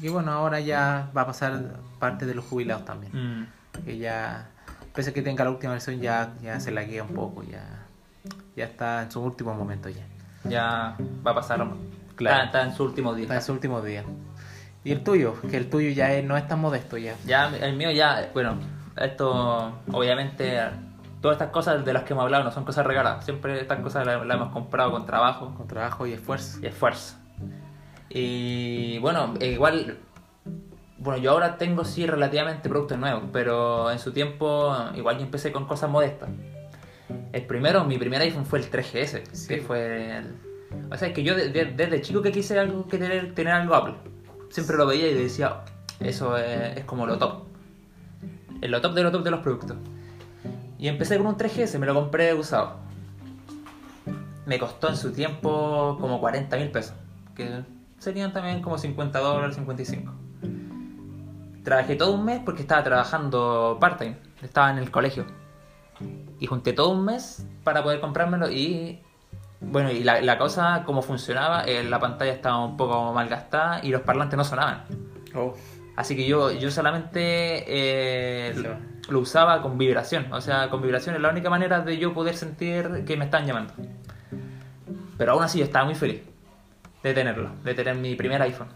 y 0.00 0.08
bueno, 0.08 0.32
ahora 0.32 0.60
ya 0.60 1.10
va 1.16 1.22
a 1.22 1.26
pasar 1.26 1.76
parte 1.98 2.26
de 2.26 2.34
los 2.34 2.44
jubilados 2.44 2.84
también. 2.84 3.12
Mm. 3.42 3.46
Que 3.84 3.98
ya, 3.98 4.48
pese 4.94 5.10
a 5.10 5.12
que 5.14 5.22
tenga 5.22 5.44
la 5.44 5.50
última 5.50 5.72
versión, 5.72 6.00
ya, 6.00 6.32
ya 6.42 6.60
se 6.60 6.70
laguea 6.70 7.02
un 7.02 7.14
poco, 7.14 7.42
ya, 7.42 7.64
ya 8.56 8.64
está 8.64 9.02
en 9.02 9.10
su 9.10 9.20
último 9.20 9.54
momento 9.54 9.88
ya. 9.88 10.04
Ya 10.44 10.96
va 11.26 11.30
a 11.30 11.34
pasar. 11.34 11.64
Claro. 12.16 12.44
Está, 12.44 12.44
está 12.44 12.62
en 12.64 12.76
su 12.76 12.84
último 12.84 13.14
día. 13.14 13.24
Está 13.24 13.36
en 13.36 13.42
su 13.42 13.52
último 13.52 13.80
día. 13.82 14.04
Y 14.84 14.92
el 14.92 15.02
tuyo, 15.02 15.40
que 15.50 15.56
el 15.56 15.70
tuyo 15.70 15.90
ya 15.90 16.12
es- 16.12 16.24
no 16.24 16.36
es 16.36 16.46
tan 16.46 16.60
modesto 16.60 16.96
ya. 16.98 17.14
Ya, 17.24 17.48
el 17.56 17.74
mío 17.76 17.90
ya, 17.90 18.30
bueno, 18.34 18.56
esto, 18.96 19.72
obviamente, 19.90 20.60
todas 21.22 21.36
estas 21.36 21.48
cosas 21.50 21.84
de 21.84 21.92
las 21.92 22.02
que 22.04 22.12
hemos 22.12 22.22
hablado 22.24 22.44
no 22.44 22.50
son 22.52 22.64
cosas 22.64 22.84
regaladas. 22.86 23.24
Siempre 23.24 23.60
estas 23.60 23.80
cosas 23.80 24.06
las, 24.06 24.24
las 24.26 24.36
hemos 24.36 24.52
comprado 24.52 24.92
con 24.92 25.06
trabajo 25.06 25.54
Con 25.56 25.66
trabajo 25.66 26.06
y 26.06 26.12
esfuerzo. 26.12 26.58
y 26.62 26.66
esfuerzo. 26.66 27.16
Y 28.16 28.98
bueno, 28.98 29.34
e 29.40 29.48
igual, 29.48 29.98
bueno, 30.98 31.20
yo 31.20 31.32
ahora 31.32 31.58
tengo 31.58 31.84
sí 31.84 32.06
relativamente 32.06 32.68
productos 32.68 32.96
nuevos, 32.96 33.24
pero 33.32 33.90
en 33.90 33.98
su 33.98 34.12
tiempo 34.12 34.72
igual 34.94 35.16
yo 35.18 35.24
empecé 35.24 35.50
con 35.50 35.66
cosas 35.66 35.90
modestas. 35.90 36.28
El 37.32 37.42
primero, 37.46 37.84
mi 37.84 37.98
primer 37.98 38.20
iPhone 38.22 38.46
fue 38.46 38.60
el 38.60 38.70
3GS, 38.70 39.22
Sí. 39.32 39.48
que 39.48 39.60
fue 39.62 40.16
el... 40.18 40.36
O 40.92 40.96
sea, 40.96 41.08
es 41.08 41.14
que 41.14 41.24
yo 41.24 41.34
de- 41.34 41.48
de- 41.50 41.72
desde 41.72 42.00
chico 42.02 42.22
que 42.22 42.30
quise 42.30 42.56
algo, 42.58 42.86
que 42.86 42.98
tener, 42.98 43.34
tener 43.34 43.52
algo 43.52 43.74
Apple. 43.74 43.94
Siempre 44.50 44.76
lo 44.76 44.86
veía 44.86 45.08
y 45.10 45.14
decía, 45.14 45.62
eso 45.98 46.36
es, 46.36 46.78
es 46.78 46.84
como 46.84 47.06
lo 47.06 47.18
top. 47.18 47.42
Es 48.62 48.70
lo 48.70 48.80
top 48.80 48.94
de 48.94 49.02
lo 49.02 49.10
top 49.10 49.24
de 49.24 49.30
los 49.32 49.40
productos. 49.40 49.76
Y 50.78 50.86
empecé 50.86 51.16
con 51.18 51.26
un 51.26 51.36
3GS, 51.36 51.78
me 51.80 51.86
lo 51.86 51.94
compré 51.94 52.32
usado. 52.32 52.76
Me 54.46 54.58
costó 54.58 54.88
en 54.88 54.96
su 54.96 55.12
tiempo 55.12 55.96
como 56.00 56.20
40 56.20 56.56
mil 56.58 56.70
pesos. 56.70 56.94
Que 57.34 57.62
serían 58.04 58.32
también 58.32 58.60
como 58.62 58.78
50 58.78 59.18
dólares, 59.18 59.56
55. 59.56 60.12
Trabajé 61.64 61.96
todo 61.96 62.12
un 62.12 62.24
mes 62.24 62.40
porque 62.44 62.62
estaba 62.62 62.84
trabajando 62.84 63.78
part-time. 63.80 64.16
Estaba 64.42 64.70
en 64.70 64.78
el 64.78 64.90
colegio. 64.90 65.24
Y 66.38 66.46
junté 66.46 66.72
todo 66.74 66.90
un 66.90 67.04
mes 67.04 67.46
para 67.64 67.82
poder 67.82 68.00
comprármelo 68.00 68.50
y... 68.50 69.00
Bueno, 69.60 69.90
y 69.90 70.04
la, 70.04 70.20
la 70.20 70.36
cosa, 70.36 70.82
como 70.84 71.00
funcionaba, 71.00 71.62
eh, 71.64 71.82
la 71.84 71.98
pantalla 71.98 72.32
estaba 72.32 72.62
un 72.62 72.76
poco 72.76 73.14
mal 73.14 73.28
gastada 73.28 73.80
y 73.82 73.88
los 73.88 74.02
parlantes 74.02 74.36
no 74.36 74.44
sonaban. 74.44 74.84
Oh, 75.34 75.54
Así 75.96 76.14
que 76.16 76.26
yo, 76.26 76.50
yo 76.52 76.70
solamente 76.70 77.64
eh, 77.66 78.52
Sí. 78.54 78.62
lo, 78.62 78.76
lo 79.08 79.20
usaba 79.20 79.62
con 79.62 79.78
vibración. 79.78 80.30
O 80.32 80.40
sea, 80.42 80.68
con 80.68 80.82
vibración 80.82 81.14
es 81.14 81.22
la 81.22 81.30
única 81.30 81.48
manera 81.48 81.80
de 81.80 81.96
yo 81.96 82.12
poder 82.12 82.36
sentir 82.36 83.04
que 83.06 83.16
me 83.16 83.24
están 83.24 83.46
llamando. 83.46 83.72
Pero 85.16 85.32
aún 85.32 85.42
así 85.42 85.60
yo 85.60 85.64
estaba 85.64 85.86
muy 85.86 85.94
feliz 85.94 86.20
de 87.08 87.14
tenerlo, 87.14 87.50
de 87.62 87.74
tener 87.74 87.94
mi 87.96 88.14
primer 88.14 88.40
iPhone. 88.42 88.68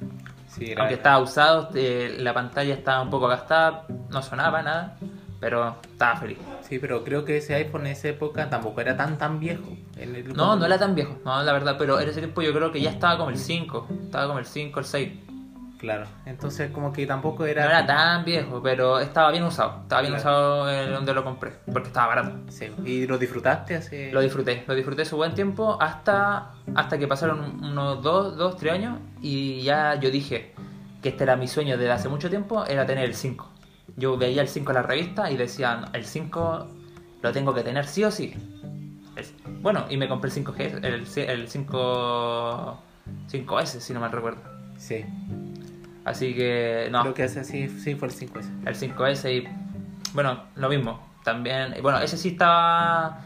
sí, 0.48 0.74
Aunque 0.76 0.94
estaba 0.94 1.18
usado, 1.18 1.70
eh, 1.74 2.14
la 2.18 2.34
pantalla 2.34 2.74
estaba 2.74 3.00
un 3.02 3.10
poco 3.10 3.26
gastada, 3.26 3.86
no 4.10 4.22
sonaba 4.22 4.62
nada, 4.62 4.98
pero 5.40 5.76
estaba 5.82 6.16
feliz. 6.16 6.38
Sí, 6.60 6.78
pero 6.78 7.02
creo 7.04 7.24
que 7.24 7.38
ese 7.38 7.54
iPhone 7.54 7.86
en 7.86 7.92
esa 7.92 8.08
época 8.08 8.50
tampoco 8.50 8.82
era 8.82 8.96
tan 8.96 9.16
tan 9.16 9.40
viejo. 9.40 9.64
No, 10.34 10.56
no 10.56 10.66
era 10.66 10.78
tan 10.78 10.94
viejo, 10.94 11.16
no, 11.24 11.42
la 11.42 11.52
verdad, 11.52 11.76
pero 11.78 11.98
en 11.98 12.08
ese 12.08 12.20
tiempo 12.20 12.42
yo 12.42 12.52
creo 12.52 12.70
que 12.70 12.80
ya 12.82 12.90
estaba 12.90 13.16
como 13.16 13.30
el 13.30 13.38
5, 13.38 13.88
estaba 14.04 14.26
como 14.26 14.38
el 14.38 14.46
5, 14.46 14.78
el 14.78 14.84
6. 14.84 15.12
Claro, 15.78 16.06
entonces 16.26 16.70
como 16.72 16.92
que 16.92 17.06
tampoco 17.06 17.44
No 17.44 17.46
era... 17.48 17.64
era 17.66 17.86
tan 17.86 18.24
viejo, 18.24 18.60
pero 18.60 18.98
estaba 18.98 19.30
bien 19.30 19.44
usado, 19.44 19.82
estaba 19.82 20.02
bien 20.02 20.14
Claro. 20.14 20.28
usado 20.64 20.70
en 20.70 20.92
donde 20.92 21.14
lo 21.14 21.22
compré, 21.22 21.52
porque 21.72 21.86
estaba 21.88 22.08
barato. 22.08 22.36
Sí, 22.48 22.66
¿Y 22.84 23.06
lo 23.06 23.16
disfrutaste 23.16 23.76
hace...? 23.76 24.10
Lo 24.12 24.20
disfruté, 24.20 24.64
lo 24.66 24.74
disfruté 24.74 25.04
su 25.04 25.16
buen 25.16 25.34
tiempo 25.34 25.78
hasta, 25.80 26.50
hasta 26.74 26.98
que 26.98 27.06
pasaron 27.06 27.62
unos 27.64 28.02
2, 28.02 28.36
dos, 28.36 28.56
3 28.56 28.72
años 28.74 28.98
y 29.20 29.62
ya 29.62 29.94
yo 30.00 30.10
dije 30.10 30.52
que 31.00 31.10
este 31.10 31.22
era 31.22 31.36
mi 31.36 31.46
sueño 31.46 31.76
desde 31.78 31.92
hace 31.92 32.08
mucho 32.08 32.28
tiempo, 32.28 32.64
era 32.66 32.84
tener 32.84 33.04
el 33.04 33.14
5. 33.14 33.48
Yo 33.96 34.16
veía 34.16 34.42
el 34.42 34.48
5 34.48 34.72
en 34.72 34.74
la 34.74 34.82
revista 34.82 35.30
y 35.30 35.36
decía, 35.36 35.76
"No, 35.76 35.86
el 35.92 36.04
5 36.04 36.66
lo 37.22 37.32
tengo 37.32 37.54
que 37.54 37.62
tener 37.62 37.86
sí 37.86 38.02
o 38.04 38.10
sí. 38.10 38.34
Bueno, 39.60 39.86
y 39.88 39.96
me 39.96 40.08
compré 40.08 40.28
el 40.30 40.34
5G, 40.34 40.84
el, 40.84 41.06
el 41.28 41.48
5, 41.48 42.78
5S, 43.28 43.80
si 43.80 43.92
no 43.92 44.00
mal 44.00 44.12
recuerdo. 44.12 44.40
Sí, 44.76 45.04
Así 46.08 46.34
que, 46.34 46.88
no, 46.90 47.02
creo 47.02 47.14
que 47.14 47.24
ese 47.24 47.44
sí, 47.44 47.68
sí 47.68 47.94
fue 47.94 48.08
el 48.08 48.14
5S. 48.14 48.66
el 48.66 48.74
5S 48.74 49.30
y 49.30 49.48
bueno, 50.14 50.44
lo 50.56 50.70
mismo. 50.70 51.06
También, 51.22 51.74
bueno, 51.82 51.98
ese 51.98 52.16
sí 52.16 52.30
estaba, 52.30 53.20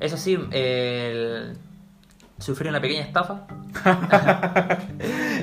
eso 0.00 0.16
sí, 0.16 0.36
el, 0.50 1.56
sufrí 2.38 2.68
una 2.68 2.80
pequeña 2.80 3.02
estafa. 3.02 3.46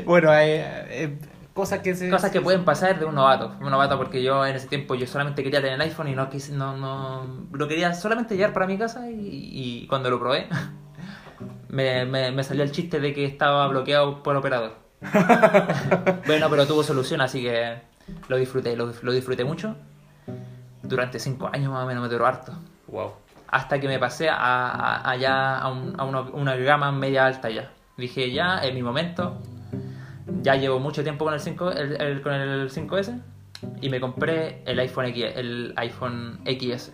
bueno, 0.06 0.32
hay 0.32 0.49
eh, 0.49 1.17
cosas 1.54 1.80
que 1.80 1.95
se... 1.95 2.10
Cosas 2.10 2.32
que 2.32 2.41
pueden 2.41 2.65
pasar 2.65 2.99
de 2.99 3.06
un 3.06 3.15
novato, 3.15 3.56
un 3.62 3.71
novato 3.71 3.97
porque 3.97 4.21
yo 4.21 4.45
en 4.45 4.58
ese 4.58 4.67
tiempo 4.67 4.95
yo 4.95 5.08
solamente 5.08 5.43
quería 5.43 5.62
tener 5.62 5.75
el 5.75 5.82
iPhone 5.82 6.10
y 6.10 6.15
no 6.15 6.30
quise, 6.30 6.51
no, 6.51 6.75
no, 6.75 7.47
lo 7.54 7.67
quería 7.69 7.93
solamente 7.93 8.36
llevar 8.36 8.51
para 8.51 8.67
mi 8.67 8.77
casa 8.77 9.10
y, 9.10 9.49
y 9.54 9.88
cuando 9.88 10.10
lo 10.10 10.19
probé 10.19 10.49
me, 11.69 12.04
me, 12.04 12.32
me 12.32 12.43
salió 12.43 12.63
el 12.63 12.71
chiste 12.71 12.99
de 12.99 13.13
que 13.13 13.23
estaba 13.23 13.65
bloqueado 13.69 14.23
por 14.23 14.36
operador. 14.36 14.81
bueno, 16.27 16.47
pero 16.49 16.67
tuvo 16.67 16.83
solución, 16.83 17.21
así 17.21 17.41
que 17.41 17.77
lo 18.27 18.37
disfruté, 18.37 18.75
lo, 18.75 18.91
lo 19.01 19.11
disfruté 19.11 19.43
mucho. 19.43 19.75
Durante 20.83 21.19
cinco 21.19 21.49
años 21.51 21.71
más 21.71 21.83
o 21.83 21.87
menos 21.87 22.03
me 22.03 22.09
duró 22.09 22.25
harto. 22.25 22.53
Wow. 22.87 23.11
Hasta 23.47 23.79
que 23.79 23.87
me 23.87 23.99
pasé 23.99 24.29
a, 24.29 24.35
a, 24.37 25.09
a 25.11 25.15
ya 25.17 25.57
a, 25.57 25.69
un- 25.71 25.95
a 25.99 26.03
una, 26.05 26.21
una 26.21 26.55
gama 26.55 26.91
media 26.91 27.25
alta 27.25 27.49
ya. 27.49 27.71
Dije 27.97 28.31
ya, 28.31 28.59
es 28.59 28.73
mi 28.73 28.81
momento. 28.81 29.41
Ya 30.41 30.55
llevo 30.55 30.79
mucho 30.79 31.03
tiempo 31.03 31.25
con 31.25 31.33
el 31.33 31.39
5, 31.39 31.71
el, 31.71 32.01
el- 32.01 32.21
con 32.21 32.33
el 32.33 32.69
5S 32.69 33.19
y 33.81 33.89
me 33.89 33.99
compré 33.99 34.63
el 34.65 34.79
iPhone 34.79 35.05
X, 35.07 35.25
el 35.35 35.73
iPhone 35.77 36.39
XS. 36.45 36.91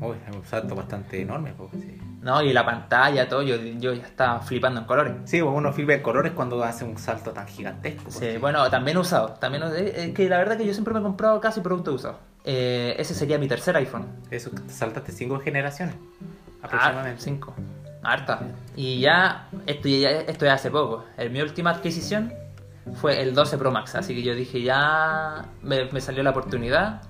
Uy, 0.00 0.16
es 0.28 0.34
un 0.36 0.44
salto 0.44 0.74
bastante 0.74 1.20
enorme, 1.20 1.52
pues, 1.56 1.70
sí. 1.82 2.00
No, 2.20 2.42
y 2.42 2.52
la 2.52 2.64
pantalla, 2.66 3.28
todo, 3.28 3.42
yo, 3.42 3.56
yo 3.56 3.92
ya 3.92 4.04
estaba 4.04 4.40
flipando 4.40 4.80
en 4.80 4.86
colores. 4.86 5.14
Sí, 5.24 5.40
pues, 5.40 5.52
uno 5.54 5.72
flipa 5.72 5.94
en 5.94 6.02
colores 6.02 6.32
cuando 6.32 6.62
hace 6.64 6.84
un 6.84 6.98
salto 6.98 7.30
tan 7.30 7.46
gigantesco. 7.46 8.10
Sí, 8.10 8.36
bueno, 8.38 8.68
también 8.70 8.98
usado. 8.98 9.34
También, 9.40 9.62
es 9.76 10.12
que 10.14 10.28
la 10.28 10.38
verdad 10.38 10.56
que 10.56 10.66
yo 10.66 10.72
siempre 10.72 10.92
me 10.94 11.00
he 11.00 11.02
comprado 11.02 11.40
casi 11.40 11.60
productos 11.60 11.94
usados. 11.94 12.16
Eh, 12.44 12.96
ese 12.98 13.14
sería 13.14 13.38
mi 13.38 13.46
tercer 13.46 13.76
iPhone. 13.76 14.06
Eso, 14.30 14.50
te 14.50 14.72
saltaste 14.72 15.12
cinco 15.12 15.38
generaciones, 15.38 15.94
Ah, 16.60 16.66
aproximadamente. 16.66 17.22
cinco. 17.22 17.54
Harta. 18.02 18.40
Y 18.74 19.00
ya 19.00 19.48
esto, 19.66 19.88
ya, 19.88 20.10
esto 20.10 20.44
ya 20.44 20.54
hace 20.54 20.70
poco. 20.70 21.04
El, 21.16 21.30
mi 21.30 21.40
última 21.40 21.70
adquisición 21.70 22.32
fue 22.94 23.20
el 23.22 23.34
12 23.34 23.58
Pro 23.58 23.70
Max. 23.70 23.94
Así 23.94 24.14
que 24.14 24.22
yo 24.22 24.34
dije, 24.34 24.62
ya 24.62 25.44
me, 25.62 25.84
me 25.92 26.00
salió 26.00 26.22
la 26.22 26.30
oportunidad. 26.30 27.02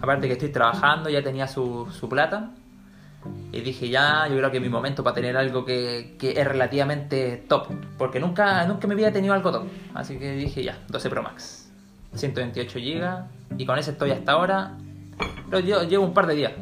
Aparte 0.00 0.26
que 0.28 0.32
estoy 0.34 0.48
trabajando, 0.48 1.08
ya 1.10 1.22
tenía 1.22 1.46
su, 1.46 1.88
su 1.92 2.08
plata. 2.08 2.50
Y 3.52 3.60
dije, 3.60 3.88
ya, 3.88 4.26
yo 4.28 4.36
creo 4.36 4.50
que 4.50 4.56
es 4.58 4.62
mi 4.62 4.68
momento 4.68 5.02
para 5.04 5.14
tener 5.14 5.36
algo 5.36 5.64
que, 5.64 6.16
que 6.18 6.40
es 6.40 6.46
relativamente 6.46 7.44
top. 7.48 7.66
Porque 7.98 8.20
nunca, 8.20 8.64
nunca 8.66 8.86
me 8.86 8.94
había 8.94 9.12
tenido 9.12 9.34
algo 9.34 9.50
top. 9.50 9.64
Así 9.94 10.18
que 10.18 10.32
dije, 10.32 10.62
ya, 10.62 10.78
12 10.88 11.10
Pro 11.10 11.22
Max. 11.22 11.70
128 12.14 12.78
GB. 12.78 13.58
Y 13.58 13.66
con 13.66 13.78
ese 13.78 13.90
estoy 13.90 14.12
hasta 14.12 14.32
ahora. 14.32 14.78
Pero 15.50 15.82
llevo 15.84 16.04
un 16.04 16.14
par 16.14 16.26
de 16.26 16.34
días. 16.34 16.52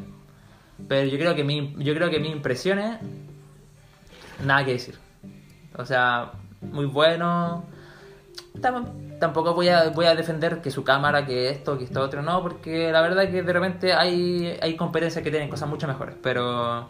Pero 0.88 1.08
yo 1.08 1.18
creo 1.18 1.34
que 1.34 1.44
mi, 1.44 1.74
yo 1.78 1.94
creo 1.94 2.10
que 2.10 2.18
mis 2.18 2.32
impresiones, 2.32 2.98
nada 4.44 4.64
que 4.64 4.72
decir. 4.72 4.96
O 5.76 5.84
sea, 5.84 6.32
muy 6.60 6.86
bueno. 6.86 7.64
Tam- 8.60 9.07
Tampoco 9.20 9.54
voy 9.54 9.68
a, 9.68 9.90
voy 9.90 10.06
a 10.06 10.14
defender 10.14 10.60
que 10.60 10.70
su 10.70 10.84
cámara, 10.84 11.26
que 11.26 11.50
esto, 11.50 11.76
que 11.78 11.84
esto 11.84 12.00
otro, 12.00 12.22
no, 12.22 12.40
porque 12.42 12.92
la 12.92 13.00
verdad 13.00 13.28
que 13.30 13.42
de 13.42 13.52
repente 13.52 13.92
hay, 13.92 14.56
hay 14.62 14.76
competencias 14.76 15.22
que 15.24 15.30
tienen 15.30 15.48
cosas 15.48 15.68
mucho 15.68 15.86
mejores. 15.88 16.14
Pero 16.22 16.88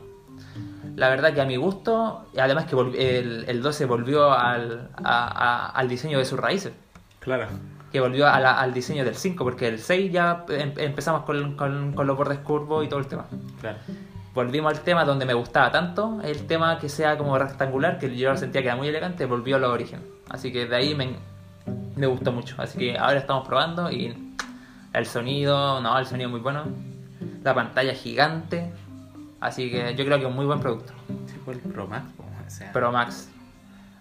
la 0.97 1.09
verdad 1.09 1.33
que 1.33 1.41
a 1.41 1.45
mi 1.47 1.57
gusto, 1.57 2.27
y 2.35 2.41
además 2.41 2.67
que 2.67 2.77
el, 2.77 3.45
el 3.49 3.63
12 3.63 3.87
volvió 3.87 4.33
al, 4.33 4.91
a- 5.03 5.27
a- 5.27 5.71
al 5.71 5.89
diseño 5.89 6.19
de 6.19 6.25
sus 6.25 6.39
raíces 6.39 6.73
Claro. 7.21 7.47
que 7.93 8.01
volvió 8.01 8.27
a 8.29 8.39
la- 8.41 8.61
al 8.61 8.75
diseño 8.75 9.05
del 9.05 9.15
5, 9.15 9.45
porque 9.45 9.69
el 9.69 9.79
6 9.79 10.13
ya 10.13 10.45
em- 10.49 10.75
empezamos 10.77 11.23
con, 11.23 11.57
con- 11.57 11.93
con 11.95 12.07
los 12.07 12.17
bordes 12.17 12.39
curvos 12.41 12.85
y 12.85 12.89
todo 12.89 13.01
el 13.01 13.07
tema. 13.07 13.27
Claro. 13.61 13.79
Volvimos 14.35 14.73
al 14.73 14.81
tema 14.85 15.05
donde 15.05 15.25
me 15.25 15.35
gustaba 15.35 15.73
tanto, 15.73 16.21
el 16.23 16.47
tema 16.47 16.79
que 16.79 16.89
sea 16.89 17.17
como 17.17 17.37
rectangular, 17.39 17.99
que 17.99 18.15
yo 18.17 18.37
sentía 18.37 18.61
que 18.63 18.69
era 18.69 18.77
muy 18.77 18.89
elegante, 18.89 19.25
volvió 19.25 19.57
a 19.57 19.59
los 19.59 19.71
origen. 19.71 20.01
Así 20.29 20.53
que 20.53 20.67
de 20.67 20.77
ahí 20.77 20.95
me, 20.95 21.17
me 21.97 22.07
gustó 22.07 22.33
mucho. 22.33 22.55
Así 22.59 22.79
que 22.79 22.99
ahora 22.99 23.19
estamos 23.19 23.47
probando 23.47 23.91
y 23.91 24.35
el 24.93 25.07
sonido, 25.07 25.81
no, 25.81 25.99
el 25.99 26.07
sonido 26.07 26.31
muy 26.31 26.41
bueno. 26.41 26.65
La 27.43 27.55
pantalla 27.55 27.95
gigante. 27.95 28.71
Así 29.41 29.71
que 29.71 29.95
yo 29.95 30.05
creo 30.05 30.19
que 30.19 30.25
es 30.25 30.31
un 30.31 30.37
muy 30.37 30.47
buen 30.47 30.61
producto. 30.61 30.93
Sí, 31.27 31.35
fue 31.45 31.55
el 31.55 31.61
Pro 31.61 31.87
Max, 31.87 32.05
pues, 32.17 32.29
o 32.47 32.51
sea. 32.51 32.73
Pro 32.73 32.91
Max. 32.91 33.31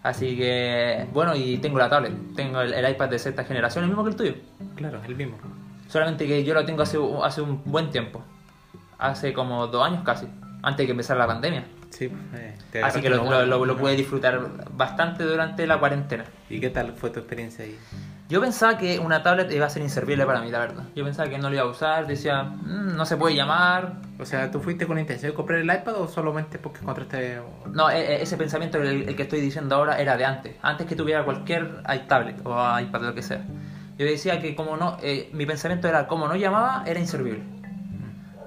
Así 0.03 0.37
que, 0.37 1.07
bueno, 1.13 1.35
y 1.35 1.57
tengo 1.57 1.77
la 1.77 1.89
tablet. 1.89 2.13
Tengo 2.35 2.61
el, 2.61 2.73
el 2.73 2.91
iPad 2.91 3.09
de 3.09 3.19
sexta 3.19 3.43
generación, 3.43 3.83
el 3.83 3.89
mismo 3.89 4.03
que 4.03 4.09
el 4.11 4.15
tuyo. 4.15 4.35
Claro, 4.75 5.01
el 5.05 5.15
mismo. 5.15 5.37
Solamente 5.87 6.27
que 6.27 6.43
yo 6.43 6.53
lo 6.53 6.65
tengo 6.65 6.81
hace, 6.81 6.97
hace 7.23 7.41
un 7.41 7.61
buen 7.65 7.89
tiempo. 7.91 8.21
Hace 8.97 9.33
como 9.33 9.67
dos 9.67 9.85
años 9.85 10.03
casi. 10.03 10.27
Antes 10.63 10.77
de 10.77 10.85
que 10.85 10.91
empezara 10.91 11.19
la 11.19 11.27
pandemia. 11.27 11.65
Sí, 11.89 12.09
pues, 12.09 12.21
eh, 12.41 12.55
Así 12.83 13.01
que 13.01 13.09
lo, 13.09 13.23
lo, 13.31 13.45
lo- 13.45 13.65
lo 13.65 13.77
pude 13.77 13.95
disfrutar 13.95 14.39
bastante 14.71 15.23
durante 15.23 15.65
la 15.65 15.79
cuarentena. 15.79 16.25
¿Y 16.49 16.59
qué 16.59 16.69
tal 16.69 16.93
fue 16.93 17.09
tu 17.09 17.19
experiencia 17.19 17.63
ahí? 17.65 17.77
Yo 18.29 18.41
pensaba 18.41 18.77
que 18.77 18.99
una 18.99 19.23
tablet 19.23 19.49
iba 19.53 19.65
a 19.65 19.69
ser 19.69 19.81
inservible 19.81 20.25
para 20.25 20.41
mí, 20.41 20.51
la 20.51 20.59
verdad. 20.59 20.83
Yo 20.95 21.05
pensaba 21.05 21.29
que 21.29 21.37
no 21.37 21.49
lo 21.49 21.55
iba 21.55 21.63
a 21.63 21.67
usar. 21.67 22.05
Decía, 22.07 22.43
"Mm, 22.43 22.95
no 22.97 23.05
se 23.05 23.15
puede 23.15 23.35
llamar. 23.35 24.01
O 24.19 24.25
sea, 24.25 24.51
¿tú 24.51 24.59
fuiste 24.59 24.85
con 24.85 24.95
la 24.95 25.01
intención 25.01 25.31
de 25.31 25.35
comprar 25.35 25.59
el 25.59 25.65
iPad 25.65 25.95
o 26.01 26.07
solamente 26.09 26.59
porque 26.59 26.79
encontraste... 26.81 27.39
No, 27.71 27.89
e- 27.89 28.15
e- 28.17 28.21
ese 28.23 28.35
pensamiento, 28.35 28.79
el, 28.81 29.07
el 29.07 29.15
que 29.15 29.23
estoy 29.23 29.39
diciendo 29.39 29.75
ahora, 29.75 29.97
era 30.01 30.17
de 30.17 30.25
antes. 30.25 30.55
Antes 30.61 30.87
que 30.87 30.95
tuviera 30.95 31.23
cualquier 31.23 31.83
tablet 32.09 32.35
o 32.43 32.79
iPad, 32.79 33.01
lo 33.01 33.15
que 33.15 33.21
sea. 33.21 33.41
Yo 33.97 34.05
decía 34.05 34.41
que 34.41 34.55
como 34.55 34.75
no, 34.77 34.97
eh, 35.01 35.29
mi 35.33 35.45
pensamiento 35.45 35.87
era 35.87 36.05
como 36.07 36.27
no 36.27 36.35
llamaba, 36.35 36.83
era 36.85 36.99
inservible. 36.99 37.41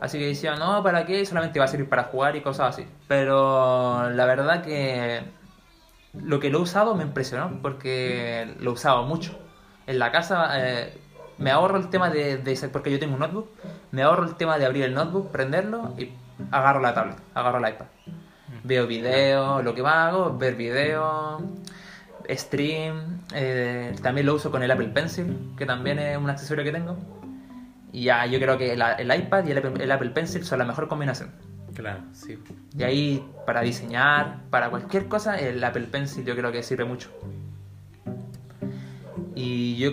Así 0.01 0.19
que 0.19 0.27
decía, 0.29 0.57
no, 0.57 0.83
¿para 0.83 1.05
qué? 1.07 1.25
Solamente 1.27 1.59
va 1.59 1.67
a 1.67 1.69
servir 1.69 1.89
para 1.89 2.05
jugar 2.05 2.35
y 2.37 2.41
cosas 2.41 2.75
así. 2.75 2.87
Pero 3.09 4.11
la 4.11 4.25
verdad 4.27 4.63
que 4.63 5.23
lo 6.15 6.41
que 6.41 6.51
lo 6.51 6.59
he 6.59 6.63
usado 6.63 6.95
me 6.95 7.05
impresionó 7.05 7.61
porque 7.63 8.55
lo 8.61 8.73
usaba 8.73 9.03
mucho. 9.03 9.39
En 9.87 9.99
la 9.99 10.11
casa 10.13 10.49
eh, 10.59 10.95
me 11.39 11.51
ahorro 11.51 11.79
el 11.79 11.89
tema 11.91 12.11
de, 12.11 12.39
de- 12.39 12.69
porque 12.69 12.91
yo 12.91 12.99
tengo 12.99 13.15
un 13.15 13.21
notebook, 13.21 13.49
me 13.93 14.03
ahorro 14.03 14.25
el 14.25 14.35
tema 14.37 14.59
de 14.59 14.67
abrir 14.67 14.85
el 14.85 14.95
notebook, 14.95 15.31
prenderlo 15.31 15.95
y 15.99 16.11
agarro 16.51 16.81
la 16.81 16.95
tablet, 16.95 17.19
agarro 17.35 17.59
el 17.65 17.73
iPad. 17.73 17.87
Veo 18.63 18.87
videos, 18.87 19.65
lo 19.65 19.75
que 19.75 19.83
más 19.83 20.09
hago, 20.09 20.37
ver 20.37 20.55
videos, 20.57 21.43
stream, 22.29 23.21
eh, 23.35 23.95
también 24.03 24.27
lo 24.27 24.35
uso 24.35 24.51
con 24.51 24.63
el 24.63 24.71
Apple 24.71 24.89
Pencil, 24.89 25.53
que 25.57 25.67
también 25.67 25.99
es 25.99 26.17
un 26.19 26.29
accesorio 26.31 26.65
que 26.65 26.73
tengo. 26.73 26.97
Y 27.93 28.05
ya, 28.05 28.27
yo 28.27 28.39
creo 28.39 28.57
que 28.59 28.77
la- 28.77 28.93
el 28.95 29.13
iPad 29.15 29.45
y 29.47 29.51
el 29.53 29.59
Apple, 29.59 29.73
el 29.83 29.91
Apple 29.93 30.11
Pencil 30.11 30.45
son 30.45 30.59
la 30.59 30.65
mejor 30.65 30.89
combinación. 30.89 31.31
Claro, 31.75 32.01
sí. 32.13 32.39
Y 32.77 32.83
ahí, 32.83 33.25
para 33.47 33.63
diseñar, 33.63 34.39
para 34.51 34.71
cualquier 34.71 35.07
cosa, 35.09 35.39
el 35.39 35.63
Apple 35.63 35.87
Pencil 35.91 36.25
yo 36.25 36.37
creo 36.37 36.53
que 36.53 36.63
sirve 36.63 36.85
mucho. 36.85 37.11
Y 39.35 39.77
yo 39.77 39.93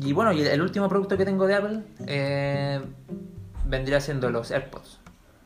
y 0.00 0.12
bueno, 0.12 0.32
y 0.32 0.42
el 0.42 0.62
último 0.62 0.88
producto 0.88 1.16
que 1.16 1.24
tengo 1.24 1.46
de 1.46 1.54
Apple 1.54 1.80
eh, 2.06 2.80
vendría 3.66 4.00
siendo 4.00 4.30
los 4.30 4.50
AirPods. 4.50 5.00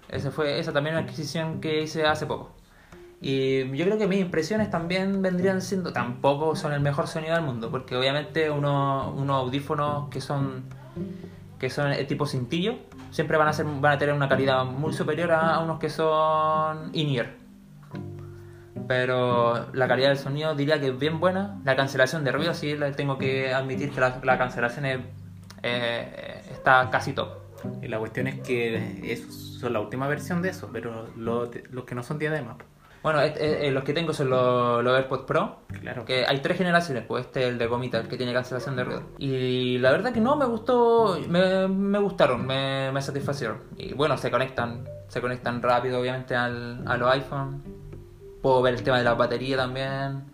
Ese 0.08 0.30
fue, 0.30 0.58
esa 0.58 0.72
también 0.72 0.94
una 0.96 1.04
adquisición 1.04 1.60
que 1.60 1.82
hice 1.82 2.04
hace 2.04 2.26
poco. 2.26 2.52
Y 3.20 3.60
yo 3.76 3.84
creo 3.86 3.98
que 3.98 4.06
mis 4.08 4.20
impresiones 4.20 4.68
también 4.70 5.22
vendrían 5.22 5.62
siendo, 5.62 5.92
tampoco 5.92 6.54
son 6.56 6.72
el 6.72 6.80
mejor 6.80 7.06
sonido 7.06 7.34
del 7.34 7.44
mundo, 7.44 7.70
porque 7.70 7.96
obviamente 7.96 8.50
uno- 8.50 9.14
unos 9.16 9.36
audífonos 9.42 10.10
que 10.10 10.20
son 10.20 10.64
que 11.62 11.70
son 11.70 11.92
tipo 12.08 12.26
cintillo, 12.26 12.74
siempre 13.12 13.36
van 13.38 13.46
a 13.46 13.52
ser 13.52 13.64
van 13.66 13.92
a 13.92 13.98
tener 13.98 14.12
una 14.16 14.28
calidad 14.28 14.64
muy 14.64 14.92
superior 14.92 15.30
a 15.30 15.60
unos 15.60 15.78
que 15.78 15.88
son 15.90 16.90
in-ear. 16.92 17.30
Pero 18.88 19.72
la 19.72 19.86
calidad 19.86 20.08
del 20.08 20.18
sonido 20.18 20.56
diría 20.56 20.80
que 20.80 20.88
es 20.88 20.98
bien 20.98 21.20
buena. 21.20 21.60
La 21.64 21.76
cancelación 21.76 22.24
de 22.24 22.32
ruido, 22.32 22.52
sí, 22.52 22.74
tengo 22.96 23.16
que 23.16 23.54
admitir 23.54 23.92
que 23.92 24.00
la, 24.00 24.18
la 24.24 24.36
cancelación 24.38 24.86
eh, 25.62 26.42
está 26.50 26.90
casi 26.90 27.12
top. 27.12 27.28
Y 27.80 27.86
la 27.86 28.00
cuestión 28.00 28.26
es 28.26 28.40
que 28.40 29.12
esos 29.12 29.32
son 29.60 29.72
la 29.74 29.78
última 29.80 30.08
versión 30.08 30.42
de 30.42 30.48
eso, 30.48 30.68
pero 30.72 31.06
lo- 31.16 31.48
los 31.70 31.84
que 31.84 31.94
no 31.94 32.02
son 32.02 32.18
diadema. 32.18 32.56
Bueno, 33.02 33.20
eh, 33.20 33.34
eh, 33.36 33.70
los 33.72 33.82
que 33.82 33.92
tengo 33.92 34.12
son 34.12 34.30
los, 34.30 34.82
los 34.84 34.96
AirPods 34.96 35.24
Pro. 35.24 35.56
Claro. 35.80 36.04
Que 36.04 36.24
hay 36.24 36.38
tres 36.38 36.56
generaciones, 36.56 37.04
pues 37.06 37.26
este 37.26 37.42
es 37.42 37.48
el 37.48 37.58
de 37.58 37.66
gomita, 37.66 37.98
el 37.98 38.08
que 38.08 38.16
tiene 38.16 38.32
cancelación 38.32 38.76
de 38.76 38.84
ruido. 38.84 39.02
Y 39.18 39.78
la 39.78 39.90
verdad 39.90 40.12
que 40.12 40.20
no, 40.20 40.36
me 40.36 40.44
gustó, 40.44 41.18
me, 41.28 41.66
me 41.66 41.98
gustaron, 41.98 42.46
me, 42.46 42.92
me 42.92 43.02
satisfacieron. 43.02 43.58
Y 43.76 43.92
bueno, 43.94 44.16
se 44.16 44.30
conectan, 44.30 44.88
se 45.08 45.20
conectan 45.20 45.60
rápido 45.62 46.00
obviamente 46.00 46.36
al, 46.36 46.84
a 46.86 46.96
los 46.96 47.10
iPhone. 47.10 47.62
Puedo 48.40 48.62
ver 48.62 48.74
el 48.74 48.82
tema 48.82 48.98
de 48.98 49.04
la 49.04 49.14
batería 49.14 49.56
también. 49.56 50.30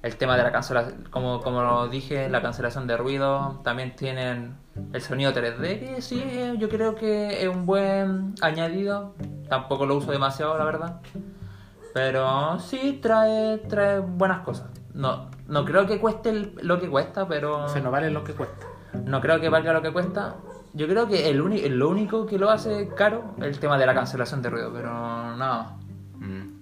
El 0.00 0.16
tema 0.16 0.36
de 0.36 0.44
la 0.44 0.52
cancelación, 0.52 1.08
como, 1.10 1.42
como 1.42 1.60
lo 1.60 1.88
dije, 1.88 2.28
la 2.30 2.40
cancelación 2.40 2.86
de 2.86 2.96
ruido. 2.96 3.60
También 3.64 3.96
tienen 3.96 4.56
el 4.92 5.02
sonido 5.02 5.32
3D, 5.32 5.80
que 5.80 6.00
sí, 6.00 6.22
yo 6.58 6.68
creo 6.68 6.94
que 6.94 7.42
es 7.42 7.48
un 7.48 7.66
buen 7.66 8.34
añadido. 8.40 9.14
Tampoco 9.48 9.84
lo 9.86 9.96
uso 9.96 10.12
demasiado, 10.12 10.56
la 10.56 10.64
verdad. 10.64 11.00
Pero 11.94 12.58
sí 12.60 12.98
trae, 13.02 13.58
trae 13.58 13.98
buenas 14.00 14.40
cosas. 14.40 14.68
No, 14.94 15.30
no 15.46 15.64
creo 15.64 15.86
que 15.86 15.98
cueste 16.00 16.30
el- 16.30 16.54
lo 16.62 16.80
que 16.80 16.88
cuesta, 16.88 17.26
pero 17.28 17.64
O 17.64 17.68
sea, 17.68 17.80
no 17.82 17.90
vale 17.90 18.10
lo 18.10 18.24
que 18.24 18.32
cuesta. 18.34 18.66
no 19.04 19.20
creo 19.20 19.40
que 19.40 19.48
valga 19.48 19.72
lo 19.72 19.82
que 19.82 19.92
cuesta. 19.92 20.36
Yo 20.74 20.86
creo 20.86 21.08
que 21.08 21.28
el 21.30 21.40
uni- 21.40 21.68
lo 21.68 21.88
único 21.88 22.26
que 22.26 22.38
lo 22.38 22.50
hace 22.50 22.88
caro 22.96 23.34
es 23.38 23.44
el 23.44 23.58
tema 23.58 23.78
de 23.78 23.86
la 23.86 23.94
cancelación 23.94 24.42
de 24.42 24.50
ruido, 24.50 24.72
pero 24.72 24.90
nada. 25.36 25.76
Mm. 26.18 26.58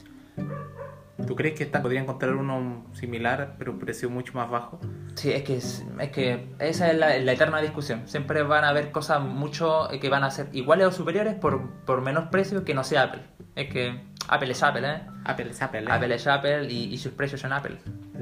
¿Tú 1.26 1.34
crees 1.34 1.54
que 1.56 1.64
esta, 1.64 1.82
podría 1.82 2.00
encontrar 2.02 2.34
uno 2.34 2.84
similar, 2.92 3.56
pero 3.58 3.72
un 3.72 3.78
precio 3.78 4.08
mucho 4.10 4.34
más 4.34 4.48
bajo? 4.50 4.78
Sí, 5.14 5.32
es 5.32 5.42
que, 5.42 5.56
es, 5.56 5.84
es 5.98 6.10
que 6.10 6.54
esa 6.58 6.90
es 6.90 6.98
la, 6.98 7.18
la 7.18 7.32
eterna 7.32 7.60
discusión. 7.60 8.02
Siempre 8.06 8.42
van 8.42 8.64
a 8.64 8.68
haber 8.68 8.92
cosas 8.92 9.22
mucho 9.22 9.90
eh, 9.90 9.98
que 9.98 10.08
van 10.10 10.24
a 10.24 10.30
ser 10.30 10.48
iguales 10.52 10.86
o 10.86 10.92
superiores 10.92 11.34
por, 11.34 11.68
por 11.84 12.02
menos 12.02 12.28
precio 12.28 12.64
que 12.64 12.74
no 12.74 12.84
sea 12.84 13.04
Apple. 13.04 13.22
Es 13.56 13.72
que 13.72 14.02
Apple 14.28 14.50
es 14.52 14.62
Apple, 14.62 14.88
¿eh? 14.88 15.00
Apple 15.24 15.50
es 15.50 15.62
Apple, 15.62 15.80
¿eh? 15.82 15.86
Apple 15.88 16.14
es 16.14 16.26
Apple 16.26 16.66
y, 16.70 16.84
y 16.92 16.98
sus 16.98 17.12
precios 17.12 17.40
son 17.40 17.52
Apple. 17.52 17.76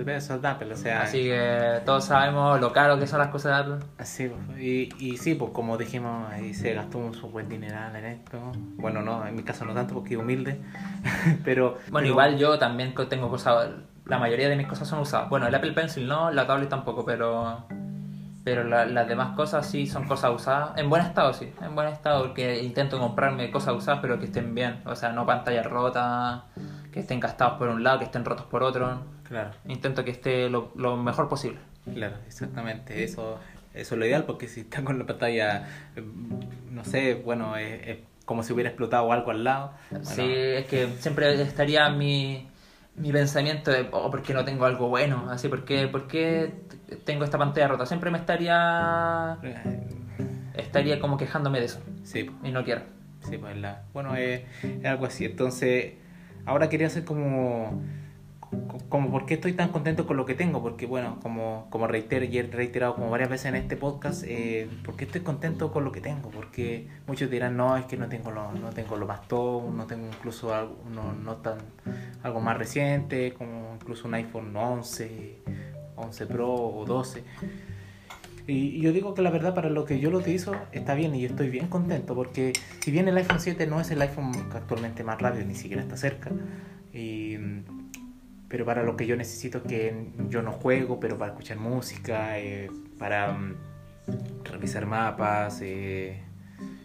Eso 0.07 0.35
es 0.35 0.43
de 0.43 0.49
Apple, 0.49 0.73
o 0.73 0.77
sea... 0.77 1.03
Así 1.03 1.23
que 1.25 1.81
todos 1.85 2.05
sabemos 2.05 2.61
lo 2.61 2.73
caro 2.73 2.99
que 2.99 3.07
son 3.07 3.21
las 3.21 3.29
cosas 3.29 3.67
de 3.67 3.75
Apple. 3.75 3.87
Pues, 3.97 4.21
y, 4.61 4.88
y 4.99 5.17
sí, 5.19 5.35
pues 5.35 5.53
como 5.53 5.79
dijimos, 5.79 6.31
ahí 6.33 6.53
se 6.53 6.75
gastó 6.75 6.99
un 6.99 7.12
buen 7.33 7.49
dineral 7.49 7.95
en 7.97 8.05
esto. 8.05 8.53
Bueno, 8.77 9.03
no, 9.03 9.27
en 9.27 9.35
mi 9.37 9.43
caso 9.45 9.64
no 9.64 9.73
tanto 9.73 9.95
porque 9.95 10.17
humilde, 10.17 10.61
pero... 11.45 11.75
Bueno, 11.90 11.93
pero- 11.93 12.07
igual 12.07 12.38
yo 12.38 12.59
también 12.59 12.95
tengo 13.09 13.29
cosas, 13.31 13.71
la 14.07 14.19
mayoría 14.19 14.49
de 14.49 14.57
mis 14.57 14.67
cosas 14.67 14.88
son 14.88 15.01
usadas. 15.01 15.29
Bueno, 15.31 15.47
el 15.47 15.55
Apple 15.55 15.73
Pencil 15.73 16.07
no, 16.07 16.31
la 16.31 16.47
tablet 16.47 16.69
tampoco, 16.69 17.05
pero 17.05 17.67
Pero 18.45 18.63
la- 18.65 18.85
las 18.85 19.09
demás 19.09 19.35
cosas 19.35 19.67
sí 19.69 19.87
son 19.87 20.07
cosas 20.07 20.31
usadas. 20.35 20.77
En 20.77 20.91
buen 20.91 21.03
estado, 21.03 21.33
sí. 21.33 21.51
En 21.63 21.75
buen 21.75 21.89
estado, 21.89 22.25
porque 22.27 22.63
intento 22.63 22.99
comprarme 22.99 23.51
cosas 23.51 23.75
usadas, 23.75 24.01
pero 24.03 24.19
que 24.19 24.27
estén 24.27 24.55
bien. 24.55 24.81
O 24.85 24.95
sea, 24.95 25.13
no 25.13 25.25
pantallas 25.25 25.65
rotas, 25.67 26.43
que 26.93 27.01
estén 27.01 27.21
gastados 27.21 27.59
por 27.59 27.69
un 27.69 27.83
lado, 27.83 27.99
que 28.01 28.05
estén 28.05 28.25
rotos 28.25 28.45
por 28.47 28.63
otro. 28.63 29.01
Claro, 29.27 29.51
Intento 29.67 30.05
que 30.05 30.11
esté 30.11 30.51
lo, 30.51 30.73
lo 30.77 30.97
mejor 30.99 31.29
posible. 31.29 31.59
claro, 31.95 32.17
exactamente. 32.27 33.03
Eso, 33.03 33.39
eso 33.73 33.95
es 33.95 33.99
lo 33.99 34.05
ideal 34.07 34.25
porque 34.25 34.47
si 34.47 34.61
está 34.61 34.85
con 34.85 34.99
la 34.99 35.07
pantalla, 35.07 35.67
no 36.71 36.85
sé, 36.85 37.15
bueno, 37.15 37.57
es, 37.57 37.89
es 37.89 37.99
como 38.27 38.43
si 38.43 38.53
hubiera 38.53 38.69
explotado 38.71 39.11
algo 39.13 39.31
al 39.31 39.43
lado. 39.45 39.73
Bueno, 39.91 40.05
Sí, 40.05 40.23
es 40.31 40.67
que 40.67 40.87
siempre 40.99 41.41
estaría 41.41 41.89
mi, 41.89 42.47
mi 42.97 43.13
pensamiento 43.13 43.71
de, 43.71 43.89
oh, 43.93 44.11
¿por 44.11 44.23
qué 44.23 44.33
no 44.35 44.45
tengo 44.45 44.65
algo 44.65 44.89
bueno? 44.89 45.29
Así, 45.31 45.49
¿por 45.49 45.65
qué, 45.65 45.89
por 45.89 46.07
qué 46.07 46.53
t- 46.89 46.97
tengo 46.97 47.25
esta 47.25 47.39
pantalla 47.39 47.69
rota? 47.69 47.87
Siempre 47.87 48.11
me 48.11 48.19
estaría 48.19 49.39
eh, 49.43 49.87
estaría 50.55 51.01
como 51.01 51.17
quejándome 51.17 51.59
de 51.61 51.67
eso. 51.67 51.81
Sí, 52.05 52.31
Y 52.43 52.51
no 52.51 52.65
quiero. 52.65 52.83
Sí, 53.29 53.39
pues 53.39 53.57
la, 53.57 53.85
bueno, 53.93 54.15
es, 54.17 54.43
es 54.63 54.85
algo 54.85 55.07
así. 55.07 55.25
Entonces, 55.25 55.95
ahora 56.47 56.69
quería 56.69 56.87
hacer 56.89 57.05
como, 57.05 57.83
como 58.88 59.11
por 59.11 59.27
qué 59.27 59.35
estoy 59.35 59.53
tan 59.53 59.71
contento 59.71 60.07
con 60.07 60.17
lo 60.17 60.27
que 60.27 60.35
tengo, 60.35 60.62
porque 60.62 60.87
bueno, 60.87 61.19
como, 61.23 61.67
como 61.71 61.87
reitero 61.87 62.25
y 62.25 62.38
he 62.38 62.43
reiterado 62.43 62.95
como 62.95 63.11
varias 63.11 63.31
veces 63.31 63.47
en 63.47 63.57
este 63.57 63.77
podcast, 63.77 64.25
eh, 64.27 64.69
¿por 64.85 64.97
qué 64.97 65.05
estoy 65.05 65.23
contento 65.23 65.73
con 65.73 65.85
lo 65.85 65.93
que 65.93 66.01
tengo? 66.01 66.31
Porque 66.31 66.88
muchos 67.07 67.31
dirán, 67.31 67.57
no, 67.57 67.77
es 67.77 67.85
que 67.87 67.97
no 67.97 68.09
tengo 68.09 68.31
lo, 68.31 68.53
no 68.53 68.71
tengo 68.71 68.97
lo 68.97 69.07
más 69.07 69.27
top, 69.29 69.73
no 69.73 69.87
tengo 69.87 70.07
incluso 70.07 70.55
algo, 70.55 70.77
no, 70.93 71.12
no 71.12 71.37
tan, 71.37 71.59
algo 72.23 72.40
más 72.40 72.57
reciente, 72.59 73.35
como 73.35 73.75
incluso 73.75 74.09
un 74.09 74.14
iPhone 74.14 74.55
11, 74.55 75.38
11 75.97 76.27
Pro 76.27 76.53
o 76.53 76.85
12. 76.85 77.25
Y 78.47 78.81
yo 78.81 78.93
digo 78.93 79.14
que 79.14 79.23
la 79.23 79.31
verdad 79.31 79.55
para 79.55 79.71
lo 79.71 79.87
que 79.87 80.01
yo 80.01 80.11
lo 80.11 80.19
utilizo 80.19 80.55
está 80.73 80.95
bien 80.95 81.14
y 81.14 81.23
yo 81.23 81.29
estoy 81.29 81.49
bien 81.49 81.69
contento 81.69 82.14
porque 82.14 82.53
si 82.81 82.90
bien 82.90 83.09
el 83.09 83.17
iPhone 83.17 83.40
7 83.40 83.67
no 83.67 83.81
es 83.81 83.90
el 83.90 84.03
iPhone 84.03 84.33
actualmente 84.53 85.03
más 85.03 85.21
rápido, 85.21 85.47
ni 85.47 85.55
siquiera 85.55 85.81
está 85.81 85.97
cerca, 85.97 86.31
y, 86.93 87.37
pero 88.55 88.64
para 88.64 88.85
lo 88.85 88.97
que 88.97 89.05
yo 89.05 89.17
necesito 89.17 89.64
que 89.64 90.12
yo 90.29 90.40
no 90.40 90.53
juego, 90.53 91.01
pero 91.01 91.19
para 91.19 91.33
escuchar 91.33 91.57
música, 91.59 92.38
eh, 92.38 92.71
para 93.01 93.33
mm, 93.33 93.55
revisar 94.45 94.87
mapas, 94.87 95.59
eh, 95.61 96.23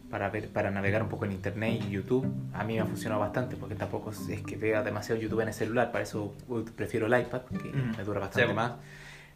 para 0.10 0.32
ver, 0.32 0.50
para 0.50 0.72
navegar 0.72 1.04
un 1.04 1.10
poco 1.10 1.26
en 1.26 1.32
internet 1.34 1.80
y 1.88 1.92
YouTube, 1.92 2.26
a 2.54 2.64
mí 2.64 2.74
me 2.74 2.80
ha 2.80 2.86
funcionado 2.88 3.22
bastante 3.22 3.56
porque 3.56 3.76
tampoco 3.76 4.10
es 4.10 4.42
que 4.42 4.58
vea 4.58 4.82
demasiado 4.82 5.22
YouTube 5.22 5.42
en 5.42 5.50
el 5.50 5.54
celular, 5.54 5.92
para 5.92 6.06
eso 6.06 6.34
prefiero 6.76 7.06
el 7.06 7.22
iPad, 7.22 7.42
que 7.44 7.70
Mm. 7.70 7.98
me 7.98 8.04
dura 8.04 8.20
bastante 8.20 8.50
Sí. 8.50 8.56
más. 8.56 8.72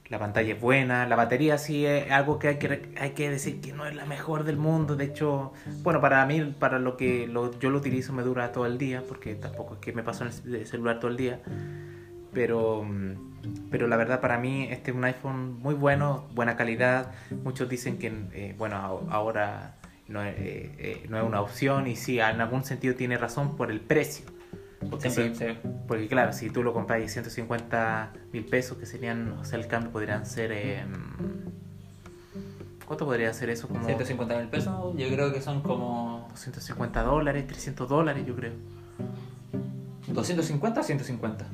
La 0.09 0.17
pantalla 0.17 0.55
es 0.55 0.59
buena, 0.59 1.05
la 1.07 1.15
batería 1.15 1.59
sí 1.59 1.85
es 1.85 2.09
algo 2.11 2.39
que 2.39 2.47
hay 2.47 2.57
que, 2.57 2.93
hay 2.99 3.11
que 3.11 3.29
decir 3.29 3.61
que 3.61 3.73
no 3.73 3.85
es 3.85 3.93
la 3.95 4.05
mejor 4.07 4.43
del 4.43 4.57
mundo. 4.57 4.95
De 4.95 5.05
hecho, 5.05 5.53
bueno, 5.83 6.01
para 6.01 6.25
mí, 6.25 6.55
para 6.57 6.79
lo 6.79 6.97
que 6.97 7.27
lo- 7.27 7.57
yo 7.59 7.69
lo 7.69 7.77
utilizo 7.77 8.11
me 8.11 8.23
dura 8.23 8.51
todo 8.51 8.65
el 8.65 8.79
día, 8.79 9.03
porque 9.07 9.35
tampoco 9.35 9.75
es 9.75 9.79
que 9.81 9.93
me 9.93 10.01
paso 10.01 10.23
en 10.23 10.29
el 10.31 10.33
ce- 10.33 10.65
celular 10.65 10.99
todo 10.99 11.11
el 11.11 11.17
día. 11.17 11.39
Pero, 12.33 12.83
mm, 12.83 13.69
pero 13.69 13.87
la 13.87 13.97
verdad 13.97 14.21
para 14.21 14.37
mí 14.37 14.67
este 14.69 14.91
es 14.91 14.97
un 14.97 15.03
iPhone 15.03 15.59
muy 15.59 15.75
bueno, 15.75 16.27
buena 16.33 16.55
calidad. 16.55 17.11
Muchos 17.43 17.69
dicen 17.69 17.97
que, 17.97 18.07
eh, 18.33 18.55
bueno, 18.57 18.75
ahora 19.09 19.75
no 20.07 20.23
es, 20.23 20.35
eh, 20.37 20.75
eh, 20.77 21.05
no 21.09 21.17
es 21.17 21.23
una 21.23 21.41
opción 21.41 21.87
y 21.87 21.95
sí, 21.95 22.19
en 22.19 22.41
algún 22.41 22.63
sentido 22.63 22.95
tiene 22.95 23.17
razón 23.17 23.55
por 23.55 23.71
el 23.71 23.79
precio. 23.79 24.25
Porque 24.89 25.09
Siempre, 25.09 25.53
sí, 25.53 25.59
sí. 25.61 25.69
porque 25.87 26.07
claro, 26.09 26.33
si 26.33 26.49
tú 26.49 26.61
lo 26.61 26.73
compras 26.73 27.01
y 27.01 27.07
150 27.07 28.11
mil 28.33 28.45
pesos, 28.45 28.77
que 28.77 28.85
serían, 28.85 29.31
o 29.39 29.45
sea, 29.45 29.57
el 29.57 29.67
cambio 29.67 29.91
podrían 29.91 30.25
ser... 30.25 30.51
eh, 30.51 30.83
¿Cuánto 32.85 33.05
podría 33.05 33.33
ser 33.33 33.49
eso? 33.49 33.69
Como 33.69 33.85
150 33.85 34.37
mil 34.37 34.49
pesos, 34.49 34.93
yo 34.97 35.07
creo 35.07 35.31
que 35.31 35.41
son 35.41 35.61
como 35.61 36.27
250 36.31 37.01
dólares, 37.01 37.47
300 37.47 37.87
dólares, 37.87 38.25
yo 38.25 38.35
creo. 38.35 38.53
250 40.09 40.79
o 40.79 40.83
150. 40.83 41.45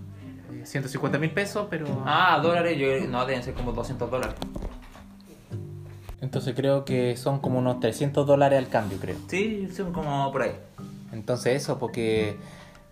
Eh, 0.61 0.65
150 0.65 1.17
mil 1.19 1.31
pesos, 1.31 1.67
pero... 1.69 2.03
Ah, 2.05 2.39
dólares, 2.41 2.77
yo 2.77 3.07
no, 3.07 3.25
deben 3.25 3.43
ser 3.43 3.53
como 3.53 3.71
200 3.71 4.09
dólares. 4.09 4.35
Entonces 6.21 6.53
creo 6.55 6.85
que 6.85 7.15
son 7.17 7.39
como 7.39 7.59
unos 7.59 7.79
300 7.79 8.27
dólares 8.27 8.59
al 8.59 8.69
cambio, 8.69 8.97
creo. 8.99 9.17
Sí, 9.27 9.69
son 9.75 9.93
como 9.93 10.31
por 10.31 10.43
ahí. 10.43 10.55
Entonces 11.11 11.61
eso, 11.61 11.79
porque 11.79 12.37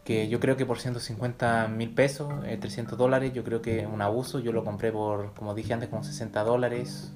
que 0.08 0.30
yo 0.30 0.40
creo 0.40 0.56
que 0.56 0.66
por 0.66 0.80
150 0.80 1.68
mil 1.68 1.90
pesos, 1.90 2.34
eh, 2.46 2.58
300 2.58 2.98
dólares, 2.98 3.34
yo 3.34 3.44
creo 3.44 3.62
que 3.62 3.82
es 3.82 3.86
un 3.86 4.02
abuso. 4.02 4.40
Yo 4.40 4.54
lo 4.54 4.64
compré 4.64 4.94
por, 4.94 5.34
como 5.34 5.54
dije 5.54 5.74
antes, 5.74 5.90
como 5.90 6.04
60 6.04 6.44
dólares. 6.46 7.12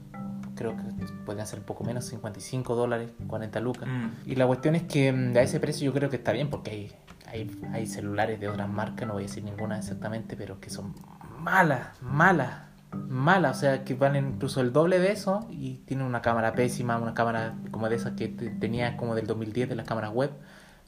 Creo 0.55 0.75
que 0.75 0.83
podrían 1.25 1.47
ser 1.47 1.59
un 1.59 1.65
poco 1.65 1.85
menos, 1.85 2.03
55 2.05 2.75
dólares, 2.75 3.09
40 3.27 3.59
lucas. 3.61 3.87
Mm. 3.87 4.29
Y 4.29 4.35
la 4.35 4.45
cuestión 4.45 4.75
es 4.75 4.83
que 4.83 5.13
mm, 5.13 5.37
a 5.37 5.41
ese 5.41 5.61
precio 5.61 5.85
yo 5.85 5.93
creo 5.93 6.09
que 6.09 6.17
está 6.17 6.33
bien, 6.33 6.49
porque 6.49 6.71
hay, 6.71 6.91
hay, 7.31 7.49
hay 7.73 7.87
celulares 7.87 8.39
de 8.39 8.49
otras 8.49 8.69
marcas, 8.69 9.07
no 9.07 9.13
voy 9.13 9.23
a 9.23 9.27
decir 9.27 9.43
ninguna 9.43 9.77
exactamente, 9.77 10.35
pero 10.35 10.59
que 10.59 10.69
son 10.69 10.93
malas, 11.39 11.87
malas, 12.01 12.51
malas. 12.93 13.57
O 13.57 13.59
sea, 13.59 13.83
que 13.83 13.93
valen 13.95 14.33
incluso 14.35 14.61
el 14.61 14.71
doble 14.73 14.99
de 14.99 15.11
eso 15.11 15.47
y 15.49 15.77
tienen 15.85 16.05
una 16.05 16.21
cámara 16.21 16.53
pésima, 16.53 16.97
una 16.97 17.13
cámara 17.13 17.55
como 17.71 17.89
de 17.89 17.95
esas 17.95 18.13
que 18.13 18.27
te- 18.27 18.49
tenía 18.49 18.97
como 18.97 19.15
del 19.15 19.27
2010 19.27 19.69
de 19.69 19.75
las 19.75 19.87
cámaras 19.87 20.11
web. 20.11 20.31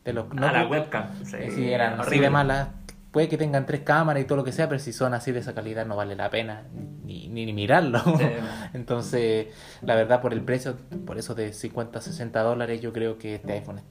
De 0.04 0.12
los 0.14 0.26
Ah, 0.32 0.36
la 0.36 0.52
notebook. 0.52 0.72
webcam. 0.72 1.04
Sí, 1.24 1.36
Eh, 1.40 1.52
sí, 1.56 1.72
eran 1.72 1.94
así 1.94 2.02
horrible. 2.02 2.28
de 2.28 2.30
malas. 2.30 2.68
Puede 3.12 3.30
que 3.30 3.38
tengan 3.38 3.66
tres 3.68 3.82
cámaras 3.82 4.22
y 4.24 4.26
todo 4.26 4.38
lo 4.40 4.44
que 4.44 4.52
sea, 4.52 4.68
pero 4.68 4.80
si 4.80 4.92
son 4.92 5.14
así 5.14 5.32
de 5.32 5.40
esa 5.40 5.54
calidad 5.54 5.86
no 5.86 5.96
vale 5.96 6.16
la 6.16 6.30
pena 6.32 6.64
ni, 7.06 7.30
ni, 7.30 7.46
ni 7.46 7.54
mirarlo. 7.54 8.00
Sí. 8.18 8.26
Entonces, 8.74 9.48
la 9.82 9.96
verdad, 9.96 10.20
por 10.20 10.34
el 10.34 10.42
precio, 10.42 10.76
por 11.06 11.18
eso 11.18 11.36
de 11.36 11.54
50, 11.54 12.02
60 12.02 12.42
dólares, 12.42 12.82
yo 12.82 12.92
creo 12.92 13.18
que 13.18 13.36
este 13.36 13.54
iPhone 13.54 13.82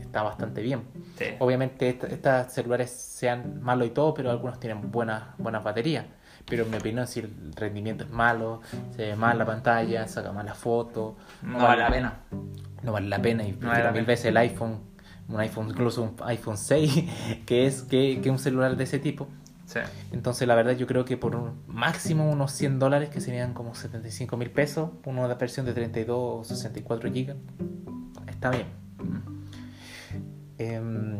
está 0.00 0.22
bastante 0.22 0.62
bien. 0.62 0.82
Sí. 1.18 1.26
Obviamente, 1.38 1.88
est- 1.88 2.04
estos 2.04 2.52
celulares 2.52 2.90
sean 2.90 3.60
malos 3.62 3.86
y 3.88 3.90
todo, 3.90 4.14
pero 4.14 4.30
algunos 4.30 4.58
tienen 4.60 4.90
buenas, 4.90 5.24
buenas 5.38 5.62
baterías. 5.64 6.06
Pero 6.46 6.64
en 6.64 6.70
mi 6.70 6.78
opinión, 6.78 7.06
si 7.06 7.20
el 7.20 7.52
rendimiento 7.54 8.04
es 8.04 8.10
malo, 8.10 8.60
se 8.96 9.02
ve 9.08 9.16
mal 9.16 9.38
la 9.38 9.44
pantalla, 9.44 10.06
saca 10.08 10.32
malas 10.32 10.56
fotos, 10.58 11.14
No 11.42 11.58
vale 11.58 11.82
la 11.82 11.88
pena. 11.90 12.14
no 12.82 12.92
vale 12.92 13.08
la 13.08 13.20
pena 13.22 13.42
y 13.44 13.52
vale 13.52 13.58
prefiero 13.60 13.84
la 13.84 13.92
mil 13.92 14.00
pena. 14.02 14.06
veces 14.06 14.26
el 14.26 14.36
iPhone, 14.38 14.80
un 15.28 15.38
iPhone, 15.40 15.68
incluso 15.68 16.02
un 16.02 16.16
iPhone 16.24 16.56
6, 16.56 17.04
que 17.46 17.66
es 17.66 17.82
que, 17.82 18.20
que 18.22 18.30
un 18.30 18.38
celular 18.38 18.76
de 18.76 18.84
ese 18.84 18.98
tipo. 18.98 19.28
Sí. 19.66 19.78
Entonces, 20.12 20.48
la 20.48 20.56
verdad, 20.56 20.72
yo 20.72 20.88
creo 20.88 21.04
que 21.04 21.16
por 21.16 21.36
un 21.36 21.62
máximo 21.68 22.28
unos 22.28 22.50
100 22.52 22.80
dólares, 22.80 23.10
que 23.10 23.20
serían 23.20 23.54
como 23.54 23.76
75 23.76 24.36
mil 24.36 24.50
pesos, 24.50 24.90
una 25.04 25.28
versión 25.34 25.64
de 25.66 25.72
32 25.74 26.18
o 26.18 26.42
64 26.44 27.12
gigas, 27.12 27.36
está 28.26 28.50
bien. 28.50 28.66
Em, 30.62 31.18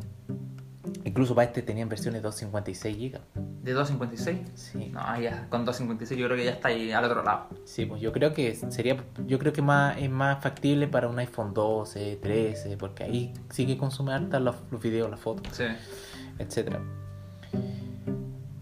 incluso 1.04 1.34
para 1.34 1.46
este 1.46 1.62
tenían 1.62 1.88
versiones 1.88 2.20
de 2.20 2.26
256 2.26 2.96
gigas. 2.96 3.22
¿De 3.62 3.72
256? 3.72 4.38
Sí, 4.54 4.90
No, 4.92 5.00
ya, 5.20 5.46
con 5.48 5.64
256 5.64 6.20
yo 6.20 6.26
creo 6.26 6.36
que 6.36 6.44
ya 6.44 6.50
está 6.52 6.68
ahí 6.68 6.92
al 6.92 7.04
otro 7.04 7.22
lado. 7.22 7.46
sí, 7.64 7.86
pues 7.86 8.00
yo 8.02 8.12
creo 8.12 8.34
que 8.34 8.54
sería, 8.54 8.96
yo 9.26 9.38
creo 9.38 9.52
que 9.52 9.62
más, 9.62 9.96
es 9.98 10.10
más 10.10 10.42
factible 10.42 10.88
para 10.88 11.08
un 11.08 11.18
iPhone 11.18 11.54
12, 11.54 12.18
13, 12.22 12.76
porque 12.76 13.04
ahí 13.04 13.32
sí 13.50 13.66
que 13.66 13.78
consume 13.78 14.12
harta 14.12 14.40
los, 14.40 14.56
los 14.70 14.80
videos, 14.82 15.10
las 15.10 15.20
fotos. 15.20 15.46
Sí. 15.56 15.64
etcétera 16.38 16.80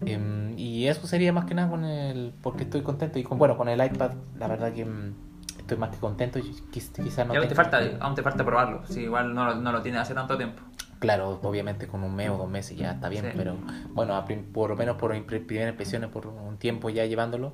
Em, 0.05 0.57
y 0.57 0.87
eso 0.87 1.05
sería 1.07 1.33
más 1.33 1.45
que 1.45 1.53
nada 1.53 1.69
con 1.69 1.83
el 1.83 2.33
porque 2.41 2.63
estoy 2.63 2.81
contento 2.81 3.19
y 3.19 3.23
con 3.23 3.37
bueno 3.37 3.57
con 3.57 3.67
el 3.67 3.83
iPad 3.83 4.11
la 4.37 4.47
verdad 4.47 4.71
que 4.73 4.85
mm, 4.85 5.13
estoy 5.59 5.77
más 5.77 5.89
que 5.89 5.97
contento 5.97 6.39
quizás 6.71 7.27
no 7.27 7.33
y 7.33 7.37
aún 7.37 7.47
te, 7.47 7.53
falta, 7.53 7.79
aún 7.99 8.15
te 8.15 8.23
falta 8.23 8.45
probarlo. 8.45 8.87
Si 8.87 9.01
igual 9.01 9.33
no, 9.35 9.45
lo- 9.45 9.55
no 9.55 9.71
lo 9.73 9.81
tienes 9.81 10.01
hace 10.01 10.13
tanto 10.13 10.37
tiempo. 10.37 10.63
Claro 10.99 11.39
obviamente 11.43 11.87
con 11.87 12.03
un 12.03 12.15
mes 12.15 12.29
o 12.29 12.37
dos 12.37 12.49
meses 12.49 12.77
ya 12.77 12.91
está 12.91 13.09
bien 13.09 13.25
Sí. 13.25 13.31
pero 13.35 13.55
bueno 13.91 14.15
a 14.15 14.25
por 14.53 14.69
lo 14.69 14.75
menos 14.75 14.97
por 14.97 15.11
primeras 15.25 15.71
impresiones 15.71 16.09
por 16.09 16.27
un 16.27 16.57
tiempo 16.57 16.89
ya 16.89 17.05
llevándolo 17.05 17.53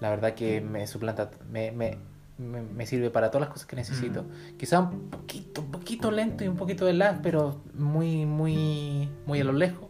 la 0.00 0.10
verdad 0.10 0.34
que 0.34 0.60
me 0.60 0.86
suplanta 0.86 1.30
me, 1.50 1.72
me, 1.72 1.98
me, 2.38 2.62
me 2.62 2.86
sirve 2.86 3.10
para 3.10 3.30
todas 3.30 3.46
las 3.46 3.50
cosas 3.52 3.66
que 3.66 3.76
necesito 3.76 4.24
quizás 4.58 4.80
un 4.80 5.10
poquito 5.10 5.60
un 5.62 5.70
poquito 5.70 6.10
lento 6.10 6.44
y 6.44 6.48
un 6.48 6.56
poquito 6.56 6.84
de 6.86 6.92
lag 6.94 7.20
pero 7.22 7.60
muy 7.74 8.26
muy 8.26 9.08
muy 9.26 9.40
a 9.40 9.44
lo 9.44 9.52
lejos 9.52 9.88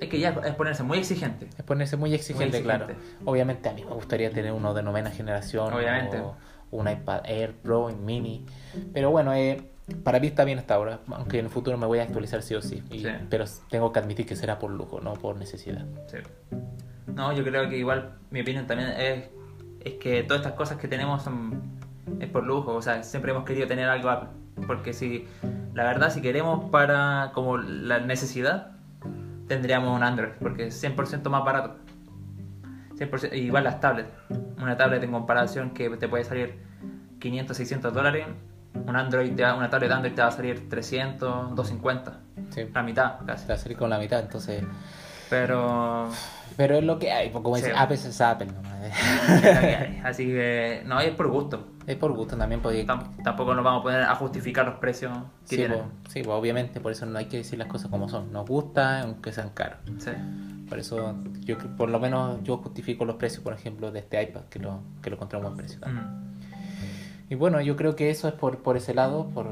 Es 0.00 0.08
que 0.08 0.18
ya 0.18 0.30
es 0.44 0.54
ponerse 0.54 0.82
muy 0.82 0.98
exigente. 0.98 1.48
Es 1.56 1.64
ponerse 1.64 1.96
muy 1.96 2.12
exigente, 2.14 2.58
Muy 2.58 2.64
claro. 2.64 2.86
Obviamente 3.24 3.68
a 3.68 3.72
mí 3.72 3.84
me 3.84 3.94
gustaría 3.94 4.30
tener 4.30 4.52
uno 4.52 4.74
de 4.74 4.82
novena 4.82 5.10
generación. 5.10 5.72
Obviamente. 5.72 6.18
O 6.18 6.34
un 6.72 6.88
iPad 6.88 7.22
Air 7.24 7.54
Pro 7.62 7.88
en 7.88 8.04
mini. 8.04 8.44
Pero 8.92 9.10
bueno, 9.12 9.32
eh, 9.32 9.62
para 10.02 10.18
mí 10.20 10.28
está 10.28 10.44
bien 10.44 10.58
hasta 10.58 10.74
ahora. 10.74 11.00
Aunque 11.08 11.38
en 11.38 11.46
el 11.46 11.50
futuro 11.50 11.76
me 11.76 11.86
voy 11.86 11.98
a 11.98 12.02
actualizar 12.04 12.42
sí 12.42 12.54
o 12.54 12.62
sí. 12.62 12.82
Y- 12.90 13.00
Sí. 13.00 13.08
Pero 13.28 13.44
tengo 13.70 13.92
que 13.92 13.98
admitir 14.00 14.26
que 14.26 14.36
será 14.36 14.58
por 14.58 14.70
lujo, 14.70 15.00
no 15.00 15.12
por 15.14 15.36
necesidad. 15.36 15.84
Sí. 16.06 16.18
No, 17.14 17.32
yo 17.32 17.44
creo 17.44 17.68
que 17.68 17.76
igual 17.78 18.14
mi 18.30 18.40
opinión 18.40 18.66
también 18.66 18.90
es, 18.90 19.24
es 19.80 19.94
que 19.94 20.22
todas 20.22 20.40
estas 20.42 20.54
cosas 20.56 20.78
que 20.78 20.88
tenemos 20.88 21.22
son 21.22 21.62
es 22.20 22.28
por 22.28 22.44
lujo, 22.44 22.74
o 22.74 22.82
sea, 22.82 23.02
siempre 23.02 23.30
hemos 23.32 23.44
querido 23.44 23.66
tener 23.66 23.88
algo 23.88 24.08
Apple, 24.10 24.28
porque 24.66 24.92
si 24.92 25.26
la 25.74 25.84
verdad 25.84 26.10
si 26.10 26.20
queremos 26.22 26.70
para 26.70 27.30
como 27.34 27.58
la 27.58 27.98
necesidad 28.00 28.72
tendríamos 29.48 29.94
un 29.94 30.02
Android, 30.02 30.30
porque 30.40 30.68
es 30.68 30.82
100% 30.82 31.28
más 31.30 31.44
barato. 31.44 31.76
100%, 32.96 33.34
igual 33.34 33.64
las 33.64 33.80
tablets. 33.80 34.08
Una 34.60 34.76
tablet 34.76 35.02
en 35.02 35.10
comparación 35.12 35.70
que 35.70 35.90
te 35.90 36.08
puede 36.08 36.24
salir 36.24 36.54
500, 37.18 37.56
600 37.56 37.92
dólares. 37.92 38.26
Un 38.74 38.96
Android, 38.96 39.34
te 39.34 39.42
va- 39.42 39.54
una 39.54 39.70
tablet 39.70 39.90
Android 39.92 40.14
te 40.14 40.22
va 40.22 40.28
a 40.28 40.32
salir 40.32 40.68
300, 40.68 41.54
250. 41.54 42.20
Sí. 42.50 42.62
La 42.74 42.82
mitad, 42.82 43.14
casi. 43.26 43.46
Va 43.48 43.54
a 43.54 43.58
salir 43.58 43.76
con 43.78 43.88
la 43.90 43.98
mitad, 43.98 44.20
entonces... 44.20 44.62
Pero... 45.30 46.08
Pero 46.56 46.76
es 46.76 46.84
lo 46.84 46.98
que 46.98 47.10
hay, 47.10 47.30
pues 47.30 47.42
como 47.42 47.56
dice, 47.56 47.70
Sí. 47.70 47.74
Apple 47.76 47.96
es 47.96 48.20
Apple 48.20 48.46
nomás. 48.46 48.72
que. 49.42 50.00
Así 50.04 50.26
que, 50.26 50.82
no, 50.86 51.00
es 51.00 51.10
por 51.12 51.28
gusto. 51.28 51.66
Es 51.86 51.96
por 51.96 52.12
gusto 52.12 52.36
también, 52.36 52.60
porque... 52.60 52.86
Tam- 52.86 53.22
Tampoco 53.24 53.54
nos 53.54 53.64
vamos 53.64 53.80
a 53.80 53.82
poner 53.84 54.02
a 54.02 54.14
justificar 54.14 54.64
los 54.66 54.76
precios 54.76 55.12
que 55.48 55.48
Sí, 55.48 55.56
tienen. 55.56 55.78
pues, 55.78 56.12
sí, 56.12 56.22
pues, 56.22 56.36
obviamente, 56.36 56.80
por 56.80 56.92
eso 56.92 57.06
no 57.06 57.18
hay 57.18 57.24
que 57.26 57.38
decir 57.38 57.58
las 57.58 57.68
cosas 57.68 57.90
como 57.90 58.08
son. 58.08 58.32
Nos 58.32 58.46
gusta, 58.46 59.00
aunque 59.00 59.32
sean 59.32 59.50
caros. 59.50 59.78
Sí. 59.98 60.10
Por 60.68 60.78
eso, 60.78 61.14
yo 61.40 61.58
por 61.76 61.90
lo 61.90 61.98
menos 61.98 62.42
yo 62.42 62.58
justifico 62.58 63.04
los 63.04 63.16
precios, 63.16 63.42
por 63.42 63.52
ejemplo, 63.54 63.90
de 63.90 64.00
este 64.00 64.22
iPad, 64.22 64.42
que 64.50 64.58
lo, 64.60 64.80
que 65.02 65.10
lo 65.10 65.16
encontré 65.16 65.36
a 65.36 65.40
un 65.40 65.46
buen 65.46 65.56
precio. 65.56 65.80
también. 65.80 66.06
Mm. 66.06 66.33
Y 67.30 67.36
bueno, 67.36 67.60
yo 67.60 67.74
creo 67.76 67.96
que 67.96 68.10
eso 68.10 68.28
es 68.28 68.34
por, 68.34 68.58
por 68.62 68.76
ese 68.76 68.92
lado, 68.94 69.28
por, 69.30 69.46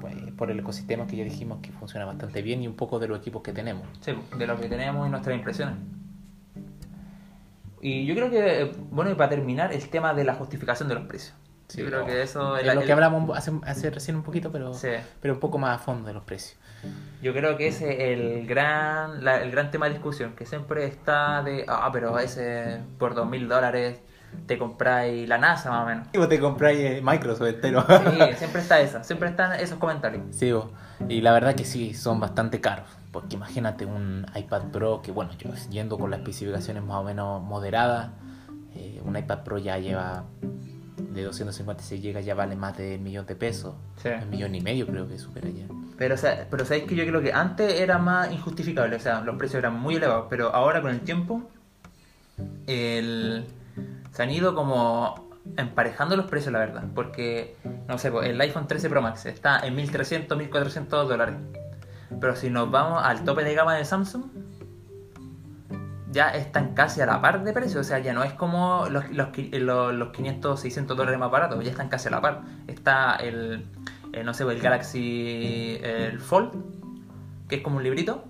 pues, 0.00 0.14
por 0.36 0.50
el 0.50 0.60
ecosistema 0.60 1.06
que 1.06 1.16
ya 1.16 1.24
dijimos 1.24 1.58
que 1.60 1.72
funciona 1.72 2.06
bastante 2.06 2.40
bien 2.40 2.62
y 2.62 2.68
un 2.68 2.76
poco 2.76 2.98
de 2.98 3.08
los 3.08 3.18
equipos 3.18 3.42
que 3.42 3.52
tenemos. 3.52 3.86
Sí, 4.00 4.12
de 4.38 4.46
lo 4.46 4.58
que 4.60 4.68
tenemos 4.68 5.06
y 5.06 5.10
nuestras 5.10 5.36
impresiones. 5.36 5.74
Y 7.80 8.06
yo 8.06 8.14
creo 8.14 8.30
que, 8.30 8.72
bueno, 8.90 9.10
y 9.10 9.14
para 9.14 9.28
terminar, 9.30 9.72
el 9.72 9.88
tema 9.88 10.14
de 10.14 10.24
la 10.24 10.34
justificación 10.34 10.88
de 10.88 10.94
los 10.94 11.04
precios. 11.04 11.34
Sí, 11.68 11.80
yo 11.80 11.86
creo 11.86 12.00
no. 12.00 12.06
que 12.06 12.22
eso 12.22 12.56
Es 12.56 12.64
la- 12.66 12.74
lo 12.74 12.80
el- 12.80 12.86
que 12.86 12.92
hablamos 12.92 13.36
hace, 13.36 13.50
hace 13.64 13.90
recién 13.90 14.16
un 14.16 14.22
poquito, 14.22 14.50
pero, 14.52 14.72
Sí. 14.72 14.88
pero 15.20 15.34
un 15.34 15.40
poco 15.40 15.58
más 15.58 15.76
a 15.76 15.78
fondo 15.82 16.06
de 16.06 16.14
los 16.14 16.22
precios. 16.22 16.58
Yo 17.20 17.32
creo 17.32 17.56
que 17.56 17.66
ese 17.68 17.92
es 18.12 18.18
el 18.18 18.46
gran, 18.46 19.24
la- 19.24 19.42
el 19.42 19.50
gran 19.50 19.70
tema 19.72 19.86
de 19.86 19.94
discusión, 19.94 20.34
que 20.36 20.46
siempre 20.46 20.86
está 20.86 21.42
de, 21.42 21.64
ah, 21.66 21.90
pero 21.92 22.16
ese 22.20 22.80
por 22.98 23.14
dos 23.14 23.28
mil 23.28 23.48
dólares 23.48 24.00
te 24.46 24.58
compráis 24.58 25.28
la 25.28 25.38
NASA 25.38 25.70
más 25.70 25.84
o 25.84 25.86
menos. 25.86 26.08
Y 26.12 26.18
vos 26.18 26.28
te 26.28 26.38
compráis 26.38 26.78
eh, 26.78 27.00
Microsoft 27.02 27.48
entero. 27.48 27.84
Sí, 27.88 28.34
siempre 28.36 28.60
está 28.60 28.80
esa, 28.80 29.04
siempre 29.04 29.28
están 29.28 29.58
esos 29.58 29.78
comentarios. 29.78 30.22
Sí, 30.30 30.52
vos. 30.52 30.66
y 31.08 31.20
la 31.20 31.32
verdad 31.32 31.54
que 31.54 31.64
sí, 31.64 31.94
son 31.94 32.20
bastante 32.20 32.60
caros. 32.60 32.88
Porque 33.12 33.36
imagínate 33.36 33.86
un 33.86 34.26
iPad 34.34 34.64
Pro 34.72 35.00
que, 35.02 35.10
bueno, 35.10 35.32
yo 35.38 35.50
yendo 35.70 35.98
con 35.98 36.10
las 36.10 36.20
especificaciones 36.20 36.82
más 36.82 36.98
o 36.98 37.02
menos 37.02 37.42
moderadas, 37.42 38.10
eh, 38.74 39.00
un 39.04 39.16
iPad 39.16 39.42
Pro 39.42 39.58
ya 39.58 39.78
lleva 39.78 40.24
de 40.96 41.22
256 41.22 42.02
GB, 42.02 42.22
ya 42.22 42.34
vale 42.34 42.56
más 42.56 42.76
de 42.76 42.96
un 42.96 43.02
millón 43.02 43.26
de 43.26 43.34
pesos. 43.34 43.74
Sí. 44.02 44.08
Un 44.08 44.30
millón 44.30 44.54
y 44.54 44.60
medio 44.60 44.86
creo 44.86 45.08
que 45.08 45.18
supera 45.18 45.48
ya. 45.48 45.64
Pero, 45.96 46.14
o 46.14 46.18
sea, 46.18 46.46
pero 46.50 46.64
sabéis 46.64 46.84
que 46.84 46.94
yo 46.94 47.06
creo 47.06 47.22
que 47.22 47.32
antes 47.32 47.80
era 47.80 47.98
más 47.98 48.30
injustificable, 48.30 48.96
o 48.96 49.00
sea, 49.00 49.22
los 49.22 49.36
precios 49.36 49.60
eran 49.60 49.80
muy 49.80 49.96
elevados, 49.96 50.26
pero 50.28 50.54
ahora 50.54 50.82
con 50.82 50.90
el 50.90 51.00
tiempo 51.00 51.42
el, 52.66 53.46
se 54.12 54.22
han 54.22 54.30
ido 54.30 54.54
como 54.54 55.28
emparejando 55.56 56.16
los 56.16 56.26
precios, 56.26 56.52
la 56.52 56.58
verdad, 56.58 56.84
porque, 56.94 57.56
no 57.88 57.98
sé, 57.98 58.10
pues, 58.10 58.28
el 58.28 58.40
iPhone 58.40 58.66
13 58.66 58.88
Pro 58.90 59.00
Max 59.02 59.26
está 59.26 59.60
en 59.60 59.74
1300, 59.76 60.36
1400 60.36 61.08
dólares, 61.08 61.36
pero 62.20 62.34
si 62.36 62.50
nos 62.50 62.70
vamos 62.70 63.02
al 63.04 63.24
tope 63.24 63.44
de 63.44 63.54
gama 63.54 63.74
de 63.74 63.84
Samsung, 63.84 64.24
ya 66.10 66.30
están 66.30 66.74
casi 66.74 67.00
a 67.00 67.06
la 67.06 67.20
par 67.20 67.44
de 67.44 67.52
precio, 67.52 67.80
o 67.80 67.84
sea, 67.84 67.98
ya 67.98 68.12
no 68.14 68.24
es 68.24 68.32
como 68.32 68.86
los, 68.90 69.10
los, 69.10 69.28
qui- 69.28 69.50
los, 69.58 69.92
los 69.94 70.08
500, 70.10 70.58
600 70.58 70.96
dólares 70.96 71.18
más 71.20 71.30
baratos, 71.30 71.62
ya 71.62 71.70
están 71.70 71.88
casi 71.88 72.08
a 72.08 72.10
la 72.12 72.20
par. 72.22 72.42
Está 72.68 73.16
el, 73.16 73.66
eh, 74.12 74.24
no 74.24 74.32
sé, 74.32 74.44
el 74.44 74.60
Galaxy 74.60 75.78
el 75.82 76.18
Fold, 76.20 76.52
que 77.48 77.56
es 77.56 77.62
como 77.62 77.76
un 77.76 77.82
librito, 77.82 78.24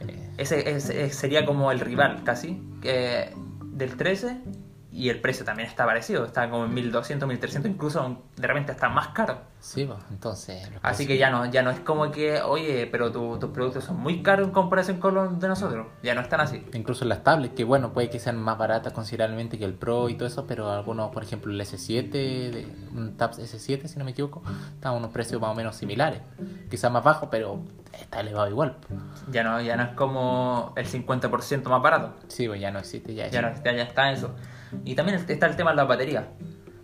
Eh, 0.00 0.30
ese, 0.38 0.70
ese 0.74 1.10
sería 1.10 1.44
como 1.44 1.70
el 1.70 1.80
rival 1.80 2.22
casi 2.24 2.60
que 2.80 3.32
del 3.72 3.96
13 3.96 4.40
y 4.92 5.08
el 5.08 5.20
precio 5.22 5.42
también 5.44 5.68
está 5.68 5.86
parecido, 5.86 6.24
está 6.26 6.50
como 6.50 6.66
en 6.66 6.74
1200, 6.74 7.26
1300, 7.26 7.70
incluso 7.72 8.18
de 8.36 8.46
repente 8.46 8.72
está 8.72 8.90
más 8.90 9.08
caro. 9.08 9.38
sí, 9.58 9.86
pues, 9.86 9.98
entonces... 10.10 10.68
Así 10.82 11.06
que 11.06 11.16
ya 11.16 11.30
no, 11.30 11.46
ya 11.46 11.62
no 11.62 11.70
es 11.70 11.80
como 11.80 12.10
que, 12.10 12.42
oye, 12.42 12.86
pero 12.92 13.10
tu- 13.10 13.38
tus 13.38 13.50
productos 13.52 13.84
son 13.84 13.98
muy 13.98 14.22
caros 14.22 14.48
en 14.48 14.52
comparación 14.52 14.98
con 14.98 15.14
los 15.14 15.40
de 15.40 15.48
nosotros. 15.48 15.86
Ya 16.02 16.14
no 16.14 16.20
están 16.20 16.40
así. 16.42 16.66
Incluso 16.74 17.04
las 17.06 17.24
tablets, 17.24 17.54
que 17.54 17.64
bueno, 17.64 17.92
puede 17.94 18.10
que 18.10 18.18
sean 18.18 18.36
más 18.38 18.58
baratas 18.58 18.92
considerablemente 18.92 19.58
que 19.58 19.64
el 19.64 19.72
Pro 19.74 20.10
y 20.10 20.14
todo 20.14 20.28
eso, 20.28 20.46
pero 20.46 20.70
algunos, 20.70 21.10
por 21.10 21.22
ejemplo, 21.22 21.50
el 21.52 21.60
S7, 21.60 22.10
de, 22.10 22.66
un 22.94 23.16
Tab 23.16 23.30
S7, 23.32 23.86
si 23.86 23.98
no 23.98 24.04
me 24.04 24.10
equivoco, 24.10 24.42
están 24.74 24.92
a 24.92 24.96
unos 24.96 25.10
precios 25.10 25.40
más 25.40 25.50
o 25.52 25.54
menos 25.54 25.74
similares. 25.76 26.20
Quizás 26.70 26.92
más 26.92 27.02
bajos, 27.02 27.28
pero 27.30 27.60
está 27.98 28.20
elevado 28.20 28.48
igual. 28.50 28.76
Ya 29.30 29.42
no, 29.42 29.58
ya 29.62 29.76
no 29.76 29.84
es 29.84 29.90
como 29.90 30.74
el 30.76 30.86
50% 30.86 31.62
más 31.70 31.80
barato. 31.80 32.14
Sí, 32.28 32.46
pues 32.46 32.60
ya 32.60 32.70
no 32.70 32.78
existe 32.80 33.14
ya. 33.14 33.28
Ya, 33.28 33.40
no, 33.40 33.54
ya, 33.64 33.72
ya 33.72 33.82
está 33.84 34.10
eso. 34.12 34.34
Y 34.84 34.94
también 34.94 35.18
está 35.26 35.46
el 35.46 35.56
tema 35.56 35.70
de 35.70 35.76
la 35.76 35.84
batería. 35.84 36.28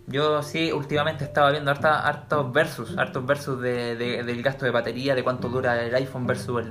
Yo 0.07 0.41
sí, 0.41 0.71
últimamente 0.71 1.23
estaba 1.23 1.51
viendo 1.51 1.69
harta, 1.69 1.99
hartos 2.07 2.51
versus, 2.51 2.97
hartos 2.97 3.23
versus 3.27 3.61
de, 3.61 3.95
de- 3.95 4.23
del 4.23 4.41
gasto 4.41 4.65
de 4.65 4.71
batería, 4.71 5.13
de 5.13 5.23
cuánto 5.23 5.49
dura 5.49 5.79
el 5.83 5.93
iPhone 5.93 6.25
versus 6.25 6.65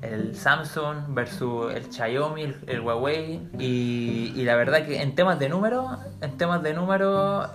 el, 0.00 0.36
Samsung, 0.36 0.98
versus 1.08 1.74
el 1.74 1.92
Xiaomi, 1.92 2.54
el, 2.68 2.80
Huawei. 2.80 3.48
Y, 3.58 4.42
la 4.44 4.54
verdad 4.54 4.86
que 4.86 5.02
en 5.02 5.16
temas 5.16 5.40
de 5.40 5.48
número, 5.48 5.88
en 6.20 6.36
temas 6.36 6.62
de 6.62 6.72
número, 6.72 7.50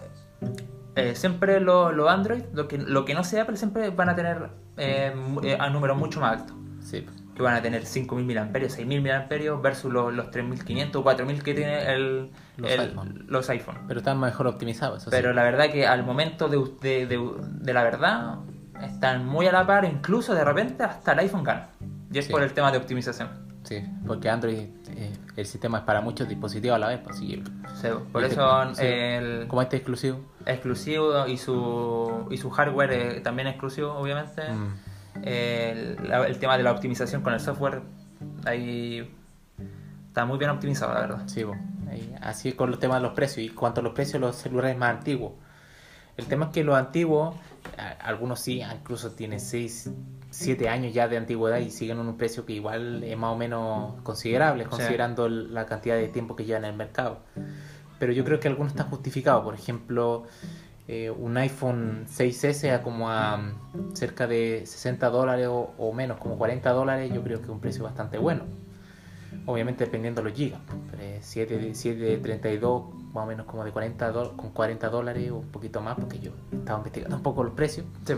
eh, 0.96 1.16
siempre 1.16 1.62
los 1.62 1.94
lo 1.96 2.10
Android, 2.10 2.44
lo 2.52 2.68
que, 2.68 2.78
lo 2.78 3.06
que 3.06 3.14
no 3.14 3.24
sea 3.24 3.44
Apple, 3.44 3.56
siempre 3.56 3.92
van 3.92 4.10
a 4.10 4.16
tener 4.16 4.50
eh, 4.76 5.14
eh, 5.44 5.58
a 5.58 5.70
números 5.70 5.98
mucho 5.98 6.20
más 6.20 6.42
altos 6.42 6.56
Sí. 6.84 7.06
Que 7.40 7.44
van 7.44 7.56
a 7.56 7.62
tener 7.62 7.84
5.000 7.84 8.26
mAh, 8.36 8.52
6.000 8.52 9.02
mAh 9.02 9.62
versus 9.62 9.90
los, 9.94 10.14
los 10.14 10.26
3.500 10.30 10.94
o 10.98 11.04
4.000 11.06 11.42
que 11.42 11.54
tiene 11.54 11.94
el, 11.94 12.30
Los 12.58 12.70
el- 12.70 12.80
iPhone. 12.82 13.26
los 13.30 13.50
iPhone. 13.50 13.78
pero 13.88 14.00
están 14.02 14.20
mejor 14.20 14.48
optimizados, 14.48 15.02
eso 15.04 15.10
sí. 15.10 15.16
Pero 15.16 15.32
la 15.32 15.44
verdad 15.44 15.72
que 15.72 15.88
al 15.88 16.04
momento 16.04 16.50
de, 16.50 16.58
de, 16.82 17.06
de- 17.08 17.32
de 17.40 17.74
la 17.74 17.84
verdad 17.84 18.40
están 18.84 19.26
muy 19.26 19.48
a 19.48 19.54
la 19.54 19.66
par, 19.66 19.86
incluso 19.86 20.36
de 20.36 20.44
repente 20.44 20.84
hasta 20.84 21.14
el 21.14 21.20
iPhone 21.20 21.46
gana. 21.46 21.70
Y 22.12 22.18
es 22.18 22.26
Sí. 22.26 22.32
por 22.34 22.44
el 22.44 22.52
tema 22.52 22.74
de 22.74 22.78
optimización. 22.78 23.30
Sí, 23.64 23.84
porque 24.06 24.30
Android, 24.30 24.58
eh, 24.90 25.14
el 25.38 25.46
sistema 25.46 25.78
es 25.78 25.84
para 25.86 26.02
muchos 26.02 26.28
dispositivos 26.28 26.76
a 26.76 26.80
la 26.80 26.88
vez, 26.90 27.00
pues, 27.02 27.16
así 27.16 27.28
que 27.28 27.44
Sí, 27.82 27.88
por 28.12 28.24
eso 28.26 28.64
este- 28.64 28.82
sí. 28.82 28.88
el 28.88 29.48
como 29.48 29.62
este 29.62 29.78
exclusivo, 29.78 30.20
exclusivo 30.46 31.26
y 31.28 31.38
su, 31.38 32.28
y 32.32 32.36
su 32.38 32.50
hardware 32.50 32.92
eh, 32.92 33.22
también 33.22 33.48
exclusivo, 33.48 33.94
obviamente. 33.94 34.42
mm, 34.52 34.89
El, 35.24 36.38
tema 36.40 36.58
de 36.58 36.64
la 36.64 36.72
optimización 36.72 37.22
con 37.22 37.34
el 37.34 37.40
software, 37.40 37.82
ahí 38.46 39.14
está 40.08 40.26
muy 40.26 40.38
bien 40.38 40.52
optimizado, 40.52 40.94
la 40.94 41.02
verdad. 41.02 41.24
Sí, 41.28 41.44
así 42.22 42.54
con 42.54 42.72
los 42.72 42.80
temas 42.80 42.98
de 42.98 43.04
los 43.04 43.14
precios. 43.14 43.46
Y 43.46 43.50
cuanto 43.50 43.82
a 43.82 43.84
los 43.84 43.94
precios, 43.94 44.22
los 44.22 44.36
celulares 44.36 44.78
más 44.78 44.98
antiguos. 44.98 45.34
El 46.18 46.26
tema 46.26 46.48
es 46.48 46.52
que 46.52 46.64
los 46.66 46.76
antiguos, 46.76 47.36
algunos 48.02 48.42
sí, 48.42 48.62
incluso 48.62 49.12
tienen 49.12 49.40
6, 49.40 49.90
7 50.30 50.68
años 50.68 50.94
ya 50.94 51.08
de 51.08 51.16
antigüedad 51.16 51.60
y 51.60 51.72
siguen 51.72 52.00
en 52.00 52.08
un 52.08 52.18
precio 52.18 52.46
que 52.46 52.54
igual 52.54 53.04
es 53.06 53.18
más 53.18 53.32
o 53.32 53.38
menos 53.38 54.02
considerable, 54.04 54.66
considerando 54.66 55.30
la 55.30 55.66
cantidad 55.66 55.96
de 55.96 56.10
tiempo 56.10 56.36
que 56.36 56.44
llevan 56.44 56.66
en 56.66 56.72
el 56.72 56.76
mercado. 56.76 57.20
Pero 58.00 58.12
yo 58.12 58.26
creo 58.26 58.40
que 58.40 58.50
algunos 58.50 58.74
están 58.74 58.90
justificados. 58.90 59.44
Por 59.46 59.54
ejemplo, 59.56 60.26
eh, 60.92 61.12
un 61.12 61.38
iPhone 61.38 62.08
6S 62.08 62.74
a 62.74 62.82
como 62.82 63.12
a 63.12 63.38
mm, 63.38 63.94
cerca 63.94 64.26
de 64.26 64.64
60 64.66 65.08
dólares 65.12 65.46
o, 65.48 65.72
o 65.78 65.94
menos, 65.94 66.18
como 66.18 66.36
40 66.36 66.68
dólares, 66.72 67.14
yo 67.14 67.22
creo 67.24 67.38
que 67.38 67.44
es 67.44 67.50
un 67.50 67.60
precio 67.60 67.84
bastante 67.84 68.18
bueno. 68.18 68.46
Obviamente 69.46 69.86
dependiendo 69.86 70.24
de 70.24 70.30
los 70.30 70.36
gigas. 70.38 70.60
Pero 70.90 71.04
7 71.22 71.58
de 71.60 71.76
7 71.76 72.00
de 72.00 72.18
32, 72.18 72.92
más 73.14 73.24
o 73.24 73.28
menos 73.28 73.46
como 73.46 73.64
de 73.64 73.72
40 73.72 74.12
dólares, 74.12 74.34
con 74.36 74.50
40 74.50 74.90
dólares 74.90 75.30
o 75.30 75.36
un 75.38 75.50
poquito 75.50 75.80
más, 75.80 75.94
porque 75.94 76.18
yo 76.18 76.32
estaba 76.52 76.80
investigando 76.80 77.18
un 77.18 77.22
poco 77.22 77.44
los 77.44 77.54
precios. 77.54 77.86
Sí, 78.08 78.16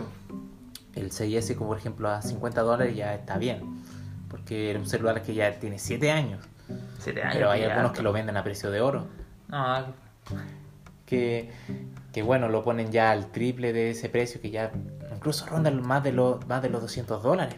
El 0.96 1.12
6S, 1.12 1.56
como 1.56 1.72
por 1.72 1.78
ejemplo 1.78 2.08
a 2.08 2.22
50 2.22 2.62
dólares, 2.62 2.96
ya 2.96 3.14
está 3.14 3.38
bien. 3.38 3.84
Porque 4.30 4.70
era 4.70 4.80
un 4.80 4.88
celular 4.88 5.22
que 5.22 5.34
ya 5.34 5.60
tiene 5.60 5.78
7 5.78 6.10
años. 6.10 6.48
siete 7.00 7.22
años. 7.22 7.34
Pero 7.36 7.52
hay 7.52 7.64
algunos 7.64 7.92
que 7.92 8.02
lo 8.02 8.14
venden 8.14 8.38
a 8.38 8.46
precio 8.46 8.72
de 8.72 8.80
oro. 8.80 9.08
No, 9.50 9.94
Que, 11.06 11.52
que 12.12 12.22
bueno, 12.24 12.50
lo 12.50 12.64
ponen 12.64 12.92
ya 12.92 13.12
al 13.12 13.32
triple 13.32 13.74
de 13.74 13.92
ese 13.92 14.10
precio, 14.10 14.42
que 14.42 14.50
ya 14.52 14.72
incluso 15.16 15.46
rondan 15.46 15.82
más 15.86 16.04
de, 16.04 16.12
los 16.12 16.46
más 16.48 16.62
de 16.62 16.70
los 16.70 16.82
200 16.82 17.22
dólares. 17.24 17.56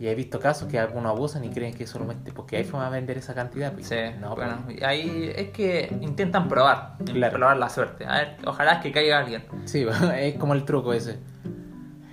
Y 0.00 0.08
he 0.08 0.14
visto 0.16 0.40
casos 0.40 0.68
que 0.68 0.78
algunos 0.78 1.10
abusan 1.10 1.44
y 1.44 1.50
creen 1.50 1.72
que 1.72 1.86
solamente 1.86 2.32
porque 2.32 2.56
iPhone 2.56 2.80
va 2.80 2.88
a 2.88 2.90
vender 2.90 3.16
esa 3.16 3.32
cantidad. 3.32 3.72
pues, 3.72 3.86
Sí, 3.86 3.96
no, 4.20 4.34
bueno, 4.34 4.58
pues. 4.64 4.82
ahí 4.82 5.32
es 5.34 5.50
que 5.50 5.96
intentan 6.00 6.48
probar, 6.48 6.96
Claro. 7.04 7.36
probar 7.36 7.56
la 7.58 7.68
suerte. 7.70 8.04
A 8.04 8.14
ver, 8.16 8.36
ojalá 8.44 8.80
que 8.80 8.90
caiga 8.90 9.20
alguien. 9.20 9.44
Sí, 9.66 9.86
es 10.18 10.34
como 10.36 10.54
el 10.54 10.64
truco 10.64 10.92
ese. 10.92 11.18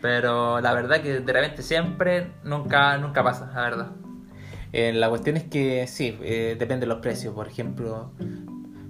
Pero 0.02 0.62
la 0.62 0.74
verdad 0.74 1.02
que 1.02 1.20
de 1.22 1.34
repente 1.34 1.64
siempre 1.64 2.32
nunca 2.44 2.98
nunca 2.98 3.24
pasa, 3.24 3.52
la 3.54 3.62
verdad. 3.62 3.88
Eh, 4.74 4.94
la 4.94 5.10
cuestión 5.10 5.38
es 5.38 5.44
que 5.44 5.86
sí, 5.88 6.18
eh, 6.22 6.56
depende 6.58 6.86
de 6.86 6.88
los 6.94 7.00
precios. 7.00 7.34
Por 7.34 7.48
ejemplo, 7.48 8.12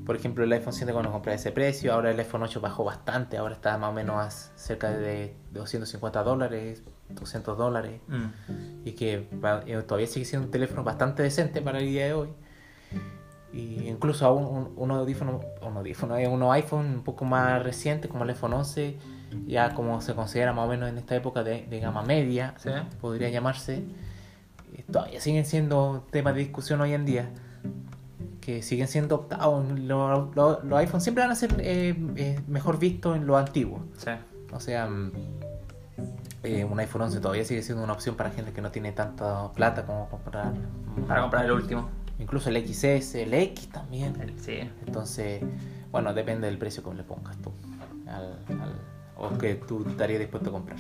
por 0.06 0.16
ejemplo 0.16 0.44
el 0.44 0.52
iPhone 0.54 0.74
7 0.74 0.92
cuando 0.94 1.12
compré 1.12 1.34
ese 1.36 1.52
precio, 1.52 1.94
ahora 1.94 2.12
el 2.12 2.20
iPhone 2.20 2.44
8 2.44 2.60
bajó 2.62 2.84
bastante, 2.84 3.38
ahora 3.38 3.54
está 3.56 3.78
más 3.78 3.90
o 3.92 3.94
menos 3.94 4.16
a 4.18 4.30
cerca 4.58 4.92
de 4.92 5.36
250 5.52 6.24
dólares, 6.24 6.84
200 7.10 7.58
dólares. 7.58 8.02
Mm. 8.08 8.26
y 8.86 8.92
que 8.94 9.28
eh, 9.68 9.84
todavía 9.88 10.08
sigue 10.08 10.26
siendo 10.26 10.46
un 10.48 10.52
teléfono 10.52 10.84
bastante 10.84 11.22
decente 11.24 11.62
para 11.62 11.80
el 11.80 11.86
día 11.86 12.06
de 12.06 12.14
hoy. 12.14 12.30
Y 13.54 13.90
incluso 13.90 14.26
a 14.26 14.32
un, 14.32 14.46
un, 14.46 14.74
unos 14.78 14.98
audífonos, 15.00 15.44
un 15.62 15.76
audífono, 15.78 16.14
hay 16.16 16.26
unos 16.26 16.52
iPhone 16.54 16.86
un 16.86 17.04
poco 17.04 17.26
más 17.26 17.62
recientes, 17.62 18.10
como 18.10 18.24
el 18.24 18.30
iPhone 18.30 18.54
11, 18.54 18.98
ya 19.46 19.74
como 19.76 20.00
se 20.02 20.16
considera 20.16 20.54
más 20.54 20.66
o 20.66 20.70
menos 20.70 20.90
en 20.90 20.98
esta 20.98 21.16
época 21.16 21.44
de, 21.44 21.66
de 21.68 21.80
gama 21.82 22.02
media, 22.02 22.54
Sí. 22.58 22.70
podría 23.02 23.28
llamarse, 23.30 23.84
eh, 24.74 24.86
todavía 24.90 25.20
siguen 25.20 25.46
siendo 25.46 26.08
temas 26.12 26.34
de 26.34 26.40
discusión 26.42 26.80
hoy 26.80 26.94
en 26.94 27.06
día, 27.06 27.30
que 28.42 28.62
siguen 28.64 28.88
siendo 28.88 29.16
optados. 29.16 29.64
Los, 29.80 30.36
los- 30.36 30.64
los 30.64 30.80
iPhones 30.80 31.04
siempre 31.04 31.24
van 31.24 31.32
a 31.32 31.36
ser 31.36 31.56
eh, 31.60 31.96
eh, 32.16 32.40
mejor 32.48 32.80
vistos 32.80 33.16
en 33.16 33.26
lo 33.28 33.38
antiguo. 33.38 33.84
Sí. 33.98 34.10
O 34.52 34.60
sea, 34.60 34.88
mm, 34.88 35.12
eh, 36.44 36.66
un 36.66 36.80
iPhone 36.80 37.04
11 37.04 37.20
todavía 37.20 37.46
sigue 37.46 37.62
siendo 37.62 37.84
una 37.84 37.94
opción 37.94 38.16
para 38.16 38.32
gente 38.32 38.52
que 38.52 38.62
no 38.62 38.72
tiene 38.72 38.92
tanta 38.92 39.52
plata 39.54 39.86
como 39.86 40.10
comprar. 40.10 40.54
mm, 40.54 41.04
Para 41.08 41.22
comprar 41.22 41.46
el 41.46 41.52
último. 41.52 41.90
Incluso 42.20 42.50
el 42.50 42.58
XS, 42.68 43.16
el 43.24 43.34
X 43.34 43.70
también. 43.70 44.20
El- 44.22 44.40
sí. 44.40 44.60
Entonces, 44.86 45.42
bueno, 45.92 46.14
depende 46.14 46.48
del 46.48 46.58
precio 46.58 46.84
que 46.84 46.94
le 46.96 47.04
pongas 47.04 47.38
tú. 47.38 47.52
al- 48.08 48.38
al- 48.60 48.76
o 49.16 49.38
que 49.38 49.56
tú 49.56 49.86
estarías 49.88 50.20
dispuesto 50.20 50.50
a 50.50 50.54
comprar. 50.54 50.78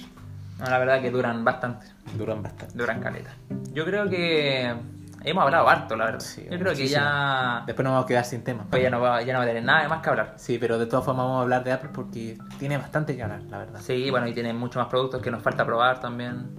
No, 0.60 0.66
la 0.66 0.78
verdad 0.80 1.02
que 1.02 1.12
duran 1.12 1.46
bastante. 1.46 1.86
Duran 2.18 2.44
bastante. 2.44 2.76
Duran 2.78 3.00
caleta. 3.00 3.34
Yo 3.74 3.86
creo 3.86 4.10
que 4.10 4.74
hemos 5.24 5.44
hablado 5.44 5.68
harto, 5.70 5.96
la 5.96 6.06
verdad. 6.06 6.20
Sí, 6.20 6.46
Yo 6.50 6.60
creo 6.60 6.74
que 6.74 6.88
ya. 6.88 7.64
Después 7.66 7.84
nos 7.84 7.92
vamos 7.94 8.06
a 8.06 8.08
quedar 8.08 8.26
sin 8.26 8.44
tema. 8.44 8.66
Pues 8.70 8.82
ya 8.82 8.90
no 8.90 9.00
va, 9.02 9.22
ya 9.22 9.34
no 9.34 9.40
va 9.40 9.46
a 9.46 9.48
tener 9.48 9.64
nada 9.64 9.88
más 9.88 10.02
que 10.02 10.10
hablar. 10.10 10.34
Sí, 10.38 10.58
pero 10.60 10.78
de 10.78 10.86
todas 10.86 11.06
formas 11.06 11.26
vamos 11.26 11.40
a 11.40 11.42
hablar 11.44 11.64
de 11.64 11.72
Apple 11.72 11.90
porque 11.94 12.38
tiene 12.60 12.78
bastante 12.78 13.16
que 13.16 13.24
hablar, 13.24 13.44
la 13.44 13.58
verdad. 13.60 13.80
Sí, 13.82 14.10
bueno, 14.10 14.28
y 14.28 14.34
tiene 14.34 14.54
muchos 14.54 14.82
más 14.82 14.88
productos 14.88 15.22
que 15.22 15.32
nos 15.32 15.42
falta 15.42 15.66
probar 15.66 16.00
también. 16.00 16.50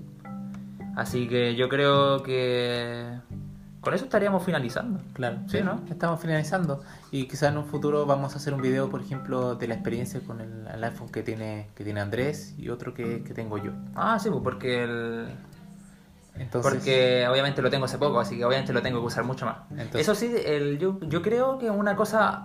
Así 0.96 1.26
que 1.26 1.54
yo 1.54 1.68
creo 1.68 2.22
que 2.22 3.18
con 3.80 3.94
eso 3.94 4.04
estaríamos 4.04 4.44
finalizando. 4.44 5.00
Claro, 5.12 5.38
Sí, 5.48 5.60
¿no? 5.62 5.80
Estamos 5.90 6.20
finalizando 6.20 6.82
y 7.10 7.26
quizás 7.26 7.50
en 7.50 7.58
un 7.58 7.64
futuro 7.64 8.06
vamos 8.06 8.34
a 8.34 8.36
hacer 8.36 8.54
un 8.54 8.62
video, 8.62 8.88
por 8.88 9.00
ejemplo, 9.00 9.56
de 9.56 9.66
la 9.66 9.74
experiencia 9.74 10.20
con 10.20 10.40
el, 10.40 10.68
el 10.72 10.84
iPhone 10.84 11.08
que 11.08 11.22
tiene 11.22 11.68
que 11.74 11.82
tiene 11.82 12.00
Andrés 12.00 12.54
y 12.58 12.68
otro 12.68 12.94
que, 12.94 13.24
que 13.24 13.34
tengo 13.34 13.58
yo. 13.58 13.72
Ah, 13.96 14.18
sí, 14.20 14.30
pues 14.30 14.42
porque 14.44 14.84
el... 14.84 15.28
Entonces, 16.36 16.72
Porque 16.72 17.26
obviamente 17.30 17.60
lo 17.62 17.70
tengo 17.70 17.84
hace 17.84 17.98
poco, 17.98 18.18
así 18.20 18.36
que 18.38 18.44
obviamente 18.44 18.72
lo 18.72 18.82
tengo 18.82 19.00
que 19.00 19.06
usar 19.06 19.24
mucho 19.24 19.44
más. 19.46 19.58
Entonces- 19.70 20.00
Eso 20.00 20.14
sí, 20.14 20.34
el, 20.44 20.78
yo, 20.78 20.98
yo 21.02 21.20
creo 21.22 21.58
que 21.58 21.70
una 21.70 21.94
cosa, 21.94 22.44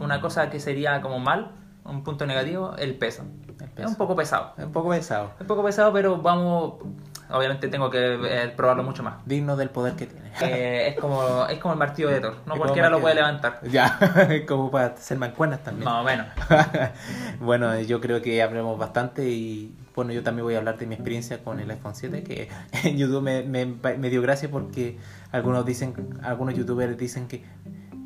una 0.00 0.20
cosa 0.20 0.50
que 0.50 0.60
sería 0.60 1.00
como 1.00 1.18
mal, 1.18 1.52
un 1.84 2.02
punto 2.04 2.26
negativo, 2.26 2.74
el 2.76 2.96
peso. 2.96 3.22
El 3.58 3.64
Es 3.64 3.70
peso. 3.70 3.88
un 3.88 3.94
poco 3.96 4.14
pesado. 4.16 4.52
es 4.58 4.64
un 4.64 4.72
poco 4.72 4.90
pesado, 4.90 5.30
Es 5.36 5.40
un 5.40 5.46
poco 5.46 5.64
pesado, 5.64 5.92
pero 5.92 6.18
vamos, 6.20 6.74
obviamente 7.30 7.68
tengo 7.68 7.90
que 7.90 8.14
eh, 8.14 8.52
probarlo 8.56 8.82
mucho 8.82 9.02
más. 9.02 9.14
digno 9.26 9.56
del 9.56 9.70
poder 9.70 9.94
que 9.94 10.06
tiene. 10.06 10.30
Eh, 10.42 10.88
es 10.88 11.00
como 11.00 11.46
es 11.46 11.58
como 11.58 11.72
el 11.72 11.78
martillo 11.78 12.08
de 12.08 12.20
Thor, 12.20 12.36
no 12.46 12.56
cualquiera 12.58 12.90
lo 12.90 13.00
puede 13.00 13.14
levantar. 13.14 13.60
Ya, 13.70 13.98
como 14.48 14.70
para 14.70 14.86
hacer 14.86 15.18
mancuernas 15.18 15.62
también. 15.62 15.84
Más 15.84 16.00
o 16.00 16.04
menos. 16.04 16.26
bueno, 17.40 17.80
yo 17.80 18.00
creo 18.00 18.22
que 18.22 18.42
hablemos 18.42 18.78
bastante 18.78 19.28
y 19.28 19.74
bueno, 19.94 20.12
yo 20.12 20.22
también 20.22 20.44
voy 20.44 20.54
a 20.54 20.58
hablar 20.58 20.76
de 20.76 20.86
mi 20.86 20.94
experiencia 20.94 21.42
con 21.42 21.58
el 21.58 21.70
iPhone 21.70 21.94
7, 21.94 22.22
que 22.22 22.50
en 22.84 22.98
YouTube 22.98 23.22
me, 23.22 23.42
me, 23.42 23.64
me 23.96 24.10
dio 24.10 24.20
gracia 24.20 24.50
porque 24.50 24.98
algunos 25.32 25.64
dicen, 25.64 26.18
algunos 26.22 26.54
youtubers 26.54 26.98
dicen 26.98 27.28
que 27.28 27.44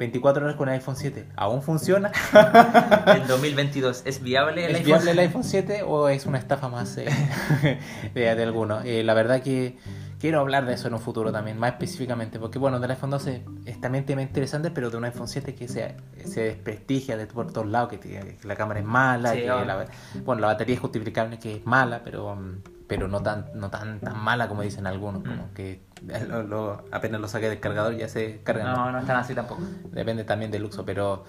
24 0.00 0.44
horas 0.44 0.56
con 0.56 0.70
el 0.70 0.76
iPhone 0.76 0.96
7, 0.96 1.26
¿aún 1.36 1.62
funciona? 1.62 2.10
En 3.06 3.26
2022, 3.28 4.02
¿es 4.06 4.22
viable 4.22 4.64
el 4.64 4.70
¿Es 4.70 4.78
iPhone? 4.78 4.86
viable 4.86 5.10
el 5.10 5.18
iPhone 5.18 5.44
7 5.44 5.82
o 5.82 6.08
es 6.08 6.24
una 6.24 6.38
estafa 6.38 6.70
más 6.70 6.96
eh, 6.96 7.04
de, 8.14 8.20
de 8.34 8.42
algunos? 8.42 8.82
Eh, 8.86 9.02
la 9.04 9.12
verdad 9.12 9.42
que 9.42 9.76
quiero 10.18 10.40
hablar 10.40 10.64
de 10.64 10.72
eso 10.72 10.88
en 10.88 10.94
un 10.94 11.00
futuro 11.00 11.30
también, 11.32 11.58
más 11.58 11.72
específicamente, 11.72 12.38
porque 12.38 12.58
bueno, 12.58 12.80
del 12.80 12.90
iPhone 12.90 13.10
12 13.10 13.44
es 13.66 13.80
también 13.82 14.06
tema 14.06 14.22
interesante, 14.22 14.70
pero 14.70 14.88
de 14.88 14.96
un 14.96 15.04
iPhone 15.04 15.28
7 15.28 15.54
que 15.54 15.68
se, 15.68 15.94
se 16.24 16.44
desprestigia 16.44 17.18
de 17.18 17.26
por 17.26 17.52
todos 17.52 17.66
lados, 17.66 17.90
que, 17.90 18.38
la 18.42 18.56
cámara 18.56 18.80
es 18.80 18.86
mala, 18.86 19.32
Sí, 19.32 19.40
que 19.40 19.46
la, 19.48 19.86
bueno, 20.24 20.40
la 20.40 20.46
batería 20.46 20.76
es 20.76 20.80
justificable 20.80 21.38
que 21.38 21.56
es 21.56 21.66
mala, 21.66 22.00
pero 22.02 22.34
mm, 22.36 22.62
pero 22.90 23.06
no 23.08 23.22
tan 23.22 23.46
no 23.54 23.70
tan 23.70 24.00
tan 24.00 24.18
mala 24.18 24.48
como 24.48 24.60
dicen 24.62 24.86
algunos, 24.86 25.22
como 25.22 25.44
Mm. 25.44 25.54
que 25.54 25.80
lo- 26.28 26.42
lo- 26.42 26.84
apenas 26.90 27.20
lo 27.20 27.28
saque 27.28 27.48
del 27.48 27.60
cargador 27.60 27.96
ya 27.96 28.08
se 28.08 28.40
carga. 28.42 28.64
No, 28.64 28.90
no 28.92 28.98
están 28.98 29.16
así 29.16 29.34
tampoco. 29.34 29.62
Depende 29.92 30.24
también 30.24 30.50
del 30.50 30.64
uso, 30.64 30.84
pero 30.84 31.24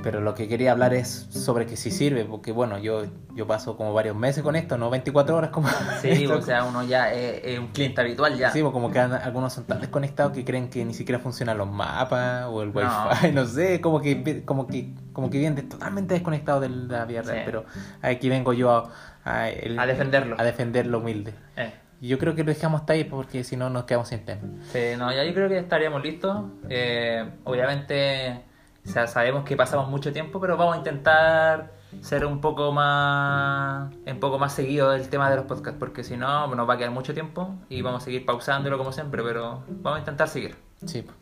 pero 0.00 0.20
lo 0.20 0.32
que 0.34 0.46
quería 0.46 0.70
hablar 0.70 0.94
es 0.94 1.26
sobre 1.30 1.66
que 1.66 1.76
si 1.76 1.90
sirve, 1.90 2.24
porque 2.24 2.52
bueno, 2.52 2.78
yo 2.78 3.02
yo 3.34 3.48
paso 3.48 3.76
como 3.76 3.92
varios 3.92 4.14
meses 4.14 4.44
con 4.44 4.54
esto, 4.54 4.78
no 4.78 4.90
24 4.90 5.34
horas 5.36 5.50
como 5.50 5.66
Sí, 6.00 6.10
esto. 6.10 6.36
o 6.38 6.42
sea, 6.42 6.62
uno 6.64 6.84
ya 6.84 7.12
es, 7.12 7.40
es 7.44 7.58
un 7.58 7.68
cliente 7.68 8.00
habitual 8.00 8.36
ya. 8.38 8.52
Sí, 8.52 8.60
pues 8.60 8.72
como 8.72 8.92
que 8.92 9.00
algunos 9.00 9.52
son 9.52 9.64
tan 9.64 9.80
desconectados 9.80 10.32
que 10.32 10.44
creen 10.44 10.70
que 10.70 10.84
ni 10.84 10.94
siquiera 10.94 11.18
funcionan 11.18 11.58
los 11.58 11.68
mapas 11.68 12.44
o 12.48 12.62
el 12.62 12.72
No. 12.72 12.80
wifi, 12.80 13.32
no, 13.34 13.44
sé, 13.46 13.80
como 13.80 14.00
que 14.00 14.44
como 14.44 14.68
que 14.68 14.92
como 15.12 15.30
que 15.30 15.38
vienen 15.38 15.68
totalmente 15.68 16.14
desconectados 16.14 16.60
de 16.62 16.68
la 16.68 17.04
vida 17.04 17.22
real, 17.22 17.38
Sí. 17.38 17.42
pero 17.44 17.64
aquí 18.00 18.28
vengo 18.28 18.52
yo 18.52 18.70
a, 18.70 18.90
a, 19.28 19.50
el- 19.50 19.78
A 19.78 19.86
defenderlo. 19.86 20.36
a 20.38 20.44
defender 20.44 20.86
lo 20.86 20.98
humilde. 20.98 21.34
Eh. 21.56 21.72
Yo 22.00 22.18
creo 22.18 22.34
que 22.36 22.44
lo 22.44 22.52
dejamos 22.52 22.82
hasta 22.82 22.92
ahí 22.92 23.04
porque 23.04 23.42
si 23.44 23.56
no 23.56 23.70
nos 23.70 23.84
quedamos 23.84 24.08
sin 24.08 24.24
tema. 24.24 24.42
Sí, 24.72 24.80
no, 24.96 25.12
ya 25.12 25.24
yo 25.24 25.34
creo 25.34 25.48
que 25.48 25.58
estaríamos 25.58 26.02
listos. 26.02 26.44
Eh, 26.68 27.28
obviamente, 27.44 28.44
o 28.86 28.88
sea, 28.88 29.06
sabemos 29.08 29.44
que 29.44 29.56
pasamos 29.56 29.88
mucho 29.88 30.12
tiempo, 30.12 30.40
pero 30.40 30.56
vamos 30.56 30.74
a 30.76 30.78
intentar 30.78 31.72
ser 32.02 32.24
un 32.26 32.40
poco 32.40 32.70
más 32.70 33.90
un 34.06 34.20
poco 34.20 34.38
más 34.38 34.52
seguido 34.52 34.90
del 34.90 35.08
tema 35.08 35.28
de 35.30 35.36
los 35.36 35.46
podcasts, 35.46 35.78
porque 35.78 36.04
si 36.04 36.16
no 36.16 36.46
nos 36.54 36.68
va 36.68 36.74
a 36.74 36.78
quedar 36.78 36.90
mucho 36.92 37.14
tiempo 37.14 37.54
y 37.68 37.82
vamos 37.82 38.02
a 38.02 38.04
seguir 38.04 38.24
pausándolo 38.24 38.78
como 38.78 38.92
siempre, 38.92 39.22
pero 39.24 39.64
vamos 39.68 39.96
a 39.96 39.98
intentar 40.00 40.28
seguir. 40.28 40.54
Sí. 40.86 41.02
pues. 41.02 41.16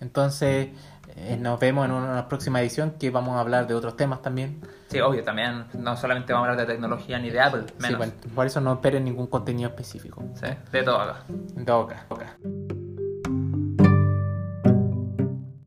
Entonces, 0.00 0.68
eh, 1.16 1.36
nos 1.40 1.58
vemos 1.58 1.84
en 1.86 1.92
una 1.92 2.28
próxima 2.28 2.60
edición 2.60 2.92
que 2.98 3.10
vamos 3.10 3.36
a 3.36 3.40
hablar 3.40 3.66
de 3.66 3.74
otros 3.74 3.96
temas 3.96 4.22
también. 4.22 4.60
Sí, 4.88 5.00
obvio, 5.00 5.24
también 5.24 5.64
no 5.74 5.96
solamente 5.96 6.32
vamos 6.32 6.46
a 6.48 6.52
hablar 6.52 6.66
de 6.66 6.72
tecnología 6.74 7.18
ni 7.18 7.30
de 7.30 7.40
Apple, 7.40 7.62
Sí, 7.66 7.74
menos. 7.82 7.98
bueno, 7.98 8.12
por 8.34 8.46
eso 8.46 8.60
no 8.60 8.74
esperen 8.74 9.04
ningún 9.04 9.26
contenido 9.26 9.68
específico. 9.68 10.22
Sí, 10.34 10.46
de 10.70 10.82
todo 10.82 11.00
acá. 11.00 11.24
En 11.56 11.64
todo 11.64 11.86
caso. 11.88 12.06